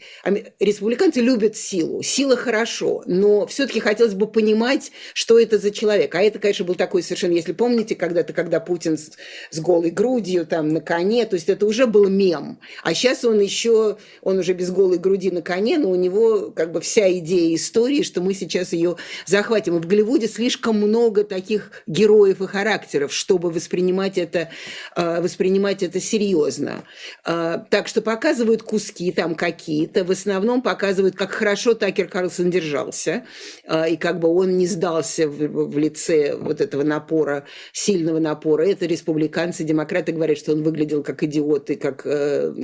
республиканцы 0.61 1.21
любят 1.21 1.57
силу, 1.57 2.03
сила 2.03 2.37
хорошо, 2.37 3.03
но 3.07 3.47
все-таки 3.47 3.81
хотелось 3.81 4.15
бы 4.15 4.27
понимать, 4.27 4.93
что 5.15 5.39
это 5.39 5.59
за 5.59 5.71
человек. 5.71 6.15
А 6.15 6.23
это, 6.23 6.39
конечно, 6.39 6.65
был 6.65 6.75
такой 6.75 7.03
совершенно... 7.03 7.33
Если 7.33 7.53
помните, 7.53 7.95
когда-то, 7.95 8.33
когда 8.33 8.61
Путин 8.61 8.97
с, 8.99 9.13
с 9.51 9.61
голой 9.61 9.91
грудью 9.91 10.47
там 10.47 10.69
на 10.69 10.81
коне, 10.81 11.25
то 11.27 11.37
есть 11.37 11.49
это 11.49 11.67
уже 11.67 11.87
был 11.87 12.09
мем. 12.09 12.59
А 12.83 12.95
сейчас 12.95 13.25
он 13.25 13.41
еще... 13.41 13.97
Он 14.23 14.39
уже 14.39 14.53
без 14.53 14.71
голой 14.71 14.99
груди 14.99 15.31
на 15.31 15.43
коне, 15.43 15.79
но 15.79 15.91
у 15.91 15.97
него 15.97 16.51
как 16.51 16.73
бы 16.73 16.81
вся 16.81 17.11
идея 17.19 17.55
истории, 17.55 18.03
что 18.03 18.21
мы 18.21 18.35
сейчас 18.35 18.62
ее 18.71 18.97
захватим. 19.27 19.79
В 19.79 19.87
Голливуде 19.87 20.29
слишком 20.29 20.77
много 20.77 21.25
таких 21.25 21.71
героев 21.87 22.41
и 22.41 22.47
характеров, 22.47 23.13
чтобы 23.13 23.51
воспринимать 23.51 24.19
это, 24.19 24.51
э, 24.97 25.21
воспринимать 25.21 25.83
это 25.83 26.01
серьезно. 26.01 26.85
Э, 27.25 27.59
так 27.71 27.89
что 27.89 28.03
показывают 28.03 28.63
куски 28.63 29.13
там 29.13 29.35
какие-то, 29.35 30.05
в 30.05 30.11
основном 30.11 30.63
показывают, 30.63 31.17
как 31.17 31.33
хорошо 31.33 31.75
Такер 31.75 32.09
Карлсон 32.09 32.51
держался, 32.51 33.25
э, 33.65 33.93
и 33.93 33.97
как 33.97 34.21
бы 34.21 34.29
он 34.29 34.59
не 34.59 34.67
сдался 34.67 35.29
в, 35.29 35.79
лице 35.79 36.37
вот 36.37 36.61
этого 36.61 36.83
напора, 36.83 37.45
сильного 37.73 38.19
напора. 38.19 38.65
Это 38.67 38.87
республиканцы, 38.87 39.65
демократы 39.65 40.13
говорят, 40.13 40.39
что 40.39 40.53
он 40.53 40.63
выглядел 40.63 41.03
как 41.03 41.23
идиот 41.23 41.71
и 41.71 41.75
как, 41.77 42.03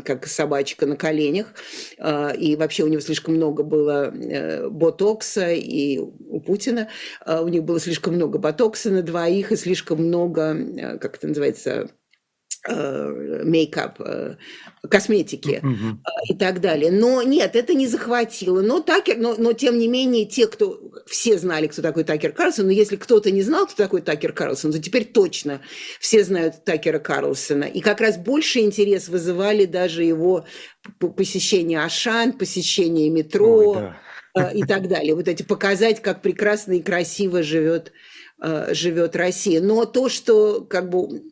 как 0.04 0.26
собачка 0.26 0.86
на 0.86 0.96
коленях, 0.96 1.48
и 2.38 2.56
вообще 2.58 2.84
у 2.84 2.86
него 2.86 3.00
слишком 3.00 3.34
много 3.34 3.62
было 3.62 4.12
ботокса 4.70 5.52
и 5.52 5.87
у 5.96 6.40
Путина, 6.40 6.88
а, 7.24 7.40
у 7.42 7.48
них 7.48 7.64
было 7.64 7.80
слишком 7.80 8.14
много 8.14 8.38
ботокса 8.38 8.90
на 8.90 9.02
двоих 9.02 9.52
и 9.52 9.56
слишком 9.56 10.04
много, 10.04 10.50
а, 10.50 10.98
как 10.98 11.16
это 11.16 11.28
называется, 11.28 11.90
мейкап, 12.66 13.98
косметики 14.90 15.60
mm-hmm. 15.62 15.98
и 16.28 16.34
так 16.34 16.60
далее. 16.60 16.90
Но 16.90 17.22
нет, 17.22 17.56
это 17.56 17.72
не 17.74 17.86
захватило. 17.86 18.60
Но, 18.60 18.80
Такер, 18.80 19.16
но, 19.16 19.36
но 19.38 19.52
тем 19.52 19.78
не 19.78 19.88
менее, 19.88 20.26
те, 20.26 20.46
кто... 20.46 20.80
Все 21.06 21.38
знали, 21.38 21.68
кто 21.68 21.80
такой 21.80 22.04
Такер 22.04 22.32
Карлсон, 22.32 22.66
но 22.66 22.72
если 22.72 22.96
кто-то 22.96 23.30
не 23.30 23.42
знал, 23.42 23.66
кто 23.66 23.76
такой 23.76 24.02
Такер 24.02 24.32
Карлсон, 24.32 24.72
то 24.72 24.78
теперь 24.78 25.06
точно 25.06 25.62
все 26.00 26.22
знают 26.24 26.64
Такера 26.64 26.98
Карлсона. 26.98 27.64
И 27.64 27.80
как 27.80 28.00
раз 28.00 28.18
больше 28.18 28.60
интерес 28.60 29.08
вызывали 29.08 29.64
даже 29.64 30.04
его 30.04 30.44
посещение 31.16 31.82
Ашан, 31.82 32.32
посещение 32.32 33.08
метро 33.08 33.70
Ой, 33.70 33.74
да. 33.76 33.96
И 34.54 34.62
так 34.62 34.88
далее. 34.88 35.14
Вот 35.14 35.28
эти 35.28 35.42
показать, 35.42 36.02
как 36.02 36.22
прекрасно 36.22 36.72
и 36.72 36.82
красиво 36.82 37.42
живет 37.42 37.92
Э, 38.40 38.72
живет 38.72 39.16
Россия. 39.16 39.60
Но 39.60 39.84
то, 39.84 40.08
что 40.08 40.60
как 40.60 40.90
бы, 40.90 41.22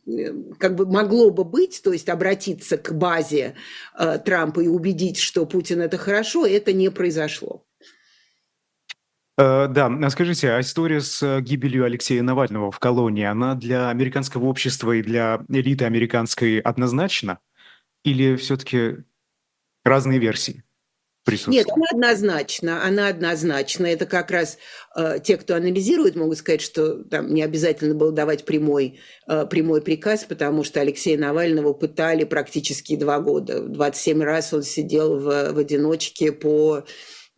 как 0.59 0.75
бы 0.75 0.87
могло 0.87 1.31
бы 1.31 1.45
быть, 1.45 1.81
то 1.85 1.93
есть 1.93 2.09
обратиться 2.09 2.79
к 2.79 2.93
базе 2.97 3.55
э, 3.97 4.19
Трампа 4.19 4.59
и 4.61 4.67
убедить, 4.67 5.19
что 5.19 5.47
Путин 5.47 5.83
это 5.83 5.99
хорошо, 5.99 6.45
это 6.45 6.73
не 6.73 6.91
произошло. 6.91 7.65
Э, 9.39 9.69
да, 9.69 9.87
а 9.87 10.11
скажите, 10.11 10.51
а 10.51 10.61
история 10.61 11.01
с 11.01 11.41
гибелью 11.43 11.85
Алексея 11.85 12.23
Навального 12.23 12.73
в 12.73 12.81
колонии, 12.81 13.25
она 13.25 13.55
для 13.55 13.89
американского 13.89 14.47
общества 14.47 14.91
и 14.91 15.03
для 15.03 15.45
элиты 15.49 15.85
американской 15.85 16.59
однозначна? 16.59 17.39
Или 18.03 18.35
все-таки 18.35 19.05
разные 19.85 20.19
версии? 20.19 20.66
Нет, 21.49 21.67
она 21.75 21.87
однозначно, 21.91 22.85
она 22.85 23.09
однозначно. 23.09 23.87
Это 23.87 24.07
как 24.07 24.31
раз 24.31 24.59
э, 24.95 25.19
те, 25.23 25.37
кто 25.37 25.57
анализирует, 25.57 26.15
могут 26.15 26.39
сказать, 26.39 26.61
что 26.61 27.03
там 27.03 27.35
не 27.35 27.43
обязательно 27.43 27.95
было 27.95 28.13
давать 28.13 28.45
прямой, 28.45 29.01
э, 29.29 29.45
прямой 29.51 29.83
приказ, 29.83 30.25
потому 30.25 30.63
что 30.63 30.81
Алексея 30.81 31.19
Навального 31.19 31.73
пытали 31.73 32.23
практически 32.23 32.95
два 32.95 33.19
года. 33.19 33.61
27 33.61 34.23
раз 34.23 34.53
он 34.55 34.63
сидел 34.63 35.19
в, 35.19 35.53
в 35.53 35.59
одиночке 35.59 36.31
по 36.31 36.85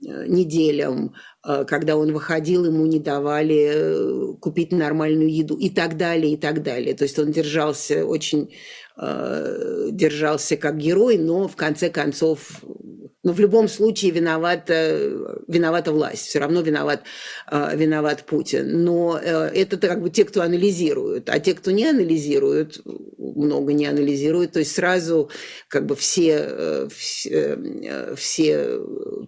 э, 0.07 0.26
неделям, 0.26 1.14
э, 1.47 1.64
когда 1.66 1.97
он 1.97 2.12
выходил, 2.12 2.66
ему 2.66 2.84
не 2.84 3.01
давали 3.01 3.70
э, 3.72 4.34
купить 4.39 4.70
нормальную 4.70 5.34
еду 5.34 5.57
и 5.57 5.70
так 5.70 5.97
далее, 5.97 6.34
и 6.34 6.36
так 6.36 6.62
далее. 6.62 6.95
То 6.95 7.05
есть 7.05 7.18
он 7.18 7.32
держался 7.32 8.05
очень, 8.05 8.53
держался 9.01 10.57
как 10.57 10.76
герой, 10.76 11.18
но 11.18 11.47
в 11.47 11.55
конце 11.55 11.89
концов 11.89 12.64
но 13.28 13.34
в 13.34 13.40
любом 13.40 13.68
случае 13.68 14.10
виновата, 14.10 15.12
виновата 15.48 15.92
власть, 15.92 16.28
все 16.28 16.38
равно 16.38 16.62
виноват, 16.62 17.02
э, 17.50 17.76
виноват 17.76 18.24
Путин. 18.24 18.84
Но 18.84 19.20
э, 19.22 19.50
это 19.54 19.76
как 19.76 20.00
бы 20.00 20.08
те, 20.08 20.24
кто 20.24 20.40
анализируют, 20.40 21.28
а 21.28 21.38
те, 21.38 21.52
кто 21.52 21.70
не 21.70 21.84
анализируют, 21.84 22.80
много 23.18 23.74
не 23.74 23.84
анализируют, 23.84 24.52
то 24.52 24.60
есть 24.60 24.74
сразу 24.74 25.28
как 25.68 25.84
бы 25.84 25.94
все, 25.94 26.38
э, 26.40 26.88
все, 26.96 27.58
все 28.16 28.80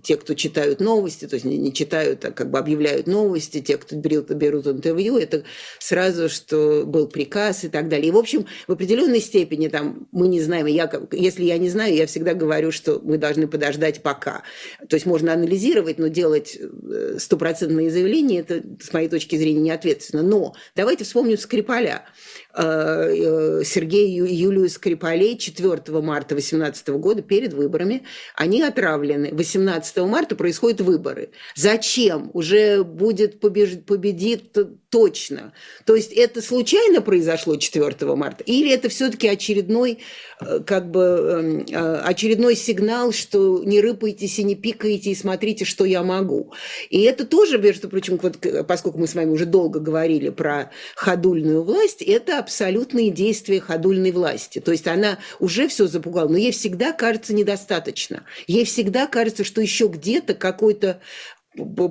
те, 0.03 0.17
кто 0.17 0.33
читают 0.33 0.81
новости, 0.81 1.27
то 1.27 1.35
есть 1.35 1.45
не, 1.45 1.59
не 1.59 1.71
читают, 1.71 2.25
а 2.25 2.31
как 2.31 2.51
бы 2.51 2.59
объявляют 2.59 3.07
новости, 3.07 3.61
те, 3.61 3.77
кто 3.77 3.97
берут, 3.97 4.31
берут 4.31 4.67
интервью, 4.67 5.19
это 5.19 5.45
сразу, 5.79 6.31
что 6.31 6.85
был 6.87 7.07
приказ 7.07 7.65
и 7.65 7.69
так 7.69 7.91
далее. 7.91 8.09
И, 8.09 8.13
в 8.13 8.17
общем, 8.17 8.47
в 8.67 8.73
определенной 8.73 9.21
степени 9.21 9.69
там 9.69 10.09
мы 10.11 10.29
не 10.29 10.41
знаем, 10.41 10.65
я, 10.65 10.91
если 11.13 11.45
я 11.45 11.59
не 11.59 11.69
знаю, 11.69 11.95
я 11.95 12.07
всегда 12.07 12.33
говорю, 12.33 12.73
что 12.73 12.99
мы 13.03 13.19
должны 13.19 13.47
подождать 13.47 13.90
ждать 13.91 14.03
пока. 14.03 14.43
То 14.89 14.95
есть 14.97 15.07
можно 15.07 15.33
анализировать, 15.33 15.99
но 15.99 16.09
делать 16.09 16.57
э, 16.59 17.17
стопроцентные 17.19 17.91
заявления, 17.91 18.41
это, 18.41 18.63
с 18.81 18.93
моей 18.93 19.09
точки 19.09 19.37
зрения, 19.37 19.61
не 19.61 19.71
ответственно. 19.71 20.23
Но 20.23 20.55
давайте 20.77 21.05
вспомним 21.05 21.39
Скрипаля. 21.39 22.05
Э, 22.53 23.13
э, 23.13 23.63
Сергею 23.65 24.27
и 24.27 24.35
Юлию 24.35 24.69
Скрипалей 24.69 25.39
4 25.39 26.01
марта 26.01 26.35
2018 26.35 26.89
года 26.89 27.23
перед 27.23 27.53
выборами. 27.53 28.03
Они 28.35 28.61
отравлены. 28.63 29.31
18 29.33 29.99
марта 29.99 30.35
происходят 30.35 30.81
выборы. 30.81 31.31
Зачем? 31.55 32.31
Уже 32.35 32.83
будет 32.83 33.39
побеж... 33.39 33.79
победит 33.87 34.57
точно. 34.91 35.53
То 35.85 35.95
есть 35.95 36.13
это 36.13 36.43
случайно 36.43 37.01
произошло 37.03 37.55
4 37.55 38.17
марта? 38.17 38.43
Или 38.43 38.73
это 38.73 38.89
все-таки 38.89 39.29
очередной, 39.29 39.99
э, 40.41 40.59
как 40.67 40.91
бы, 40.91 41.65
эм, 41.71 42.05
очередной 42.05 42.57
сигнал, 42.57 43.13
что 43.13 43.63
не 43.63 43.81
рыпайтесь 43.81 44.41
и 44.41 44.43
не 44.43 44.57
пикайте, 44.57 45.11
и 45.11 45.15
смотрите, 45.15 45.65
что 45.65 45.85
я 45.85 46.03
могу. 46.03 46.53
И 46.89 47.03
это 47.03 47.25
тоже, 47.25 47.59
между 47.59 47.89
прочим, 47.89 48.19
вот, 48.21 48.39
поскольку 48.67 48.99
мы 48.99 49.07
с 49.07 49.15
вами 49.15 49.31
уже 49.31 49.47
долго 49.47 49.79
говорили 49.79 50.31
про 50.31 50.73
ходульную 50.97 51.63
власть, 51.63 52.03
это 52.03 52.40
абсолютные 52.41 53.11
действия 53.11 53.61
ходульной 53.61 54.11
власти. 54.11 54.59
То 54.59 54.73
есть 54.73 54.89
она 54.89 55.19
уже 55.39 55.69
все 55.69 55.87
запугала, 55.87 56.29
но 56.29 56.37
ей 56.37 56.53
всегда 56.53 56.93
кажется 56.93 57.33
недостаточно. 57.33 58.25
Ей 58.47 58.65
всегда 58.65 59.07
кажется, 59.07 59.45
что 59.45 59.61
еще 59.61 59.87
где-то 59.87 60.35
какой-то 60.35 61.01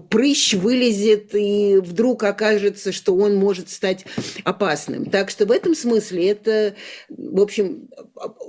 прыщ 0.10 0.54
вылезет, 0.54 1.36
и 1.36 1.78
вдруг 1.78 2.24
окажется, 2.24 2.92
что 2.92 3.16
он 3.16 3.36
может 3.36 3.70
стать 3.70 4.06
опасным. 4.46 5.06
Так 5.06 5.30
что 5.30 5.46
в 5.46 5.52
этом 5.52 5.76
смысле 5.76 6.30
это, 6.30 6.76
в 7.10 7.42
общем, 7.42 7.90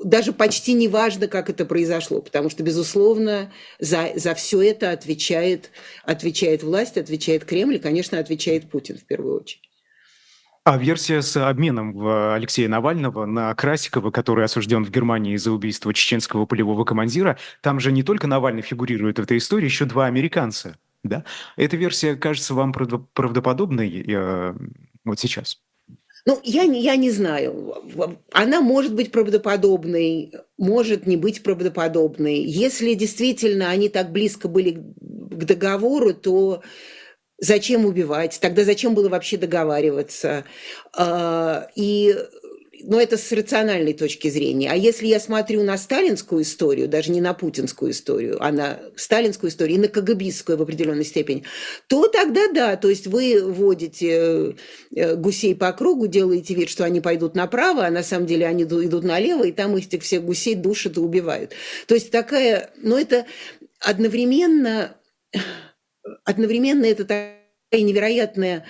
даже 0.05 0.33
почти 0.33 0.73
не 0.73 0.87
важно, 0.87 1.27
как 1.27 1.51
это 1.51 1.65
произошло, 1.65 2.21
потому 2.21 2.49
что, 2.49 2.63
безусловно, 2.63 3.53
за, 3.81 4.13
за 4.15 4.35
все 4.35 4.63
это 4.63 4.93
отвечает, 4.93 5.71
отвечает 6.05 6.63
власть, 6.63 6.97
отвечает 6.97 7.45
Кремль, 7.45 7.77
и, 7.77 7.81
конечно, 7.81 8.19
отвечает 8.19 8.71
Путин 8.71 8.97
в 8.97 9.05
первую 9.05 9.41
очередь. 9.41 9.70
А 10.71 10.79
версия 10.79 11.21
с 11.21 11.37
обменом 11.37 11.91
в 11.91 12.33
Алексея 12.33 12.69
Навального 12.69 13.27
на 13.27 13.53
Красикова, 13.57 14.13
который 14.13 14.45
осужден 14.45 14.85
в 14.85 14.91
Германии 14.93 15.35
за 15.35 15.51
убийство 15.51 15.93
чеченского 15.93 16.47
полевого 16.47 16.85
командира, 16.85 17.39
там 17.61 17.81
же 17.81 17.91
не 17.91 18.05
только 18.05 18.29
Навальный 18.29 18.63
фигурирует 18.63 19.19
в 19.19 19.23
этой 19.23 19.39
истории, 19.39 19.65
еще 19.65 19.85
два 19.85 20.07
американца. 20.07 20.77
Да? 21.03 21.25
Эта 21.57 21.77
версия 21.77 22.15
кажется 22.15 22.55
вам 22.55 22.73
правдоподобной 22.73 24.05
э, 24.07 24.55
вот 25.05 25.19
сейчас? 25.19 25.59
Ну, 26.25 26.39
я, 26.45 26.63
я 26.63 26.95
не 26.95 27.11
знаю. 27.11 27.75
Она 28.33 28.61
может 28.61 28.95
быть 28.95 29.11
правдоподобной, 29.11 30.33
может 30.57 31.05
не 31.05 31.17
быть 31.17 31.43
правдоподобной. 31.43 32.45
Если 32.45 32.95
действительно 32.95 33.71
они 33.71 33.89
так 33.89 34.13
близко 34.13 34.47
были 34.47 34.71
к 34.71 35.45
договору, 35.45 36.15
то 36.15 36.63
Зачем 37.41 37.87
убивать? 37.87 38.39
Тогда 38.41 38.65
зачем 38.65 38.95
было 38.95 39.09
вообще 39.09 39.37
договариваться? 39.37 40.45
А, 40.93 41.69
и 41.75 42.15
но 42.83 43.01
это 43.01 43.17
с 43.17 43.31
рациональной 43.33 43.93
точки 43.93 44.29
зрения. 44.29 44.71
А 44.71 44.75
если 44.75 45.07
я 45.07 45.21
смотрю 45.21 45.63
на 45.63 45.77
сталинскую 45.77 46.43
историю, 46.43 46.89
даже 46.89 47.11
не 47.11 47.21
на 47.21 47.35
путинскую 47.35 47.93
историю, 47.93 48.39
а 48.41 48.51
на 48.53 48.81
сталинскую 48.97 49.51
историю 49.51 49.79
и 49.79 49.81
на 49.81 49.89
КГБистскую 49.89 50.59
в 50.59 50.63
определенной 50.63 51.05
степени, 51.05 51.45
то 51.89 52.09
тогда 52.09 52.49
да, 52.53 52.77
то 52.77 52.89
есть 52.89 53.07
вы 53.07 53.43
водите 53.45 54.57
э, 54.95 55.17
гусей 55.17 55.55
по 55.55 55.73
кругу, 55.73 56.07
делаете 56.07 56.55
вид, 56.55 56.71
что 56.71 56.85
они 56.85 57.01
пойдут 57.01 57.35
направо, 57.35 57.87
а 57.87 57.91
на 57.91 58.03
самом 58.03 58.27
деле 58.27 58.47
они 58.47 58.65
идут 58.65 59.05
налево, 59.05 59.45
и 59.45 59.53
там 59.53 59.77
этих 59.77 60.03
всех 60.03 60.25
гусей 60.25 60.55
душат 60.55 60.97
и 60.97 61.01
убивают. 61.01 61.53
То 61.87 61.95
есть 61.95 62.11
такая, 62.11 62.71
но 62.77 62.99
это 62.99 63.27
одновременно 63.81 64.97
одновременно 66.25 66.85
это 66.85 67.05
такая 67.05 67.41
невероятная 67.73 68.67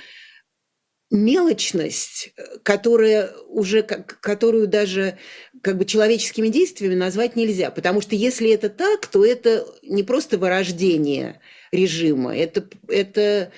мелочность, 1.10 2.32
которая 2.62 3.32
уже, 3.48 3.82
которую 3.82 4.68
даже 4.68 5.18
как 5.60 5.76
бы 5.76 5.84
человеческими 5.84 6.48
действиями 6.48 6.94
назвать 6.94 7.34
нельзя. 7.34 7.70
Потому 7.70 8.00
что 8.00 8.14
если 8.14 8.50
это 8.50 8.68
так, 8.68 9.06
то 9.06 9.24
это 9.24 9.66
не 9.82 10.04
просто 10.04 10.38
вырождение 10.38 11.40
режима, 11.72 12.36
это, 12.36 12.68
это 12.88 13.52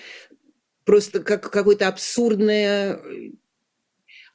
просто 0.84 1.20
как 1.20 1.50
какое-то 1.50 1.88
абсурдное, 1.88 3.00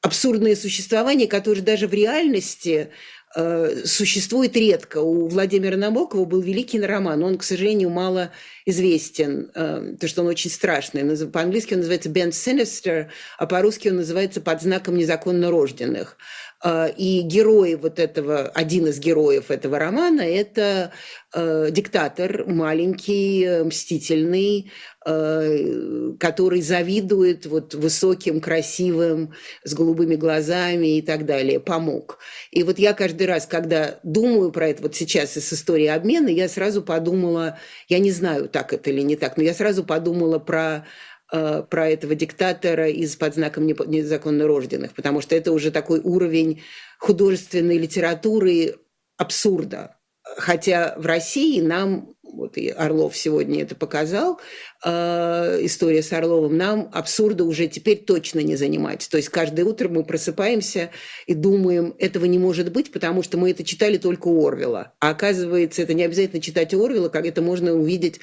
абсурдное 0.01 0.55
существование, 0.55 1.27
которое 1.27 1.61
даже 1.61 1.87
в 1.87 1.93
реальности 1.93 2.91
Э, 3.39 3.83
существует 3.85 4.55
редко. 4.55 4.97
У 4.97 5.27
Владимира 5.27 5.77
Набокова 5.77 6.25
был 6.25 6.41
великий 6.41 6.81
роман, 6.81 7.21
он, 7.21 7.37
к 7.37 7.43
сожалению, 7.43 7.91
мало 7.91 8.31
известен, 8.65 9.51
э, 9.53 9.91
потому 9.93 10.09
что 10.09 10.21
он 10.23 10.27
очень 10.29 10.49
страшный. 10.49 11.27
По-английски 11.27 11.75
он 11.75 11.81
называется 11.81 12.09
«Ben 12.09 12.29
Sinister», 12.29 13.09
а 13.37 13.45
по-русски 13.45 13.89
он 13.89 13.97
называется 13.97 14.41
«Под 14.41 14.63
знаком 14.63 14.97
незаконно 14.97 15.51
рожденных». 15.51 16.17
Э, 16.63 16.89
и 16.95 17.21
герой 17.21 17.75
вот 17.75 17.99
этого, 17.99 18.47
один 18.47 18.87
из 18.87 18.99
героев 18.99 19.51
этого 19.51 19.79
романа– 19.79 20.21
это 20.21 20.91
диктатор, 21.33 22.45
маленький, 22.47 23.63
мстительный, 23.63 24.71
Э, 25.09 26.11
который 26.19 26.61
завидует 26.61 27.45
вот 27.45 27.73
высоким, 27.73 28.41
красивым, 28.41 29.33
с 29.63 29.73
голубыми 29.73 30.15
глазами 30.15 30.97
и 30.97 31.01
так 31.01 31.25
далее, 31.25 31.61
помог. 31.61 32.19
И 32.51 32.61
вот 32.63 32.77
я 32.77 32.91
каждый 32.91 33.25
раз, 33.25 33.45
когда 33.45 34.01
думаю 34.03 34.51
про 34.51 34.67
это, 34.67 34.81
вот 34.81 34.97
сейчас 34.97 35.37
из 35.37 35.53
истории 35.53 35.87
обмена, 35.87 36.27
я 36.27 36.49
сразу 36.49 36.81
подумала, 36.81 37.57
я 37.87 37.99
не 37.99 38.11
знаю, 38.11 38.49
так 38.49 38.73
это 38.73 38.89
или 38.89 38.99
не 38.99 39.15
так, 39.15 39.37
но 39.37 39.43
я 39.43 39.53
сразу 39.53 39.85
подумала 39.85 40.39
про 40.39 40.75
э, 40.75 40.81
про 41.29 41.89
этого 41.89 42.15
диктатора 42.15 42.89
из 42.89 43.15
«Под 43.15 43.33
знаком 43.33 43.67
незаконно 43.67 44.47
рожденных», 44.47 44.93
потому 44.93 45.21
что 45.21 45.35
это 45.35 45.51
уже 45.51 45.71
такой 45.71 45.99
уровень 45.99 46.61
художественной 46.99 47.77
литературы 47.77 48.75
абсурда. 49.17 49.96
Хотя 50.37 50.93
в 50.97 51.05
России 51.05 51.61
нам 51.61 52.17
вот 52.37 52.57
и 52.57 52.69
Орлов 52.69 53.15
сегодня 53.17 53.63
это 53.63 53.75
показал, 53.75 54.39
э, 54.83 55.59
история 55.61 56.03
с 56.03 56.13
Орловым, 56.13 56.55
нам 56.57 56.89
абсурда 56.93 57.43
уже 57.43 57.67
теперь 57.67 58.03
точно 58.03 58.39
не 58.39 58.55
занимать. 58.55 59.07
То 59.09 59.17
есть 59.17 59.29
каждое 59.29 59.65
утро 59.65 59.89
мы 59.89 60.03
просыпаемся 60.03 60.91
и 61.25 61.33
думаем, 61.33 61.95
этого 61.99 62.25
не 62.25 62.37
может 62.37 62.71
быть, 62.71 62.91
потому 62.91 63.23
что 63.23 63.37
мы 63.37 63.51
это 63.51 63.63
читали 63.63 63.97
только 63.97 64.27
у 64.27 64.47
Орвела. 64.47 64.93
А 64.99 65.09
оказывается, 65.09 65.81
это 65.81 65.93
не 65.93 66.03
обязательно 66.03 66.41
читать 66.41 66.73
у 66.73 66.83
Орвела, 66.83 67.09
как 67.09 67.25
это 67.25 67.41
можно 67.41 67.73
увидеть 67.73 68.19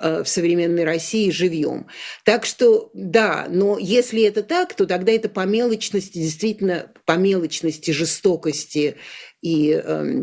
э, 0.00 0.22
в 0.22 0.28
современной 0.28 0.84
России 0.84 1.30
живьем. 1.30 1.86
Так 2.24 2.46
что, 2.46 2.90
да, 2.94 3.46
но 3.50 3.78
если 3.78 4.22
это 4.22 4.42
так, 4.42 4.74
то 4.74 4.86
тогда 4.86 5.12
это 5.12 5.28
по 5.28 5.44
мелочности, 5.44 6.18
действительно, 6.18 6.92
по 7.04 7.16
мелочности, 7.16 7.90
жестокости 7.90 8.96
и 9.42 9.80
э, 9.84 10.22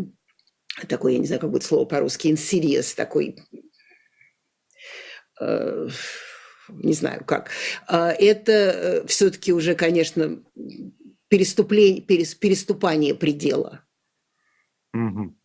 такой, 0.87 1.13
я 1.13 1.19
не 1.19 1.25
знаю, 1.25 1.41
как 1.41 1.51
будет 1.51 1.63
слово 1.63 1.85
по-русски, 1.85 2.27
insidious, 2.27 2.95
такой, 2.95 3.37
э, 5.39 5.87
не 6.69 6.93
знаю 6.93 7.23
как. 7.25 7.51
А 7.87 8.11
это 8.11 8.51
э, 8.51 9.07
все-таки 9.07 9.53
уже, 9.53 9.75
конечно, 9.75 10.43
переступление, 11.27 12.01
переступание 12.01 13.15
предела. 13.15 13.85
Угу. 14.93 15.35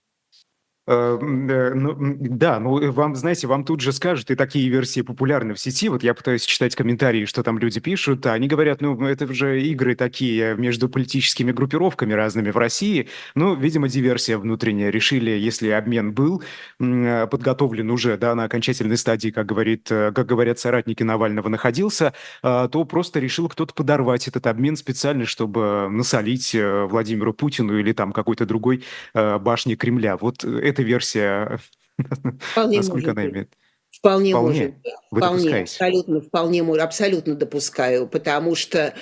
Э, 0.91 1.18
э, 1.20 1.74
ну, 1.74 1.97
да, 2.18 2.59
ну 2.59 2.91
вам, 2.91 3.14
знаете, 3.14 3.47
вам 3.47 3.64
тут 3.64 3.80
же 3.80 3.93
скажут, 3.93 4.28
и 4.32 4.34
такие 4.34 4.68
версии 4.68 5.03
популярны 5.03 5.55
в 5.55 5.61
сети. 5.61 5.88
Вот 5.88 6.03
я 6.03 6.14
пытаюсь 6.14 6.45
читать 6.45 6.74
комментарии, 6.74 7.26
что 7.26 7.45
там 7.45 7.61
люди 7.61 7.78
пишут, 7.78 8.26
а 8.26 8.32
они 8.32 8.49
говорят, 8.49 8.80
ну 8.80 9.01
это 9.07 9.32
же 9.32 9.62
игры 9.62 9.95
такие 9.95 10.57
между 10.57 10.88
политическими 10.88 11.53
группировками 11.53 12.12
разными 12.12 12.51
в 12.51 12.57
России. 12.57 13.09
Ну, 13.36 13.55
видимо, 13.55 13.88
диверсия 13.88 14.36
внутренняя. 14.36 14.91
Решили, 14.91 15.30
если 15.30 15.68
обмен 15.68 16.12
был 16.12 16.43
э, 16.80 17.28
подготовлен 17.28 17.88
уже, 17.93 18.16
да, 18.16 18.34
на 18.34 18.45
окончательной 18.45 18.97
стадии, 18.97 19.30
как, 19.30 19.47
говорит, 19.47 19.86
как 19.88 20.26
говорят 20.26 20.59
соратники 20.59 21.05
Навального, 21.05 21.49
находился, 21.49 22.14
то 22.43 22.84
просто 22.88 23.20
решил 23.20 23.49
кто-то 23.49 23.74
подорвать 23.74 24.26
этот 24.26 24.47
обмен 24.49 24.76
специально, 24.76 25.24
чтобы 25.24 25.88
насолить 25.88 26.55
Владимиру 26.55 27.32
Путину 27.32 27.78
или 27.78 27.93
там 27.93 28.12
какой-то 28.12 28.45
другой 28.45 28.82
башне 29.14 29.76
Кремля. 29.76 30.16
Вот 30.16 30.45
это 30.45 30.80
эта 30.81 30.89
версия, 30.89 31.59
Вполне 32.53 32.78
насколько 32.78 33.11
она 33.11 33.26
имеет? 33.26 33.55
Вполне, 33.91 34.31
вполне 34.31 34.64
может. 34.64 34.74
Вы 35.11 35.20
вполне, 35.20 35.61
абсолютно, 35.62 36.20
вполне, 36.20 36.83
абсолютно 36.83 37.35
допускаю, 37.35 38.07
потому 38.07 38.55
что 38.55 38.95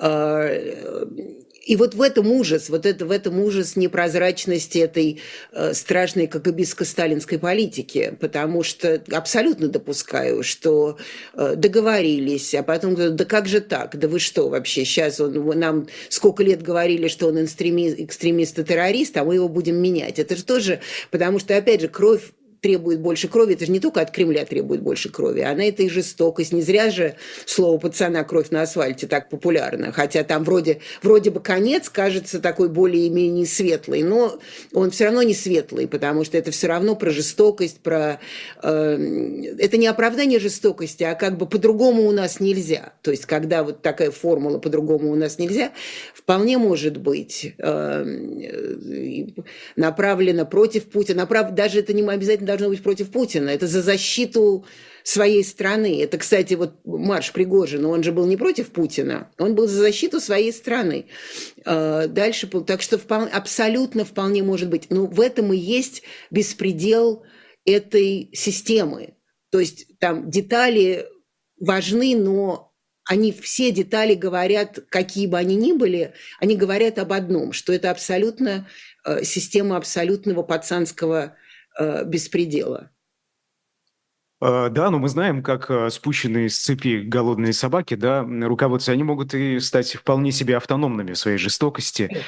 э, 0.00 1.04
и 1.66 1.74
вот 1.74 1.94
в 1.94 2.00
этом 2.00 2.30
ужас, 2.30 2.70
вот 2.70 2.86
это, 2.86 3.04
в 3.06 3.10
этом 3.10 3.40
ужас 3.40 3.74
непрозрачности 3.74 4.78
этой 4.78 5.20
э, 5.52 5.74
страшной 5.74 6.28
кагабистско-сталинской 6.28 7.38
политики, 7.38 8.16
потому 8.20 8.62
что 8.62 9.02
абсолютно 9.10 9.66
допускаю, 9.66 10.44
что 10.44 10.96
э, 11.34 11.56
договорились, 11.56 12.54
а 12.54 12.62
потом 12.62 12.94
да 12.94 13.24
как 13.24 13.48
же 13.48 13.60
так, 13.60 13.98
да 13.98 14.06
вы 14.06 14.20
что 14.20 14.48
вообще, 14.48 14.84
сейчас 14.84 15.18
он, 15.18 15.58
нам 15.58 15.88
сколько 16.08 16.44
лет 16.44 16.62
говорили, 16.62 17.08
что 17.08 17.26
он 17.26 17.44
экстремист, 17.44 17.98
экстремист 17.98 18.58
и 18.60 18.64
террорист, 18.64 19.16
а 19.16 19.24
мы 19.24 19.34
его 19.34 19.48
будем 19.48 19.76
менять. 19.76 20.20
Это 20.20 20.36
же 20.36 20.44
тоже, 20.44 20.80
потому 21.10 21.40
что, 21.40 21.56
опять 21.56 21.80
же, 21.80 21.88
кровь 21.88 22.30
требует 22.60 23.00
больше 23.00 23.28
крови, 23.28 23.54
это 23.54 23.66
же 23.66 23.72
не 23.72 23.80
только 23.80 24.00
от 24.00 24.10
Кремля 24.10 24.44
требует 24.44 24.82
больше 24.82 25.10
крови, 25.10 25.40
а 25.40 25.54
на 25.54 25.68
это 25.68 25.82
и 25.82 25.88
жестокость. 25.88 26.52
Не 26.52 26.62
зря 26.62 26.90
же 26.90 27.16
слово 27.44 27.78
«пацана 27.78 28.24
кровь 28.24 28.50
на 28.50 28.62
асфальте» 28.62 29.06
так 29.06 29.28
популярно, 29.28 29.92
хотя 29.92 30.24
там 30.24 30.44
вроде, 30.44 30.80
вроде 31.02 31.30
бы 31.30 31.40
конец 31.40 31.88
кажется 31.88 32.40
такой 32.40 32.68
более-менее 32.68 33.46
светлый, 33.46 34.02
но 34.02 34.38
он 34.72 34.90
все 34.90 35.06
равно 35.06 35.22
не 35.22 35.34
светлый, 35.34 35.86
потому 35.86 36.24
что 36.24 36.38
это 36.38 36.50
все 36.50 36.66
равно 36.66 36.96
про 36.96 37.10
жестокость, 37.10 37.80
про... 37.80 38.20
Э, 38.62 38.96
это 39.58 39.76
не 39.76 39.86
оправдание 39.86 40.38
жестокости, 40.38 41.04
а 41.04 41.14
как 41.14 41.36
бы 41.36 41.46
по-другому 41.46 42.06
у 42.06 42.12
нас 42.12 42.40
нельзя. 42.40 42.92
То 43.02 43.10
есть 43.10 43.26
когда 43.26 43.62
вот 43.62 43.82
такая 43.82 44.10
формула 44.10 44.58
«по-другому 44.58 45.10
у 45.10 45.14
нас 45.14 45.38
нельзя», 45.38 45.72
вполне 46.14 46.58
может 46.58 46.96
быть 46.96 47.54
э, 47.58 49.26
направлена 49.76 50.44
против 50.44 50.86
Путина, 50.86 51.20
направ... 51.20 51.52
даже 51.52 51.80
это 51.80 51.92
не 51.92 52.02
обязательно 52.02 52.45
должно 52.46 52.68
быть 52.68 52.82
против 52.82 53.10
Путина. 53.10 53.50
Это 53.50 53.66
за 53.66 53.82
защиту 53.82 54.64
своей 55.02 55.44
страны. 55.44 56.02
Это, 56.02 56.18
кстати, 56.18 56.54
вот 56.54 56.80
марш 56.84 57.32
Пригожина, 57.32 57.88
он 57.88 58.02
же 58.02 58.12
был 58.12 58.26
не 58.26 58.36
против 58.36 58.70
Путина, 58.70 59.30
он 59.38 59.54
был 59.54 59.68
за 59.68 59.78
защиту 59.78 60.20
своей 60.20 60.52
страны. 60.52 61.06
А, 61.64 62.06
дальше, 62.06 62.48
так 62.66 62.82
что 62.82 62.98
вполне, 62.98 63.30
абсолютно 63.30 64.04
вполне 64.04 64.42
может 64.42 64.68
быть. 64.68 64.86
Но 64.90 65.06
в 65.06 65.20
этом 65.20 65.52
и 65.52 65.56
есть 65.56 66.02
беспредел 66.30 67.24
этой 67.64 68.30
системы. 68.32 69.14
То 69.50 69.60
есть 69.60 69.98
там 69.98 70.30
детали 70.30 71.06
важны, 71.60 72.16
но 72.16 72.72
они 73.08 73.30
все 73.30 73.70
детали 73.70 74.14
говорят, 74.14 74.80
какие 74.88 75.28
бы 75.28 75.38
они 75.38 75.54
ни 75.54 75.72
были, 75.72 76.14
они 76.40 76.56
говорят 76.56 76.98
об 76.98 77.12
одном, 77.12 77.52
что 77.52 77.72
это 77.72 77.92
абсолютно 77.92 78.68
э, 79.04 79.22
система 79.22 79.76
абсолютного 79.76 80.42
пацанского 80.42 81.36
э, 81.78 82.04
беспредела. 82.04 82.90
А, 84.38 84.68
да, 84.68 84.90
но 84.90 84.98
мы 84.98 85.08
знаем, 85.08 85.42
как 85.42 85.70
а, 85.70 85.88
спущенные 85.88 86.50
с 86.50 86.58
цепи 86.58 87.02
голодные 87.02 87.54
собаки, 87.54 87.94
да, 87.94 88.22
руководцы, 88.22 88.90
они 88.90 89.02
могут 89.02 89.32
и 89.34 89.58
стать 89.60 89.94
вполне 89.94 90.30
себе 90.30 90.56
автономными 90.58 91.12
в 91.12 91.18
своей 91.18 91.38
жестокости. 91.38 92.18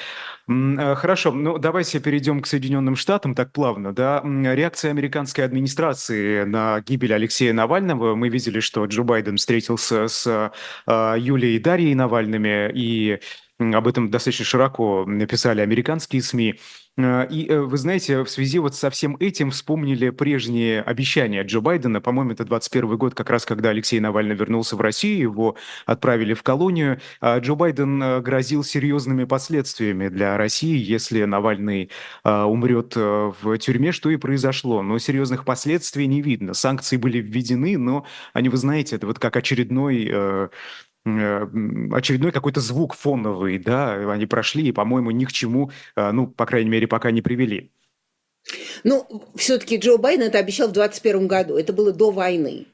А, 0.49 0.95
хорошо, 0.95 1.33
ну 1.33 1.59
давайте 1.59 2.01
перейдем 2.01 2.41
к 2.41 2.47
Соединенным 2.47 2.97
Штатам 2.97 3.35
так 3.35 3.53
плавно. 3.53 3.93
Да? 3.93 4.23
Реакция 4.25 4.91
американской 4.91 5.45
администрации 5.45 6.45
на 6.45 6.81
гибель 6.81 7.13
Алексея 7.13 7.53
Навального. 7.53 8.15
Мы 8.15 8.31
видели, 8.31 8.61
что 8.61 8.87
Джо 8.87 9.03
Байден 9.03 9.37
встретился 9.37 10.09
с 10.09 10.53
Юлией 10.87 11.57
и 11.57 11.59
Дарьей 11.59 11.95
Навальными, 11.95 12.71
и 12.75 13.21
об 13.59 13.87
этом 13.87 14.11
достаточно 14.11 14.47
широко 14.47 15.05
написали 15.07 15.61
американские 15.61 16.23
СМИ. 16.23 16.59
Э, 16.99 17.27
и 17.31 17.47
э, 17.49 17.61
вы 17.61 17.79
знаете, 17.79 18.25
в 18.25 18.29
связи 18.29 18.59
вот 18.59 18.75
со 18.75 18.91
всем 18.91 19.17
этим 19.21 19.51
вспомнили 19.51 20.11
прежние 20.11 20.83
обещания 20.83 21.43
Джо 21.45 21.61
Байдена. 21.61 22.01
По-моему, 22.01 22.33
это 22.33 22.45
21 22.45 22.97
год, 22.97 23.15
как 23.15 23.31
раз 23.31 23.47
когда 23.47 23.71
Алексей 23.71 24.01
Навальный 24.01 24.35
вернулся 24.35 24.77
в 24.77 24.81
Россию, 24.81 25.21
его 25.21 25.57
отправили 25.87 26.35
в 26.35 26.43
колонию. 26.43 27.01
А 27.21 27.39
Джо 27.39 27.55
Байден 27.55 28.03
э, 28.03 28.21
грозил 28.21 28.65
серьезными 28.65 29.25
последствиями 29.25 30.09
для 30.09 30.37
России, 30.37 30.77
если 30.79 31.25
Навальный 31.25 31.91
умрет 32.25 32.97
в 32.97 33.59
тюрьме, 33.59 33.93
что 33.93 34.11
и 34.11 34.17
произошло. 34.17 34.83
Но 34.83 34.99
серьезных 34.99 35.45
последствий 35.45 36.07
не 36.07 36.21
видно. 36.21 36.55
Санкции 36.55 36.97
были 36.97 37.19
введены, 37.19 37.79
но 37.79 38.05
они, 38.33 38.49
вы 38.49 38.57
знаете, 38.57 38.97
это 38.97 39.07
вот 39.07 39.19
как 39.19 39.37
очередной 39.37 40.11
очередной 41.93 42.33
какой-то 42.33 42.61
звук 42.61 42.95
фоновый, 42.95 43.59
да, 43.59 44.13
они 44.13 44.27
прошли 44.27 44.69
и, 44.69 44.73
по-моему, 44.73 45.11
ни 45.11 45.25
к 45.25 45.33
чему, 45.33 45.71
э, 45.97 46.11
ну, 46.13 46.27
по 46.27 46.47
крайней 46.47 46.71
мере, 46.71 46.87
пока 46.87 47.11
не 47.11 47.23
привели. 47.23 47.71
Ну, 48.85 49.07
все-таки 49.35 49.77
Джо 49.77 49.99
Байден 49.99 50.25
это 50.25 50.39
обещал 50.39 50.69
в 50.69 50.73
2021 50.73 51.27
году, 51.27 51.57
это 51.57 51.73
было 51.73 51.93
до 51.93 52.11
войны. 52.11 52.67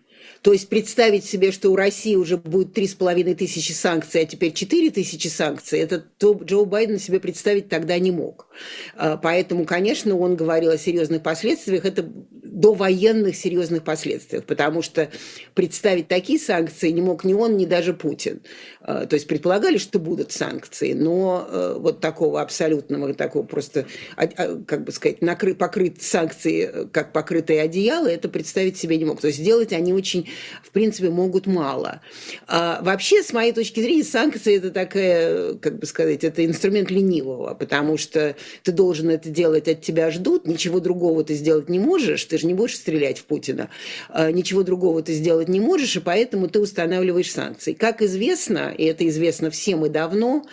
То 0.44 0.52
есть 0.52 0.68
представить 0.68 1.24
себе, 1.24 1.52
что 1.52 1.70
у 1.70 1.76
России 1.76 2.16
уже 2.16 2.36
будет 2.36 2.74
три 2.74 2.86
с 2.86 2.94
половиной 2.94 3.34
тысячи 3.34 3.72
санкций, 3.72 4.20
а 4.20 4.26
теперь 4.26 4.52
четыре 4.52 4.90
тысячи 4.90 5.28
санкций, 5.28 5.78
это 5.80 6.00
то 6.18 6.34
Джо 6.34 6.66
Байден 6.66 6.98
себе 6.98 7.18
представить 7.18 7.70
тогда 7.70 7.98
не 7.98 8.10
мог. 8.10 8.46
А, 8.94 9.16
поэтому, 9.16 9.64
конечно, 9.64 10.14
он 10.14 10.36
говорил 10.36 10.72
о 10.72 10.76
серьезных 10.76 11.22
последствиях. 11.22 11.86
Это 11.86 12.06
до 12.54 12.72
военных 12.72 13.36
серьезных 13.36 13.82
последствиях, 13.82 14.44
потому 14.44 14.80
что 14.80 15.10
представить 15.54 16.08
такие 16.08 16.38
санкции 16.38 16.90
не 16.90 17.02
мог 17.02 17.24
ни 17.24 17.32
он, 17.32 17.56
ни 17.56 17.64
даже 17.64 17.94
Путин. 17.94 18.42
А, 18.80 19.06
то 19.06 19.14
есть 19.14 19.26
предполагали, 19.26 19.78
что 19.78 19.98
будут 19.98 20.30
санкции, 20.30 20.92
но 20.92 21.48
э, 21.48 21.76
вот 21.78 22.00
такого 22.00 22.40
абсолютного, 22.40 23.12
такого 23.14 23.42
просто, 23.42 23.86
а, 24.16 24.26
как 24.26 24.84
бы 24.84 24.92
сказать, 24.92 25.20
накры, 25.20 25.54
покрыть 25.54 26.02
санкции, 26.02 26.86
как 26.92 27.12
покрытое 27.12 27.62
одеяло, 27.62 28.06
это 28.06 28.28
представить 28.28 28.76
себе 28.76 28.98
не 28.98 29.04
мог. 29.04 29.20
То 29.20 29.26
есть 29.26 29.40
сделать 29.40 29.72
они 29.72 29.92
очень, 29.92 30.28
в 30.62 30.70
принципе, 30.70 31.10
могут 31.10 31.46
мало. 31.46 32.00
А 32.46 32.80
вообще, 32.82 33.22
с 33.22 33.32
моей 33.32 33.52
точки 33.52 33.80
зрения, 33.80 34.04
санкции– 34.04 34.56
это 34.56 34.70
такая, 34.70 35.54
как 35.54 35.78
бы 35.78 35.86
сказать, 35.86 36.24
это 36.24 36.44
инструмент 36.44 36.90
ленивого, 36.90 37.54
потому 37.54 37.96
что 37.96 38.36
ты 38.62 38.72
должен 38.72 39.10
это 39.10 39.28
делать, 39.28 39.68
от 39.68 39.82
тебя 39.82 40.10
ждут, 40.10 40.46
ничего 40.46 40.80
другого 40.80 41.24
ты 41.24 41.34
сделать 41.34 41.68
не 41.68 41.78
можешь, 41.78 42.24
ты 42.24 42.38
же 42.38 42.46
не 42.46 42.54
будешь 42.54 42.76
стрелять 42.76 43.18
в 43.18 43.24
Путина, 43.24 43.70
а, 44.08 44.30
ничего 44.30 44.62
другого 44.62 45.02
ты 45.02 45.12
сделать 45.12 45.48
не 45.48 45.60
можешь, 45.60 45.96
и 45.96 46.00
поэтому 46.00 46.48
ты 46.48 46.60
устанавливаешь 46.60 47.30
санкции. 47.30 47.72
Как 47.72 48.02
известно, 48.02 48.74
и 48.76 48.84
это 48.84 49.06
известно 49.08 49.50
всем 49.50 49.84
и 49.86 49.88
давно, 49.88 50.44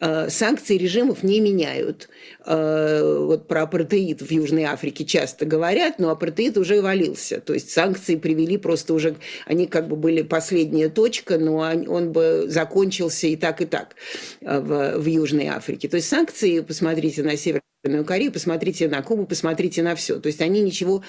а, 0.00 0.30
санкции 0.30 0.76
режимов 0.76 1.22
не 1.22 1.40
меняют. 1.40 2.08
А, 2.44 3.24
вот 3.24 3.48
про 3.48 3.62
апартеид 3.62 4.22
в 4.22 4.30
Южной 4.30 4.64
Африке 4.64 5.04
часто 5.04 5.44
говорят, 5.44 5.98
но 5.98 6.10
апартеид 6.10 6.56
уже 6.56 6.80
валился. 6.80 7.40
То 7.40 7.54
есть 7.54 7.70
санкции 7.70 8.16
привели 8.16 8.56
просто 8.56 8.94
уже 8.94 9.16
они 9.46 9.66
как 9.66 9.88
бы 9.88 9.96
были 9.96 10.22
последняя 10.22 10.88
точка, 10.88 11.38
но 11.38 11.56
он, 11.56 12.12
бы 12.12 12.44
закончился 12.48 13.26
и 13.26 13.36
так, 13.36 13.60
и 13.60 13.66
так 13.66 13.96
в, 14.40 14.98
в 14.98 15.06
Южной 15.06 15.46
Африке. 15.46 15.88
То 15.88 15.96
есть 15.96 16.08
санкции, 16.08 16.60
посмотрите 16.60 17.22
на 17.22 17.36
Северную 17.36 18.04
Корею, 18.04 18.32
посмотрите 18.32 18.88
на 18.88 19.02
Кубу, 19.02 19.26
посмотрите 19.26 19.82
на 19.82 19.94
все. 19.94 20.18
То 20.20 20.28
есть 20.28 20.40
они 20.40 20.60
ничего 20.60 21.02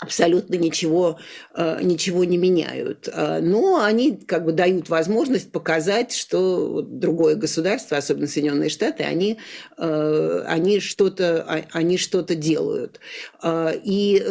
абсолютно 0.00 0.54
ничего, 0.54 1.18
э, 1.54 1.80
ничего 1.82 2.24
не 2.24 2.38
меняют. 2.38 3.06
Э, 3.12 3.40
но 3.40 3.82
они 3.84 4.16
как 4.16 4.46
бы 4.46 4.52
дают 4.52 4.88
возможность 4.88 5.52
показать, 5.52 6.12
что 6.12 6.80
другое 6.80 7.36
государство, 7.36 7.98
особенно 7.98 8.26
Соединенные 8.26 8.70
Штаты, 8.70 9.02
они, 9.04 9.38
э, 9.76 10.44
они 10.46 10.80
что-то 10.80 11.44
а, 11.46 11.60
они 11.72 11.98
что-то 11.98 12.34
делают. 12.34 13.00
И 13.44 14.24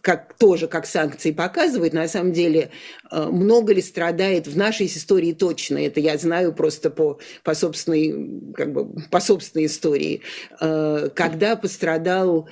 как, 0.00 0.34
тоже, 0.34 0.68
как 0.68 0.86
санкции 0.86 1.32
показывают, 1.32 1.92
на 1.92 2.06
самом 2.08 2.32
деле 2.32 2.70
много 3.10 3.72
ли 3.72 3.82
страдает 3.82 4.46
в 4.46 4.56
нашей 4.56 4.86
истории 4.86 5.32
точно, 5.32 5.78
это 5.78 6.00
я 6.00 6.16
знаю 6.18 6.52
просто 6.52 6.90
по, 6.90 7.18
по, 7.42 7.54
собственной, 7.54 8.52
как 8.54 8.72
бы, 8.72 8.88
по 9.10 9.20
собственной 9.20 9.66
истории, 9.66 10.22
когда 10.58 11.56
пострадал, 11.56 12.48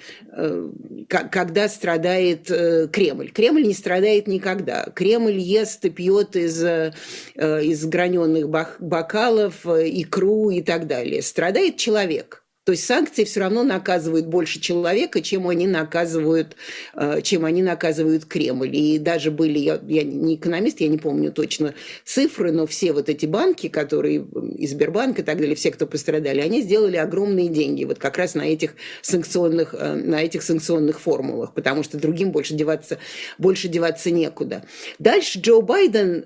когда 1.08 1.68
страдает 1.68 2.15
страдает 2.16 2.50
э, 2.50 2.88
Кремль. 2.88 3.30
Кремль 3.30 3.62
не 3.62 3.74
страдает 3.74 4.26
никогда. 4.26 4.84
Кремль 4.94 5.38
ест 5.38 5.84
и 5.84 5.90
пьет 5.90 6.36
из, 6.36 6.62
э, 6.62 6.92
из 7.34 7.84
граненых 7.84 8.48
бокалов 8.48 9.66
э, 9.66 9.88
икру 9.88 10.50
и 10.50 10.62
так 10.62 10.86
далее. 10.86 11.22
Страдает 11.22 11.76
человек– 11.76 12.42
то 12.66 12.72
есть 12.72 12.84
санкции 12.84 13.22
все 13.22 13.38
равно 13.38 13.62
наказывают 13.62 14.26
больше 14.26 14.58
человека, 14.58 15.22
чем 15.22 15.46
они 15.46 15.68
наказывают, 15.68 16.56
э, 16.94 17.20
чем 17.22 17.44
они 17.44 17.62
наказывают 17.62 18.24
Кремль. 18.24 18.74
И 18.74 18.98
даже 18.98 19.30
были, 19.30 19.60
я, 19.60 19.80
я 19.86 20.02
не 20.02 20.34
экономист, 20.34 20.80
я 20.80 20.88
не 20.88 20.98
помню 20.98 21.30
точно 21.30 21.74
цифры, 22.04 22.50
но 22.50 22.66
все 22.66 22.92
вот 22.92 23.08
эти 23.08 23.24
банки, 23.24 23.68
которые 23.68 24.26
и 24.58 24.66
Сбербанк 24.66 25.20
и 25.20 25.22
так 25.22 25.38
далее, 25.38 25.54
все, 25.54 25.70
кто 25.70 25.86
пострадали, 25.86 26.40
они 26.40 26.60
сделали 26.60 26.96
огромные 26.96 27.46
деньги 27.46 27.84
вот 27.84 28.00
как 28.00 28.18
раз 28.18 28.34
на 28.34 28.42
этих 28.42 28.74
санкционных, 29.00 29.72
э, 29.78 29.94
на 29.94 30.20
этих 30.24 30.42
санкционных 30.42 31.00
формулах, 31.00 31.54
потому 31.54 31.84
что 31.84 31.98
другим 31.98 32.32
больше 32.32 32.54
деваться, 32.54 32.98
больше 33.38 33.68
деваться 33.68 34.10
некуда. 34.10 34.64
Дальше 34.98 35.38
Джо 35.38 35.60
Байден 35.60 36.24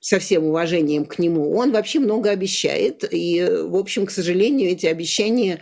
со 0.00 0.18
всем 0.18 0.44
уважением 0.44 1.04
к 1.04 1.18
нему, 1.18 1.54
он 1.56 1.72
вообще 1.72 1.98
много 1.98 2.30
обещает. 2.30 3.04
И, 3.10 3.46
в 3.64 3.76
общем, 3.76 4.06
к 4.06 4.10
сожалению, 4.10 4.70
эти 4.70 4.86
обещания 4.86 5.60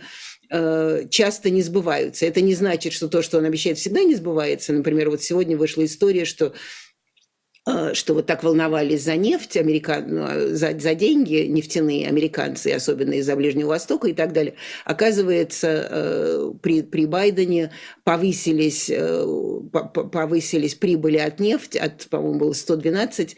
э, 0.49 1.05
часто 1.09 1.49
не 1.49 1.61
сбываются. 1.61 2.25
Это 2.25 2.41
не 2.41 2.55
значит, 2.55 2.93
что 2.93 3.07
то, 3.07 3.21
что 3.21 3.37
он 3.37 3.45
обещает, 3.45 3.77
всегда 3.77 4.01
не 4.03 4.15
сбывается. 4.15 4.73
Например, 4.73 5.09
вот 5.09 5.21
сегодня 5.21 5.57
вышла 5.57 5.85
история, 5.85 6.25
что 6.25 6.53
что 7.93 8.13
вот 8.13 8.25
так 8.25 8.43
волновались 8.43 9.03
за 9.03 9.15
нефть, 9.15 9.57
американ... 9.57 10.05
Ну, 10.07 10.55
за, 10.55 10.77
за 10.79 10.95
деньги 10.95 11.45
нефтяные 11.47 12.07
американцы, 12.07 12.67
особенно 12.67 13.13
из-за 13.13 13.35
Ближнего 13.35 13.69
Востока 13.69 14.07
и 14.07 14.13
так 14.13 14.33
далее. 14.33 14.55
Оказывается, 14.85 15.87
э, 15.89 16.51
при, 16.61 16.81
при 16.81 17.05
Байдене 17.05 17.71
повысились, 18.03 18.89
э, 18.89 19.25
повысились 20.11 20.75
прибыли 20.75 21.17
от 21.17 21.39
нефти, 21.39 21.77
от, 21.77 22.07
по-моему, 22.09 22.39
было 22.39 22.53
112 22.53 23.35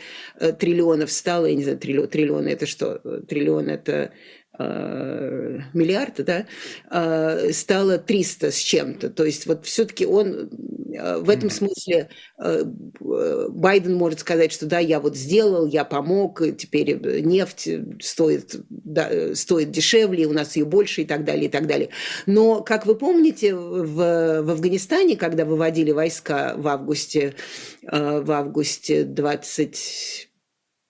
триллионов 0.59 1.11
стало, 1.11 1.45
я 1.47 1.55
не 1.55 1.63
знаю, 1.63 1.77
триллион, 1.77 2.07
триллион 2.07 2.47
это 2.47 2.65
что? 2.65 2.99
Триллион 3.27 3.69
это 3.69 3.91
Э, 3.91 4.09
миллиарда, 4.59 6.23
да, 6.23 6.45
э, 6.91 7.51
стало 7.53 7.97
300 7.97 8.51
с 8.51 8.57
чем-то. 8.57 9.09
То 9.09 9.23
есть 9.23 9.45
вот 9.45 9.65
все-таки 9.65 10.05
он 10.05 10.49
э, 10.93 11.17
в 11.19 11.29
этом 11.29 11.49
смысле 11.49 12.09
Байден 12.99 13.95
может 13.95 14.19
сказать, 14.19 14.51
что 14.51 14.65
да, 14.65 14.79
я 14.79 14.99
вот 14.99 15.15
сделал, 15.15 15.67
я 15.67 15.85
помог, 15.85 16.41
теперь 16.57 16.95
нефть 17.21 17.69
стоит, 18.01 18.55
да, 18.69 19.35
стоит 19.35 19.71
дешевле, 19.71 20.25
у 20.25 20.33
нас 20.33 20.55
ее 20.55 20.65
больше 20.65 21.03
и 21.03 21.05
так 21.05 21.23
далее, 21.23 21.45
и 21.45 21.49
так 21.49 21.67
далее. 21.67 21.89
Но, 22.25 22.61
как 22.61 22.85
вы 22.85 22.95
помните, 22.95 23.55
в, 23.55 24.41
в 24.41 24.49
Афганистане, 24.49 25.15
когда 25.15 25.45
выводили 25.45 25.91
войска 25.91 26.55
в 26.57 26.67
августе, 26.67 27.35
в 27.83 28.31
августе 28.31 29.03
20 29.03 30.30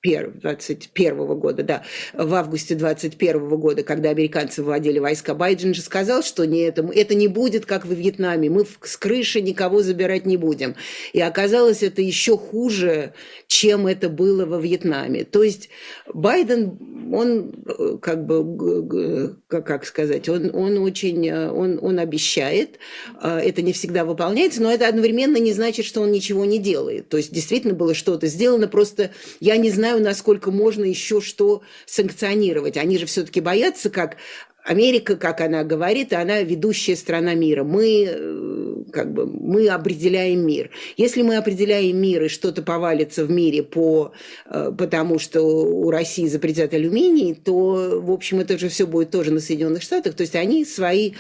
21 0.04 1.40
года, 1.40 1.64
да, 1.64 1.84
в 2.14 2.34
августе 2.34 2.76
21 2.76 3.50
года, 3.58 3.84
когда 3.84 4.10
американцы 4.10 4.64
вводили 4.64 5.00
войска, 5.00 5.36
Байден 5.36 5.74
же 5.74 5.82
сказал, 5.82 6.24
что 6.24 6.46
не 6.46 6.62
это, 6.62 6.90
это 6.94 7.14
не 7.14 7.28
будет, 7.28 7.66
как 7.66 7.86
во 7.86 7.94
Вьетнаме, 7.94 8.50
мы 8.50 8.66
с 8.82 8.98
крыши 8.98 9.42
никого 9.42 9.82
забирать 9.82 10.26
не 10.26 10.38
будем. 10.38 10.76
И 11.14 11.22
оказалось, 11.22 11.84
это 11.84 12.02
еще 12.02 12.38
хуже, 12.38 13.14
чем 13.48 13.86
это 13.86 14.10
было 14.10 14.46
во 14.46 14.60
Вьетнаме. 14.60 15.24
То 15.24 15.44
есть 15.44 15.70
Байден, 16.12 16.80
он 17.14 18.00
как 18.02 18.26
бы, 18.26 19.38
как 19.48 19.86
сказать, 19.86 20.28
он, 20.30 20.50
он 20.54 20.78
очень, 20.80 21.32
он, 21.32 21.80
он 21.82 22.00
обещает, 22.00 22.80
а, 23.20 23.40
это 23.40 23.62
не 23.62 23.74
всегда 23.74 24.06
выполняется, 24.06 24.62
но 24.62 24.72
это 24.72 24.88
одновременно 24.88 25.38
не 25.38 25.54
значит, 25.54 25.86
что 25.86 26.02
он 26.02 26.12
ничего 26.12 26.46
не 26.46 26.58
делает. 26.58 27.10
То 27.10 27.18
есть 27.18 27.32
действительно 27.32 27.74
было 27.74 27.94
что-то 27.94 28.28
сделано, 28.28 28.68
просто 28.68 29.12
я 29.40 29.58
не 29.58 29.70
знаю, 29.70 29.91
знаю, 29.92 30.04
насколько 30.04 30.52
можно 30.52 30.86
еще 30.86 31.22
что 31.22 31.62
санкционировать. 31.86 32.78
Они 32.78 32.98
же 32.98 33.06
все-таки 33.06 33.42
боятся, 33.42 33.90
как 33.90 34.18
Америка, 34.64 35.16
как 35.16 35.42
она 35.42 35.64
говорит, 35.64 36.14
она 36.14 36.42
ведущая 36.42 36.96
страна 36.96 37.34
мира. 37.34 37.64
Мы, 37.64 38.08
э, 38.08 38.76
как 38.92 39.12
бы, 39.12 39.26
мы 39.26 39.68
определяем 39.68 40.46
мир. 40.46 40.70
Если 40.98 41.24
мы 41.24 41.38
определяем 41.38 41.98
мир, 41.98 42.26
и 42.26 42.28
что-то 42.28 42.62
повалится 42.62 43.26
в 43.26 43.32
мире 43.32 43.64
по, 43.64 44.14
э, 44.46 44.72
потому, 44.78 45.18
что 45.18 45.42
у 45.42 45.90
России 45.90 46.28
запретят 46.28 46.74
алюминий, 46.76 47.34
то, 47.34 48.00
в 48.02 48.12
общем, 48.12 48.40
это 48.40 48.60
же 48.60 48.70
все 48.70 48.86
будет 48.86 49.10
тоже 49.10 49.32
на 49.32 49.40
Соединенных 49.40 49.82
Штатах. 49.82 50.14
То 50.14 50.22
есть 50.22 50.36
они 50.36 50.64
свои, 50.64 51.14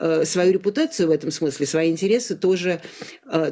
э, 0.00 0.24
свою 0.24 0.52
репутацию 0.52 1.08
в 1.08 1.12
этом 1.12 1.30
смысле, 1.30 1.66
свои 1.66 1.90
интересы 1.90 2.34
тоже, 2.36 2.80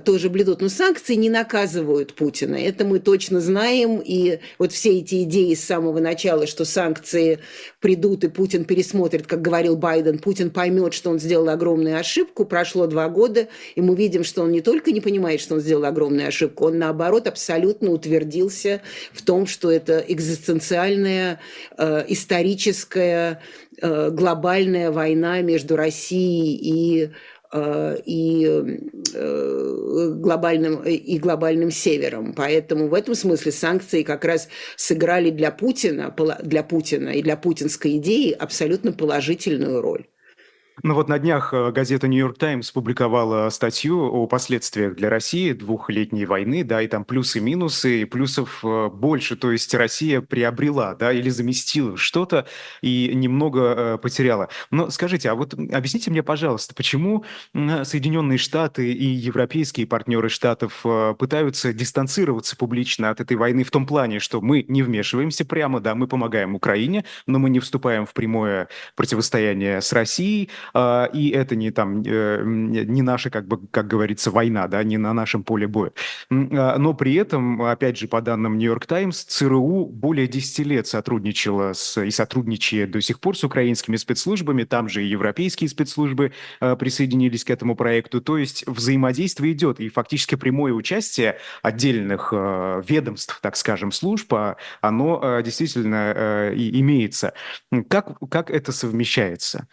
тоже 0.04 0.30
бледут. 0.30 0.60
Но 0.60 0.68
санкции 0.68 1.14
не 1.14 1.30
наказывают 1.30 2.14
Путина. 2.14 2.56
Это 2.56 2.84
мы 2.84 2.98
точно 2.98 3.40
знаем. 3.40 4.00
И 4.04 4.40
вот 4.58 4.72
все 4.72 4.98
эти 4.98 5.22
идеи 5.22 5.54
с 5.54 5.64
самого 5.64 6.00
начала, 6.00 6.46
что 6.46 6.64
санкции 6.64 7.40
придут, 7.86 8.24
и 8.24 8.28
Путин 8.28 8.64
пересмотрит, 8.64 9.28
как 9.28 9.42
говорил 9.42 9.76
Байден, 9.76 10.18
Путин 10.18 10.50
поймет, 10.50 10.92
что 10.92 11.08
он 11.08 11.20
сделал 11.20 11.48
огромную 11.48 12.00
ошибку. 12.00 12.44
Прошло 12.44 12.88
два 12.88 13.08
года, 13.08 13.46
и 13.76 13.80
мы 13.80 13.94
видим, 13.94 14.24
что 14.24 14.42
он 14.42 14.50
не 14.50 14.60
только 14.60 14.90
не 14.90 15.00
понимает, 15.00 15.40
что 15.40 15.54
он 15.54 15.60
сделал 15.60 15.84
огромную 15.84 16.26
ошибку, 16.26 16.64
он, 16.64 16.78
наоборот, 16.80 17.28
абсолютно 17.28 17.92
утвердился 17.92 18.82
в 19.12 19.22
том, 19.22 19.46
что 19.46 19.70
это 19.70 20.04
экзистенциальная, 20.08 21.38
э, 21.78 22.04
историческая, 22.08 23.40
э, 23.80 24.10
глобальная 24.10 24.90
война 24.90 25.42
между 25.42 25.76
Россией 25.76 26.56
и 26.56 27.10
и, 28.04 28.46
э, 29.14 30.08
глобальным, 30.16 30.82
и 30.82 31.18
глобальным 31.18 31.70
севером. 31.70 32.32
Поэтому 32.34 32.88
в 32.88 32.94
этом 32.94 33.14
смысле 33.14 33.52
санкции 33.52 34.02
как 34.02 34.24
раз 34.24 34.48
сыграли 34.76 35.30
для 35.30 35.50
Путина, 35.50 36.14
для 36.42 36.62
Путина 36.62 37.10
и 37.10 37.22
для 37.22 37.36
путинской 37.36 37.96
идеи 37.96 38.32
абсолютно 38.32 38.92
положительную 38.92 39.80
роль. 39.80 40.06
Ну 40.82 40.94
вот 40.94 41.08
на 41.08 41.18
днях 41.18 41.54
э, 41.54 41.72
газета 41.72 42.06
«Нью-Йорк 42.06 42.36
Таймс» 42.36 42.70
публиковала 42.70 43.48
статью 43.48 44.12
о 44.12 44.26
последствиях 44.26 44.94
для 44.94 45.08
России 45.08 45.52
двухлетней 45.52 46.26
войны, 46.26 46.64
да, 46.64 46.82
и 46.82 46.86
там 46.86 47.06
плюсы 47.06 47.38
и 47.38 47.40
минусы, 47.40 48.02
и 48.02 48.04
плюсов 48.04 48.60
э, 48.62 48.88
больше, 48.92 49.36
то 49.36 49.52
есть 49.52 49.72
Россия 49.74 50.20
приобрела, 50.20 50.94
да, 50.94 51.14
или 51.14 51.30
заместила 51.30 51.96
что-то 51.96 52.46
и 52.82 53.10
немного 53.14 53.60
э, 53.60 53.98
потеряла. 53.98 54.50
Но 54.70 54.90
скажите, 54.90 55.30
а 55.30 55.34
вот 55.34 55.54
объясните 55.54 56.10
мне, 56.10 56.22
пожалуйста, 56.22 56.74
почему 56.74 57.24
Соединенные 57.54 58.38
Штаты 58.38 58.92
и 58.92 59.06
европейские 59.06 59.86
партнеры 59.86 60.28
Штатов 60.28 60.84
пытаются 61.18 61.72
дистанцироваться 61.72 62.54
публично 62.54 63.08
от 63.08 63.20
этой 63.20 63.36
войны 63.38 63.64
в 63.64 63.70
том 63.70 63.86
плане, 63.86 64.18
что 64.18 64.42
мы 64.42 64.64
не 64.68 64.82
вмешиваемся 64.82 65.46
прямо, 65.46 65.80
да, 65.80 65.94
мы 65.94 66.06
помогаем 66.06 66.54
Украине, 66.54 67.04
но 67.26 67.38
мы 67.38 67.48
не 67.48 67.60
вступаем 67.60 68.04
в 68.04 68.12
прямое 68.12 68.68
противостояние 68.94 69.80
с 69.80 69.92
Россией, 69.92 70.50
и 70.74 71.30
это 71.30 71.56
не 71.56 71.70
там, 71.70 72.02
э, 72.02 72.42
не 72.44 73.02
наша, 73.02 73.30
как 73.30 73.46
бы, 73.46 73.66
как 73.70 73.86
говорится, 73.86 74.30
война, 74.30 74.68
да, 74.68 74.82
не 74.82 74.98
на 74.98 75.12
нашем 75.12 75.44
поле 75.44 75.66
боя. 75.66 75.92
А, 76.30 76.78
но 76.78 76.94
при 76.94 77.14
этом, 77.14 77.62
опять 77.62 77.98
же, 77.98 78.08
по 78.08 78.20
данным 78.20 78.58
Нью-Йорк 78.58 78.86
Таймс, 78.86 79.24
ЦРУ 79.24 79.86
более 79.86 80.26
10 80.26 80.66
лет 80.66 80.86
сотрудничала 80.86 81.72
с, 81.72 82.00
и 82.00 82.10
сотрудничает 82.10 82.90
до 82.90 83.00
сих 83.00 83.20
пор 83.20 83.36
с 83.36 83.44
украинскими 83.44 83.96
спецслужбами, 83.96 84.64
там 84.64 84.88
же 84.88 85.04
и 85.04 85.06
европейские 85.06 85.68
спецслужбы 85.68 86.32
а, 86.60 86.76
присоединились 86.76 87.44
к 87.44 87.50
этому 87.50 87.76
проекту, 87.76 88.20
то 88.20 88.38
есть 88.38 88.66
взаимодействие 88.66 89.52
идет, 89.52 89.80
и 89.80 89.88
фактически 89.88 90.34
прямое 90.34 90.72
участие 90.72 91.38
отдельных 91.62 92.32
ведомств, 92.32 93.38
так 93.40 93.56
скажем, 93.56 93.92
служб, 93.92 94.32
оно 94.80 95.40
действительно 95.42 96.52
имеется. 96.54 97.34
Как, 97.88 98.18
как 98.30 98.50
это 98.50 98.72
совмещается? 98.72 99.68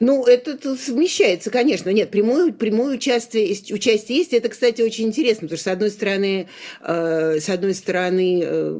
Ну, 0.00 0.24
это 0.24 0.58
совмещается, 0.76 1.50
конечно. 1.50 1.90
Нет, 1.90 2.10
прямое, 2.10 2.52
прямое 2.52 2.96
участие, 2.96 3.56
участие 3.72 4.18
есть. 4.18 4.32
Это, 4.32 4.48
кстати, 4.48 4.82
очень 4.82 5.06
интересно, 5.06 5.42
потому 5.42 5.58
что, 5.58 5.70
с 5.70 5.72
одной 5.72 5.90
стороны, 5.90 6.48
э, 6.82 7.38
с 7.40 7.48
одной 7.48 7.74
стороны 7.74 8.42
э, 8.42 8.78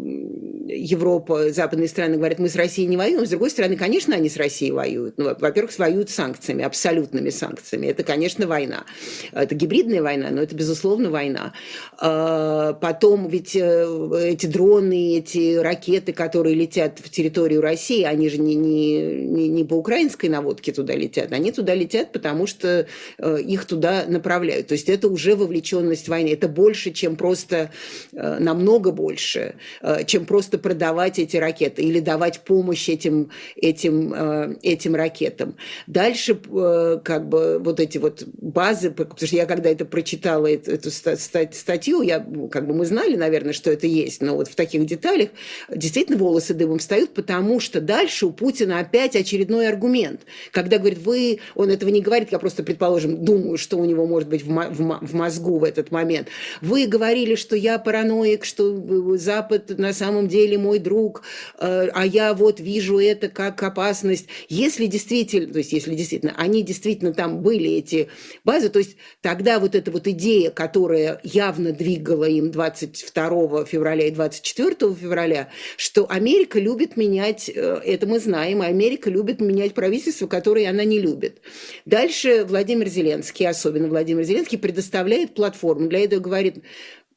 Европа, 0.68 1.52
западные 1.52 1.88
страны 1.88 2.16
говорят, 2.16 2.38
мы 2.38 2.48
с 2.48 2.56
Россией 2.56 2.88
не 2.88 2.96
воюем. 2.96 3.24
С 3.24 3.30
другой 3.30 3.50
стороны, 3.50 3.76
конечно, 3.76 4.14
они 4.14 4.28
с 4.28 4.36
Россией 4.36 4.72
воюют. 4.72 5.14
Ну, 5.16 5.34
во-первых, 5.38 5.78
воюют 5.78 6.10
санкциями, 6.10 6.64
абсолютными 6.64 7.30
санкциями. 7.30 7.86
Это, 7.86 8.02
конечно, 8.02 8.46
война. 8.46 8.84
Это 9.32 9.54
гибридная 9.54 10.02
война, 10.02 10.30
но 10.30 10.42
это, 10.42 10.54
безусловно, 10.56 11.10
война. 11.10 11.52
Э, 12.00 12.74
потом 12.80 13.28
ведь 13.28 13.54
э, 13.54 14.10
эти 14.24 14.46
дроны, 14.46 15.18
эти 15.18 15.56
ракеты, 15.56 16.12
которые 16.12 16.54
летят 16.54 16.98
в 16.98 17.10
территорию 17.10 17.60
России, 17.60 18.02
они 18.02 18.28
же 18.28 18.38
не, 18.38 18.54
не, 18.54 19.02
не, 19.24 19.48
не 19.48 19.64
по 19.64 19.74
украинской 19.74 20.26
наводке 20.26 20.72
туда 20.80 20.94
летят. 20.94 21.32
Они 21.32 21.52
туда 21.52 21.74
летят, 21.74 22.10
потому 22.12 22.46
что 22.46 22.86
э, 23.18 23.40
их 23.42 23.66
туда 23.66 24.04
направляют. 24.08 24.68
То 24.68 24.72
есть 24.72 24.88
это 24.88 25.08
уже 25.08 25.36
вовлеченность 25.36 26.06
в 26.06 26.08
войны. 26.08 26.28
Это 26.28 26.48
больше, 26.48 26.90
чем 26.90 27.16
просто, 27.16 27.70
э, 28.12 28.38
намного 28.38 28.92
больше, 28.92 29.56
э, 29.82 30.04
чем 30.06 30.24
просто 30.24 30.56
продавать 30.58 31.18
эти 31.18 31.36
ракеты 31.36 31.82
или 31.82 32.00
давать 32.00 32.40
помощь 32.40 32.88
этим, 32.88 33.30
этим, 33.56 34.14
этим 34.62 34.94
ракетам. 34.94 35.56
Дальше 35.86 36.34
как 36.34 37.28
бы 37.28 37.58
вот 37.58 37.80
эти 37.80 37.98
вот 37.98 38.24
базы, 38.40 38.90
потому 38.90 39.16
что 39.16 39.36
я 39.36 39.46
когда 39.46 39.70
это 39.70 39.84
прочитала, 39.84 40.46
эту, 40.46 40.72
эту 40.72 40.90
статью, 40.90 42.02
я, 42.02 42.26
как 42.50 42.66
бы 42.66 42.74
мы 42.74 42.86
знали, 42.86 43.16
наверное, 43.16 43.52
что 43.52 43.70
это 43.70 43.86
есть, 43.86 44.22
но 44.22 44.34
вот 44.34 44.48
в 44.48 44.54
таких 44.54 44.86
деталях 44.86 45.30
действительно 45.68 46.18
волосы 46.18 46.54
дымом 46.54 46.78
встают, 46.78 47.10
потому 47.14 47.60
что 47.60 47.80
дальше 47.80 48.26
у 48.26 48.32
Путина 48.32 48.78
опять 48.80 49.16
очередной 49.16 49.68
аргумент. 49.68 50.22
Когда 50.52 50.69
говорит, 50.78 50.98
вы, 50.98 51.40
он 51.54 51.70
этого 51.70 51.90
не 51.90 52.00
говорит, 52.00 52.32
я 52.32 52.38
просто, 52.38 52.62
предположим, 52.62 53.24
думаю, 53.24 53.58
что 53.58 53.76
у 53.76 53.84
него 53.84 54.06
может 54.06 54.28
быть 54.28 54.44
в, 54.44 54.48
в, 54.48 54.98
в 55.00 55.14
мозгу 55.14 55.58
в 55.58 55.64
этот 55.64 55.90
момент. 55.90 56.28
Вы 56.60 56.86
говорили, 56.86 57.34
что 57.34 57.56
я 57.56 57.78
параноик, 57.78 58.44
что 58.44 59.16
Запад 59.16 59.78
на 59.78 59.92
самом 59.92 60.28
деле 60.28 60.58
мой 60.58 60.78
друг, 60.78 61.22
э, 61.58 61.88
а 61.92 62.06
я 62.06 62.34
вот 62.34 62.60
вижу 62.60 62.98
это 62.98 63.28
как 63.28 63.62
опасность. 63.62 64.26
Если 64.48 64.86
действительно, 64.86 65.52
то 65.52 65.58
есть 65.58 65.72
если 65.72 65.94
действительно, 65.94 66.34
они 66.36 66.62
действительно 66.62 67.12
там 67.12 67.40
были, 67.40 67.70
эти 67.70 68.08
базы, 68.44 68.68
то 68.68 68.78
есть 68.78 68.96
тогда 69.20 69.58
вот 69.58 69.74
эта 69.74 69.90
вот 69.90 70.06
идея, 70.06 70.50
которая 70.50 71.20
явно 71.22 71.72
двигала 71.72 72.24
им 72.24 72.50
22 72.50 73.64
февраля 73.64 74.06
и 74.06 74.10
24 74.10 74.94
февраля, 74.94 75.48
что 75.76 76.06
Америка 76.08 76.58
любит 76.58 76.96
менять, 76.96 77.48
э, 77.48 77.80
это 77.84 78.06
мы 78.06 78.18
знаем, 78.18 78.62
Америка 78.62 79.10
любит 79.10 79.40
менять 79.40 79.74
правительство, 79.74 80.26
которое 80.26 80.59
она 80.64 80.84
не 80.84 81.00
любит. 81.00 81.40
Дальше 81.84 82.44
Владимир 82.44 82.88
Зеленский, 82.88 83.46
особенно 83.46 83.88
Владимир 83.88 84.24
Зеленский, 84.24 84.58
предоставляет 84.58 85.34
платформу. 85.34 85.88
Для 85.88 86.04
этого 86.04 86.20
говорит, 86.20 86.64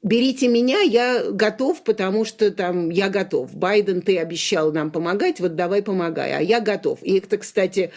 берите 0.03 0.47
меня, 0.47 0.81
я 0.81 1.23
готов, 1.31 1.83
потому 1.83 2.25
что 2.25 2.51
там 2.51 2.89
я 2.89 3.09
готов. 3.09 3.55
Байден, 3.55 4.01
ты 4.01 4.17
обещал 4.17 4.71
нам 4.71 4.91
помогать, 4.91 5.39
вот 5.39 5.55
давай 5.55 5.81
помогай, 5.81 6.33
а 6.33 6.41
я 6.41 6.59
готов. 6.59 6.99
И 7.01 7.17
это, 7.17 7.37
кстати, 7.37 7.91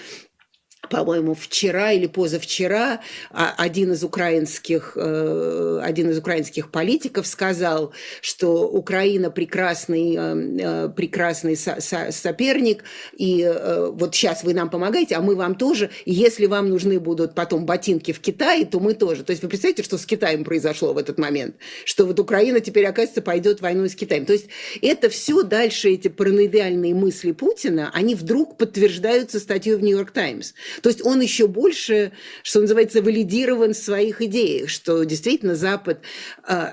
по-моему, 0.88 1.34
вчера 1.34 1.92
или 1.92 2.06
позавчера 2.06 3.00
а, 3.30 3.54
один 3.56 3.92
из 3.92 4.02
украинских, 4.02 4.92
э, 4.96 5.80
один 5.82 6.10
из 6.10 6.18
украинских 6.18 6.70
политиков 6.70 7.26
сказал, 7.26 7.92
что 8.20 8.68
Украина 8.68 9.30
прекрасный, 9.30 10.16
э, 10.16 10.86
э, 10.86 10.88
прекрасный 10.94 11.56
соперник, 11.56 12.84
и 13.16 13.52
вот 13.92 14.14
сейчас 14.14 14.44
вы 14.44 14.54
нам 14.54 14.70
помогаете, 14.70 15.16
а 15.16 15.20
мы 15.20 15.34
вам 15.34 15.54
тоже, 15.54 15.90
и 16.04 16.12
если 16.12 16.46
вам 16.46 16.68
нужны 16.68 17.00
будут 17.00 17.34
потом 17.34 17.66
ботинки 17.66 18.12
в 18.12 18.20
Китае, 18.20 18.64
то 18.64 18.80
мы 18.80 18.94
тоже. 18.94 19.24
То 19.24 19.30
есть 19.30 19.42
вы 19.42 19.48
представляете, 19.48 19.82
что 19.82 19.98
с 19.98 20.06
Китаем 20.06 20.44
произошло 20.44 20.92
в 20.92 20.98
этот 20.98 21.18
момент? 21.18 21.56
Что 21.84 22.04
вот 22.04 22.18
Украина 22.20 22.60
теперь, 22.60 22.86
оказывается, 22.86 23.22
пойдет 23.22 23.60
войну 23.60 23.88
с 23.88 23.94
Китаем. 23.94 24.26
То 24.26 24.32
есть 24.32 24.46
это 24.82 25.08
все 25.08 25.42
дальше, 25.42 25.90
эти 25.90 26.08
параноидальные 26.08 26.94
мысли 26.94 27.32
Путина, 27.32 27.90
они 27.94 28.14
вдруг 28.14 28.56
подтверждаются 28.56 29.40
статьей 29.40 29.76
в 29.76 29.82
«Нью-Йорк 29.82 30.10
Таймс». 30.10 30.52
То 30.82 30.88
есть 30.88 31.04
он 31.04 31.20
еще 31.20 31.46
больше, 31.46 32.12
что 32.42 32.60
называется, 32.60 33.02
валидирован 33.02 33.74
в 33.74 33.76
своих 33.76 34.22
идеях, 34.22 34.68
что 34.68 35.04
действительно 35.04 35.54
Запад 35.54 36.00
э, 36.48 36.72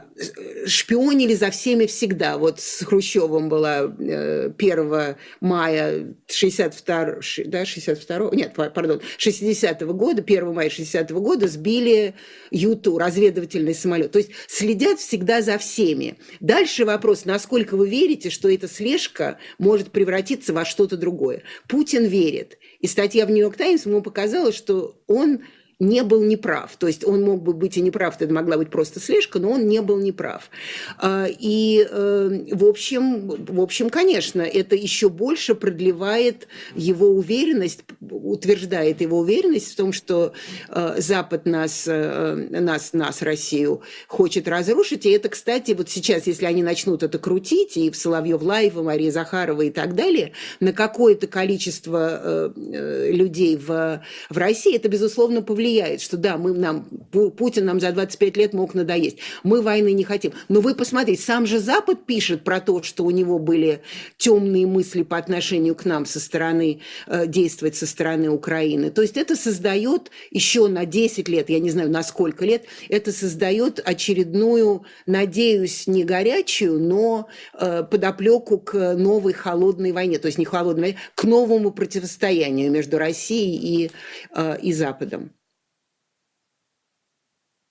шпионили 0.65 1.33
за 1.33 1.51
всеми 1.51 1.85
всегда. 1.85 2.37
Вот 2.37 2.59
с 2.59 2.83
Хрущевым 2.85 3.49
была 3.49 3.93
э, 3.99 4.51
1 4.57 5.15
мая 5.41 6.15
62, 6.27 7.15
да, 7.45 7.65
62 7.65 8.29
нет, 8.33 8.53
пардон, 8.53 9.01
60 9.17 9.81
-го 9.81 9.93
года, 9.93 10.21
1 10.21 10.53
мая 10.53 10.69
60 10.69 11.11
-го 11.11 11.19
года 11.19 11.47
сбили 11.47 12.15
Юту, 12.51 12.97
разведывательный 12.97 13.75
самолет. 13.75 14.11
То 14.11 14.19
есть 14.19 14.31
следят 14.47 14.99
всегда 14.99 15.41
за 15.41 15.57
всеми. 15.57 16.17
Дальше 16.39 16.85
вопрос, 16.85 17.25
насколько 17.25 17.75
вы 17.75 17.89
верите, 17.89 18.29
что 18.29 18.49
эта 18.49 18.67
слежка 18.67 19.37
может 19.57 19.91
превратиться 19.91 20.53
во 20.53 20.65
что-то 20.65 20.97
другое. 20.97 21.43
Путин 21.67 22.05
верит. 22.05 22.57
И 22.83 22.87
статья 22.87 23.25
в 23.25 23.31
«Нью-Йорк 23.31 23.55
Таймс» 23.55 23.85
ему 23.85 24.01
показала, 24.01 24.51
что 24.51 25.01
он 25.07 25.39
не 25.79 26.03
был 26.03 26.23
неправ. 26.23 26.75
То 26.77 26.87
есть 26.87 27.05
он 27.05 27.23
мог 27.23 27.41
бы 27.41 27.53
быть 27.53 27.77
и 27.77 27.81
неправ, 27.81 28.15
это 28.19 28.33
могла 28.33 28.57
быть 28.57 28.69
просто 28.69 28.99
слежка, 28.99 29.39
но 29.39 29.51
он 29.51 29.67
не 29.67 29.81
был 29.81 29.97
неправ. 29.99 30.49
А, 30.97 31.27
и, 31.27 31.87
э, 31.89 32.45
в 32.51 32.65
общем, 32.65 33.29
в 33.29 33.61
общем, 33.61 33.89
конечно, 33.89 34.41
это 34.41 34.75
еще 34.75 35.09
больше 35.09 35.55
продлевает 35.55 36.47
его 36.75 37.07
уверенность, 37.07 37.83
утверждает 38.01 39.01
его 39.01 39.19
уверенность 39.19 39.73
в 39.73 39.75
том, 39.75 39.93
что 39.93 40.33
э, 40.69 40.95
Запад 40.99 41.45
нас, 41.45 41.85
э, 41.87 42.35
нас, 42.35 42.93
нас, 42.93 43.21
Россию, 43.21 43.81
хочет 44.07 44.47
разрушить. 44.47 45.05
И 45.05 45.09
это, 45.09 45.29
кстати, 45.29 45.71
вот 45.71 45.89
сейчас, 45.89 46.27
если 46.27 46.45
они 46.45 46.63
начнут 46.63 47.03
это 47.03 47.19
крутить, 47.19 47.77
и 47.77 47.89
в 47.89 47.95
Соловьев 47.95 48.41
Лайва, 48.41 48.83
Мария 48.83 49.11
Захарова 49.11 49.61
и 49.63 49.69
так 49.69 49.95
далее, 49.95 50.33
на 50.59 50.71
какое-то 50.71 51.27
количество 51.27 52.53
людей 52.55 53.57
в, 53.57 54.01
в 54.29 54.37
России, 54.37 54.75
это, 54.75 54.87
безусловно, 54.87 55.41
повлияет 55.41 55.62
влияет, 55.63 56.01
что 56.01 56.17
да, 56.17 56.37
мы 56.37 56.53
нам, 56.53 56.85
Путин 57.11 57.65
нам 57.65 57.79
за 57.79 57.91
25 57.91 58.37
лет 58.37 58.53
мог 58.53 58.73
надоесть. 58.73 59.17
Мы 59.43 59.61
войны 59.61 59.93
не 59.93 60.03
хотим. 60.03 60.33
Но 60.49 60.59
вы 60.59 60.75
посмотрите, 60.75 61.21
сам 61.21 61.45
же 61.45 61.59
Запад 61.59 62.05
пишет 62.05 62.43
про 62.43 62.59
то, 62.59 62.83
что 62.83 63.05
у 63.05 63.11
него 63.11 63.39
были 63.39 63.81
темные 64.17 64.67
мысли 64.67 65.03
по 65.03 65.17
отношению 65.17 65.75
к 65.75 65.85
нам 65.85 66.05
со 66.05 66.19
стороны, 66.19 66.81
э, 67.07 67.27
действовать 67.27 67.77
со 67.77 67.87
стороны 67.87 68.29
Украины. 68.29 68.89
То 68.89 69.01
есть 69.01 69.15
это 69.15 69.35
создает 69.35 70.11
еще 70.31 70.67
на 70.67 70.85
10 70.85 71.29
лет, 71.29 71.49
я 71.49 71.59
не 71.59 71.69
знаю, 71.69 71.89
на 71.89 72.03
сколько 72.03 72.45
лет, 72.45 72.65
это 72.89 73.11
создает 73.13 73.81
очередную, 73.83 74.83
надеюсь, 75.05 75.87
не 75.87 76.03
горячую, 76.03 76.79
но 76.79 77.27
э, 77.53 77.83
подоплеку 77.89 78.59
к 78.59 78.95
новой 78.95 79.33
холодной 79.33 79.93
войне. 79.93 80.19
То 80.19 80.27
есть 80.27 80.37
не 80.37 80.45
холодной, 80.45 80.97
к 81.15 81.23
новому 81.23 81.71
противостоянию 81.71 82.69
между 82.69 82.97
Россией 82.97 83.85
и, 83.85 83.91
э, 84.35 84.57
и 84.61 84.73
Западом. 84.73 85.31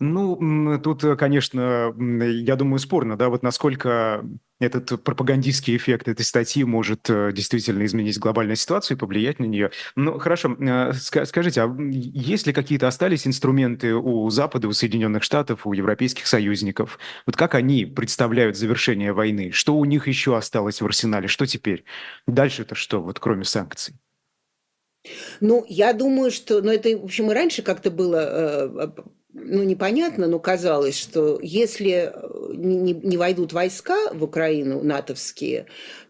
Ну, 0.04 0.80
тут, 0.82 1.04
э, 1.04 1.14
конечно, 1.14 1.94
я 1.96 2.56
думаю, 2.56 2.80
спорно, 2.80 3.16
да, 3.16 3.28
вот 3.28 3.44
насколько 3.44 4.24
этот 4.58 5.00
пропагандистский 5.04 5.76
эффект 5.76 6.08
этой 6.08 6.24
статьи 6.24 6.64
может 6.64 7.08
э, 7.08 7.30
действительно 7.32 7.84
изменить 7.84 8.18
глобальную 8.18 8.56
ситуацию 8.56 8.96
и 8.96 8.98
повлиять 8.98 9.38
на 9.38 9.44
нее. 9.44 9.70
Ну, 9.94 10.18
хорошо, 10.18 10.56
э, 10.58 10.92
скажите, 10.92 11.62
а 11.62 11.76
есть 11.78 12.48
ли 12.48 12.52
какие-то 12.52 12.88
остались 12.88 13.28
инструменты 13.28 13.94
у 13.94 14.28
Запада, 14.30 14.66
у 14.66 14.72
Соединенных 14.72 15.22
Штатов, 15.22 15.68
у 15.68 15.72
европейских 15.72 16.26
союзников? 16.26 16.98
Вот 17.24 17.36
как 17.36 17.54
они 17.54 17.84
представляют 17.84 18.56
завершение 18.56 19.12
войны? 19.12 19.52
Что 19.52 19.76
у 19.76 19.84
них 19.84 20.08
еще 20.08 20.36
осталось 20.36 20.80
в 20.80 20.84
арсенале? 20.84 21.28
Что 21.28 21.46
теперь? 21.46 21.84
Дальше-то 22.26 22.74
что, 22.74 23.00
вот 23.00 23.20
кроме 23.20 23.44
санкций? 23.44 23.94
Ну, 25.40 25.64
я 25.68 25.92
думаю, 25.92 26.32
что, 26.32 26.60
ну, 26.60 26.72
это, 26.72 26.88
в 26.98 27.04
общем, 27.04 27.30
и 27.30 27.34
раньше 27.34 27.62
как-то 27.62 27.92
было 27.92 28.92
ну, 29.34 29.62
непонятно, 29.62 30.26
но 30.26 30.38
казалось, 30.38 30.98
что 30.98 31.38
если 31.40 32.12
э, 32.12 32.54
не, 32.54 32.92
не 32.92 33.16
войдут 33.16 33.52
войска 33.52 34.12
в 34.12 34.22
Украину, 34.22 34.82
натовские, 34.82 35.66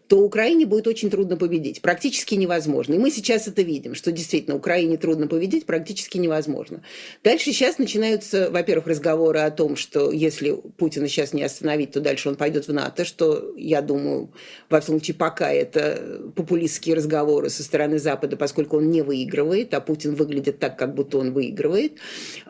то 0.07 0.19
Украине 0.19 0.65
будет 0.65 0.87
очень 0.87 1.09
трудно 1.09 1.37
победить, 1.37 1.81
практически 1.81 2.35
невозможно. 2.35 2.93
И 2.93 2.97
мы 2.97 3.09
сейчас 3.09 3.47
это 3.47 3.61
видим, 3.61 3.95
что 3.95 4.11
действительно 4.11 4.55
Украине 4.55 4.97
трудно 4.97 5.27
победить, 5.27 5.65
практически 5.65 6.17
невозможно. 6.17 6.83
Дальше 7.23 7.45
сейчас 7.45 7.77
начинаются, 7.77 8.49
во-первых, 8.49 8.87
разговоры 8.87 9.39
о 9.39 9.51
том, 9.51 9.75
что 9.75 10.11
если 10.11 10.51
Путина 10.77 11.07
сейчас 11.07 11.33
не 11.33 11.43
остановить, 11.43 11.91
то 11.91 12.01
дальше 12.01 12.29
он 12.29 12.35
пойдет 12.35 12.67
в 12.67 12.73
НАТО, 12.73 13.05
что, 13.05 13.53
я 13.57 13.81
думаю, 13.81 14.31
во 14.69 14.81
всяком 14.81 14.99
случае, 14.99 15.15
пока 15.15 15.51
это 15.51 16.31
популистские 16.35 16.95
разговоры 16.95 17.49
со 17.49 17.63
стороны 17.63 17.97
Запада, 17.97 18.35
поскольку 18.35 18.77
он 18.77 18.89
не 18.89 19.01
выигрывает, 19.01 19.73
а 19.73 19.81
Путин 19.81 20.15
выглядит 20.15 20.59
так, 20.59 20.77
как 20.77 20.93
будто 20.95 21.17
он 21.17 21.31
выигрывает. 21.31 21.93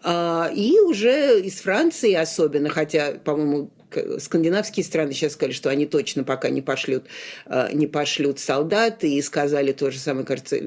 А, 0.04 0.52
и 0.54 0.80
уже 0.80 1.40
из 1.42 1.56
Франции 1.62 2.14
особенно, 2.14 2.70
хотя, 2.70 3.14
по-моему, 3.24 3.70
скандинавские 4.20 4.84
страны 4.84 5.14
сейчас 5.14 5.34
сказали, 5.34 5.54
что 5.54 5.70
они 5.70 5.86
точно 5.86 6.24
пока 6.24 6.50
не 6.50 6.62
пошлют, 6.62 7.06
не 7.74 7.88
пошлют 7.88 8.40
солдат, 8.40 9.04
и 9.04 9.22
сказали 9.22 9.72
то 9.72 9.92
же 9.92 10.00
самое, 10.00 10.26
кажется, 10.26 10.58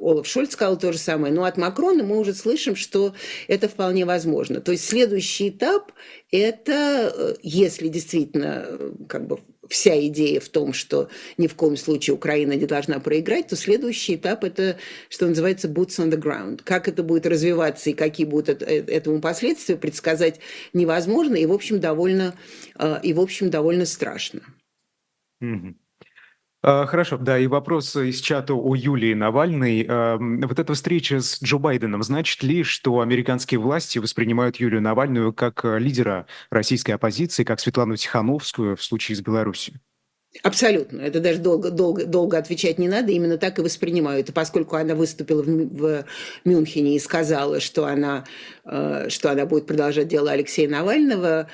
Олаф 0.00 0.26
Шольц 0.26 0.52
сказал 0.52 0.78
то 0.78 0.92
же 0.92 0.98
самое. 0.98 1.32
Но 1.32 1.44
от 1.44 1.56
Макрона 1.56 2.02
мы 2.02 2.18
уже 2.18 2.34
слышим, 2.34 2.76
что 2.76 3.14
это 3.48 3.68
вполне 3.68 4.04
возможно. 4.04 4.60
То 4.60 4.72
есть 4.72 4.84
следующий 4.84 5.48
этап– 5.50 5.92
это, 6.30 7.36
если 7.42 7.88
действительно 7.88 8.66
как 9.08 9.26
бы 9.26 9.38
вся 9.72 9.98
идея 10.06 10.38
в 10.38 10.48
том, 10.48 10.72
что 10.72 11.08
ни 11.38 11.46
в 11.46 11.54
коем 11.54 11.76
случае 11.76 12.14
Украина 12.14 12.52
не 12.52 12.66
должна 12.66 13.00
проиграть, 13.00 13.48
то 13.48 13.56
следующий 13.56 14.16
этап– 14.16 14.44
это, 14.44 14.76
что 15.08 15.26
называется, 15.26 15.68
boots 15.68 15.98
on 15.98 16.10
the 16.10 16.20
ground. 16.20 16.60
Как 16.62 16.88
это 16.88 17.02
будет 17.02 17.26
развиваться 17.26 17.90
и 17.90 17.94
какие 17.94 18.26
будут 18.26 18.62
э, 18.62 18.84
этому 18.86 19.20
последствия, 19.20 19.76
предсказать 19.76 20.40
невозможно 20.72 21.36
и, 21.36 21.46
в 21.46 21.52
общем, 21.52 21.80
довольно, 21.80 22.34
э, 22.78 23.00
и, 23.02 23.12
в 23.14 23.20
общем, 23.20 23.50
довольно 23.50 23.86
страшно. 23.86 24.42
Mm-hmm. 25.42 25.74
Хорошо, 26.62 27.18
да, 27.18 27.40
и 27.40 27.48
вопрос 27.48 27.96
из 27.96 28.20
чата 28.20 28.54
у 28.54 28.74
Юлии 28.74 29.14
Навальной. 29.14 29.84
Вот 29.84 30.58
эта 30.60 30.74
встреча 30.74 31.20
с 31.20 31.42
Джо 31.42 31.58
Байденом 31.58 32.04
значит 32.04 32.40
ли, 32.44 32.62
что 32.62 33.00
американские 33.00 33.58
власти 33.58 33.98
воспринимают 33.98 34.56
Юлию 34.56 34.80
Навальную 34.80 35.32
как 35.32 35.64
э, 35.64 35.80
лидера 35.80 36.26
российской 36.50 36.92
оппозиции, 36.92 37.42
как 37.42 37.58
Светлану 37.58 37.96
Тихановскую 37.96 38.76
в 38.76 38.82
случае 38.84 39.16
с 39.16 39.20
Беларусью? 39.20 39.80
Абсолютно. 40.42 41.02
Это 41.02 41.20
даже 41.20 41.40
долго, 41.40 41.70
долго, 41.70 42.06
долго 42.06 42.38
отвечать 42.38 42.78
не 42.78 42.88
надо. 42.88 43.12
Именно 43.12 43.36
так 43.36 43.58
и 43.58 43.62
воспринимают. 43.62 44.30
И 44.30 44.32
поскольку 44.32 44.76
она 44.76 44.94
выступила 44.94 45.42
в, 45.42 45.46
в 45.46 46.04
Мюнхене 46.44 46.96
и 46.96 46.98
сказала, 46.98 47.60
что 47.60 47.84
она, 47.84 48.24
э, 48.64 49.08
что 49.10 49.30
она 49.30 49.44
будет 49.44 49.66
продолжать 49.66 50.08
дело 50.08 50.30
Алексея 50.30 50.70
Навального, 50.70 51.48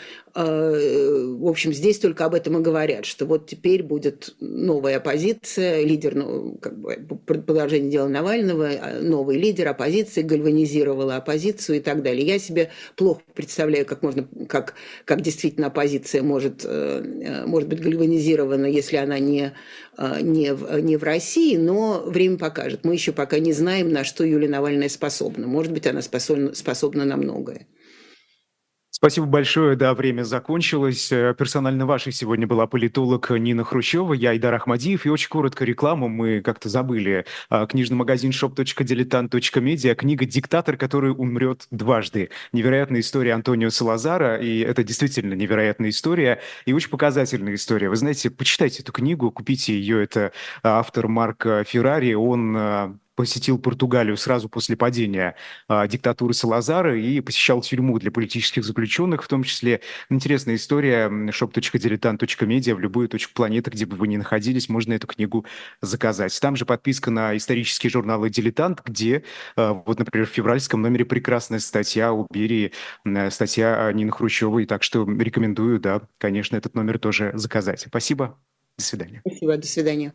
в 0.45 1.49
общем, 1.49 1.73
здесь 1.73 1.99
только 1.99 2.25
об 2.25 2.35
этом 2.35 2.59
и 2.59 2.63
говорят, 2.63 3.05
что 3.05 3.27
вот 3.27 3.47
теперь 3.47 3.83
будет 3.83 4.35
новая 4.41 4.99
оппозиция, 4.99 5.83
лидер, 5.83 6.15
ну, 6.15 6.57
как 6.61 6.79
бы, 6.79 6.97
продолжение 7.27 7.91
дела 7.91 8.09
Навального, 8.09 8.69
а, 8.69 9.01
новый 9.01 9.37
лидер 9.37 9.69
оппозиции, 9.69 10.23
гальванизировала 10.23 11.17
оппозицию 11.17 11.79
и 11.79 11.81
так 11.81 12.03
далее. 12.03 12.27
Я 12.27 12.39
себе 12.39 12.71
плохо 12.97 13.23
представляю, 13.35 13.85
как 13.85 14.03
можно, 14.03 14.29
как, 14.49 14.75
как 15.05 15.23
действительно 15.23 15.69
оппозиция 15.69 16.23
может, 16.23 16.63
э, 16.65 17.45
может 17.47 17.69
быть 17.69 17.81
гальванизирована 17.81 18.67
если 18.67 18.97
она 18.97 19.19
не, 19.19 19.53
а, 19.97 20.21
не, 20.21 20.55
в, 20.55 20.81
не 20.81 20.97
в 20.97 21.03
России, 21.03 21.57
но 21.57 22.03
время 22.07 22.39
покажет. 22.39 22.85
Мы 22.85 22.95
еще 22.95 23.13
пока 23.13 23.39
не 23.39 23.53
знаем, 23.53 23.91
на 23.91 24.05
что 24.05 24.25
Юлия 24.25 24.49
Навальная 24.49 24.89
способна. 24.89 25.47
Может 25.47 25.73
быть, 25.73 25.87
она 25.87 26.03
способна, 26.03 26.55
способна 26.55 27.05
на 27.05 27.17
многое. 27.17 27.67
Спасибо 28.99 29.27
большое, 29.27 29.77
да, 29.77 29.95
время 29.95 30.25
закончилось. 30.25 31.13
Э, 31.13 31.33
персонально 31.39 31.87
вашей 31.87 32.11
сегодня 32.11 32.49
была 32.49 32.67
политолог 32.67 33.31
Нина 33.31 33.63
Хрущева, 33.63 34.13
я 34.13 34.37
Идар 34.37 34.53
Ахмадиев, 34.55 35.07
и 35.07 35.09
очень 35.09 35.29
коротко 35.29 35.65
рекламу 35.65 36.09
мы 36.09 36.41
как-то 36.41 36.69
забыли. 36.69 37.25
А, 37.49 37.65
книжный 37.67 37.97
магазин 37.97 38.33
shop.diletant.media, 38.33 39.95
книга 39.95 40.27
«Диктатор, 40.27 40.77
который 40.77 41.13
умрет 41.13 41.69
дважды». 41.71 42.31
Невероятная 42.53 42.99
история 42.99 43.35
Антонио 43.35 43.71
Салазара, 43.71 44.35
и 44.39 44.59
это 44.59 44.83
действительно 44.83 45.35
невероятная 45.35 45.91
история, 45.91 46.41
и 46.67 46.73
очень 46.73 46.91
показательная 46.91 47.55
история. 47.55 47.91
Вы 47.91 47.95
знаете, 47.95 48.31
почитайте 48.31 48.83
эту 48.83 48.91
книгу, 48.91 49.31
купите 49.31 49.79
ее, 49.79 50.03
это 50.03 50.33
автор 50.65 51.07
Марк 51.07 51.47
Феррари, 51.69 52.15
он 52.15 52.57
а, 52.57 52.97
посетил 53.19 53.59
Португалию 53.59 54.17
сразу 54.17 54.49
после 54.49 54.77
падения 54.77 55.35
а, 55.67 55.89
диктатуры 55.89 56.35
Салазара 56.35 56.97
и 56.97 57.21
посещал 57.21 57.61
тюрьму 57.63 57.99
для 57.99 58.13
политических 58.13 58.63
заключенных, 58.63 59.25
в 59.25 59.27
том 59.27 59.43
числе 59.43 59.81
интересная 60.09 60.55
история 60.55 61.09
shop.diletant.media 61.09 62.77
в 62.77 62.79
любую 62.79 63.09
точку 63.09 63.33
планеты, 63.35 63.73
где 63.73 63.87
бы 63.87 63.97
вы 63.97 64.07
ни 64.07 64.17
находились, 64.17 64.69
можно 64.69 64.93
эту 64.93 65.09
книгу 65.09 65.45
заказать. 65.83 66.39
Там 66.41 66.55
же 66.55 66.65
подписка 66.65 67.11
на 67.11 67.37
исторические 67.37 67.91
журналы 67.91 68.31
«Дилетант», 68.31 68.83
где, 68.85 69.25
а, 69.57 69.73
вот, 69.73 69.99
например, 69.99 70.29
в 70.29 70.31
февральском 70.31 70.81
номере 70.81 71.05
прекрасная 71.05 71.59
статья 71.59 72.13
у 72.13 72.25
Берии, 72.31 72.71
статья 73.31 73.91
Нины 73.93 74.13
Хрущевой, 74.13 74.65
так 74.67 74.85
что 74.85 75.05
рекомендую, 75.05 75.81
да, 75.81 76.03
конечно, 76.19 76.57
этот 76.57 76.77
номер 76.77 77.01
тоже 77.01 77.33
заказать. 77.35 77.81
Спасибо, 77.81 78.39
до 78.79 78.85
свидания. 78.85 79.23
Спасибо, 79.27 79.57
до 79.57 79.67
свидания. 79.67 80.15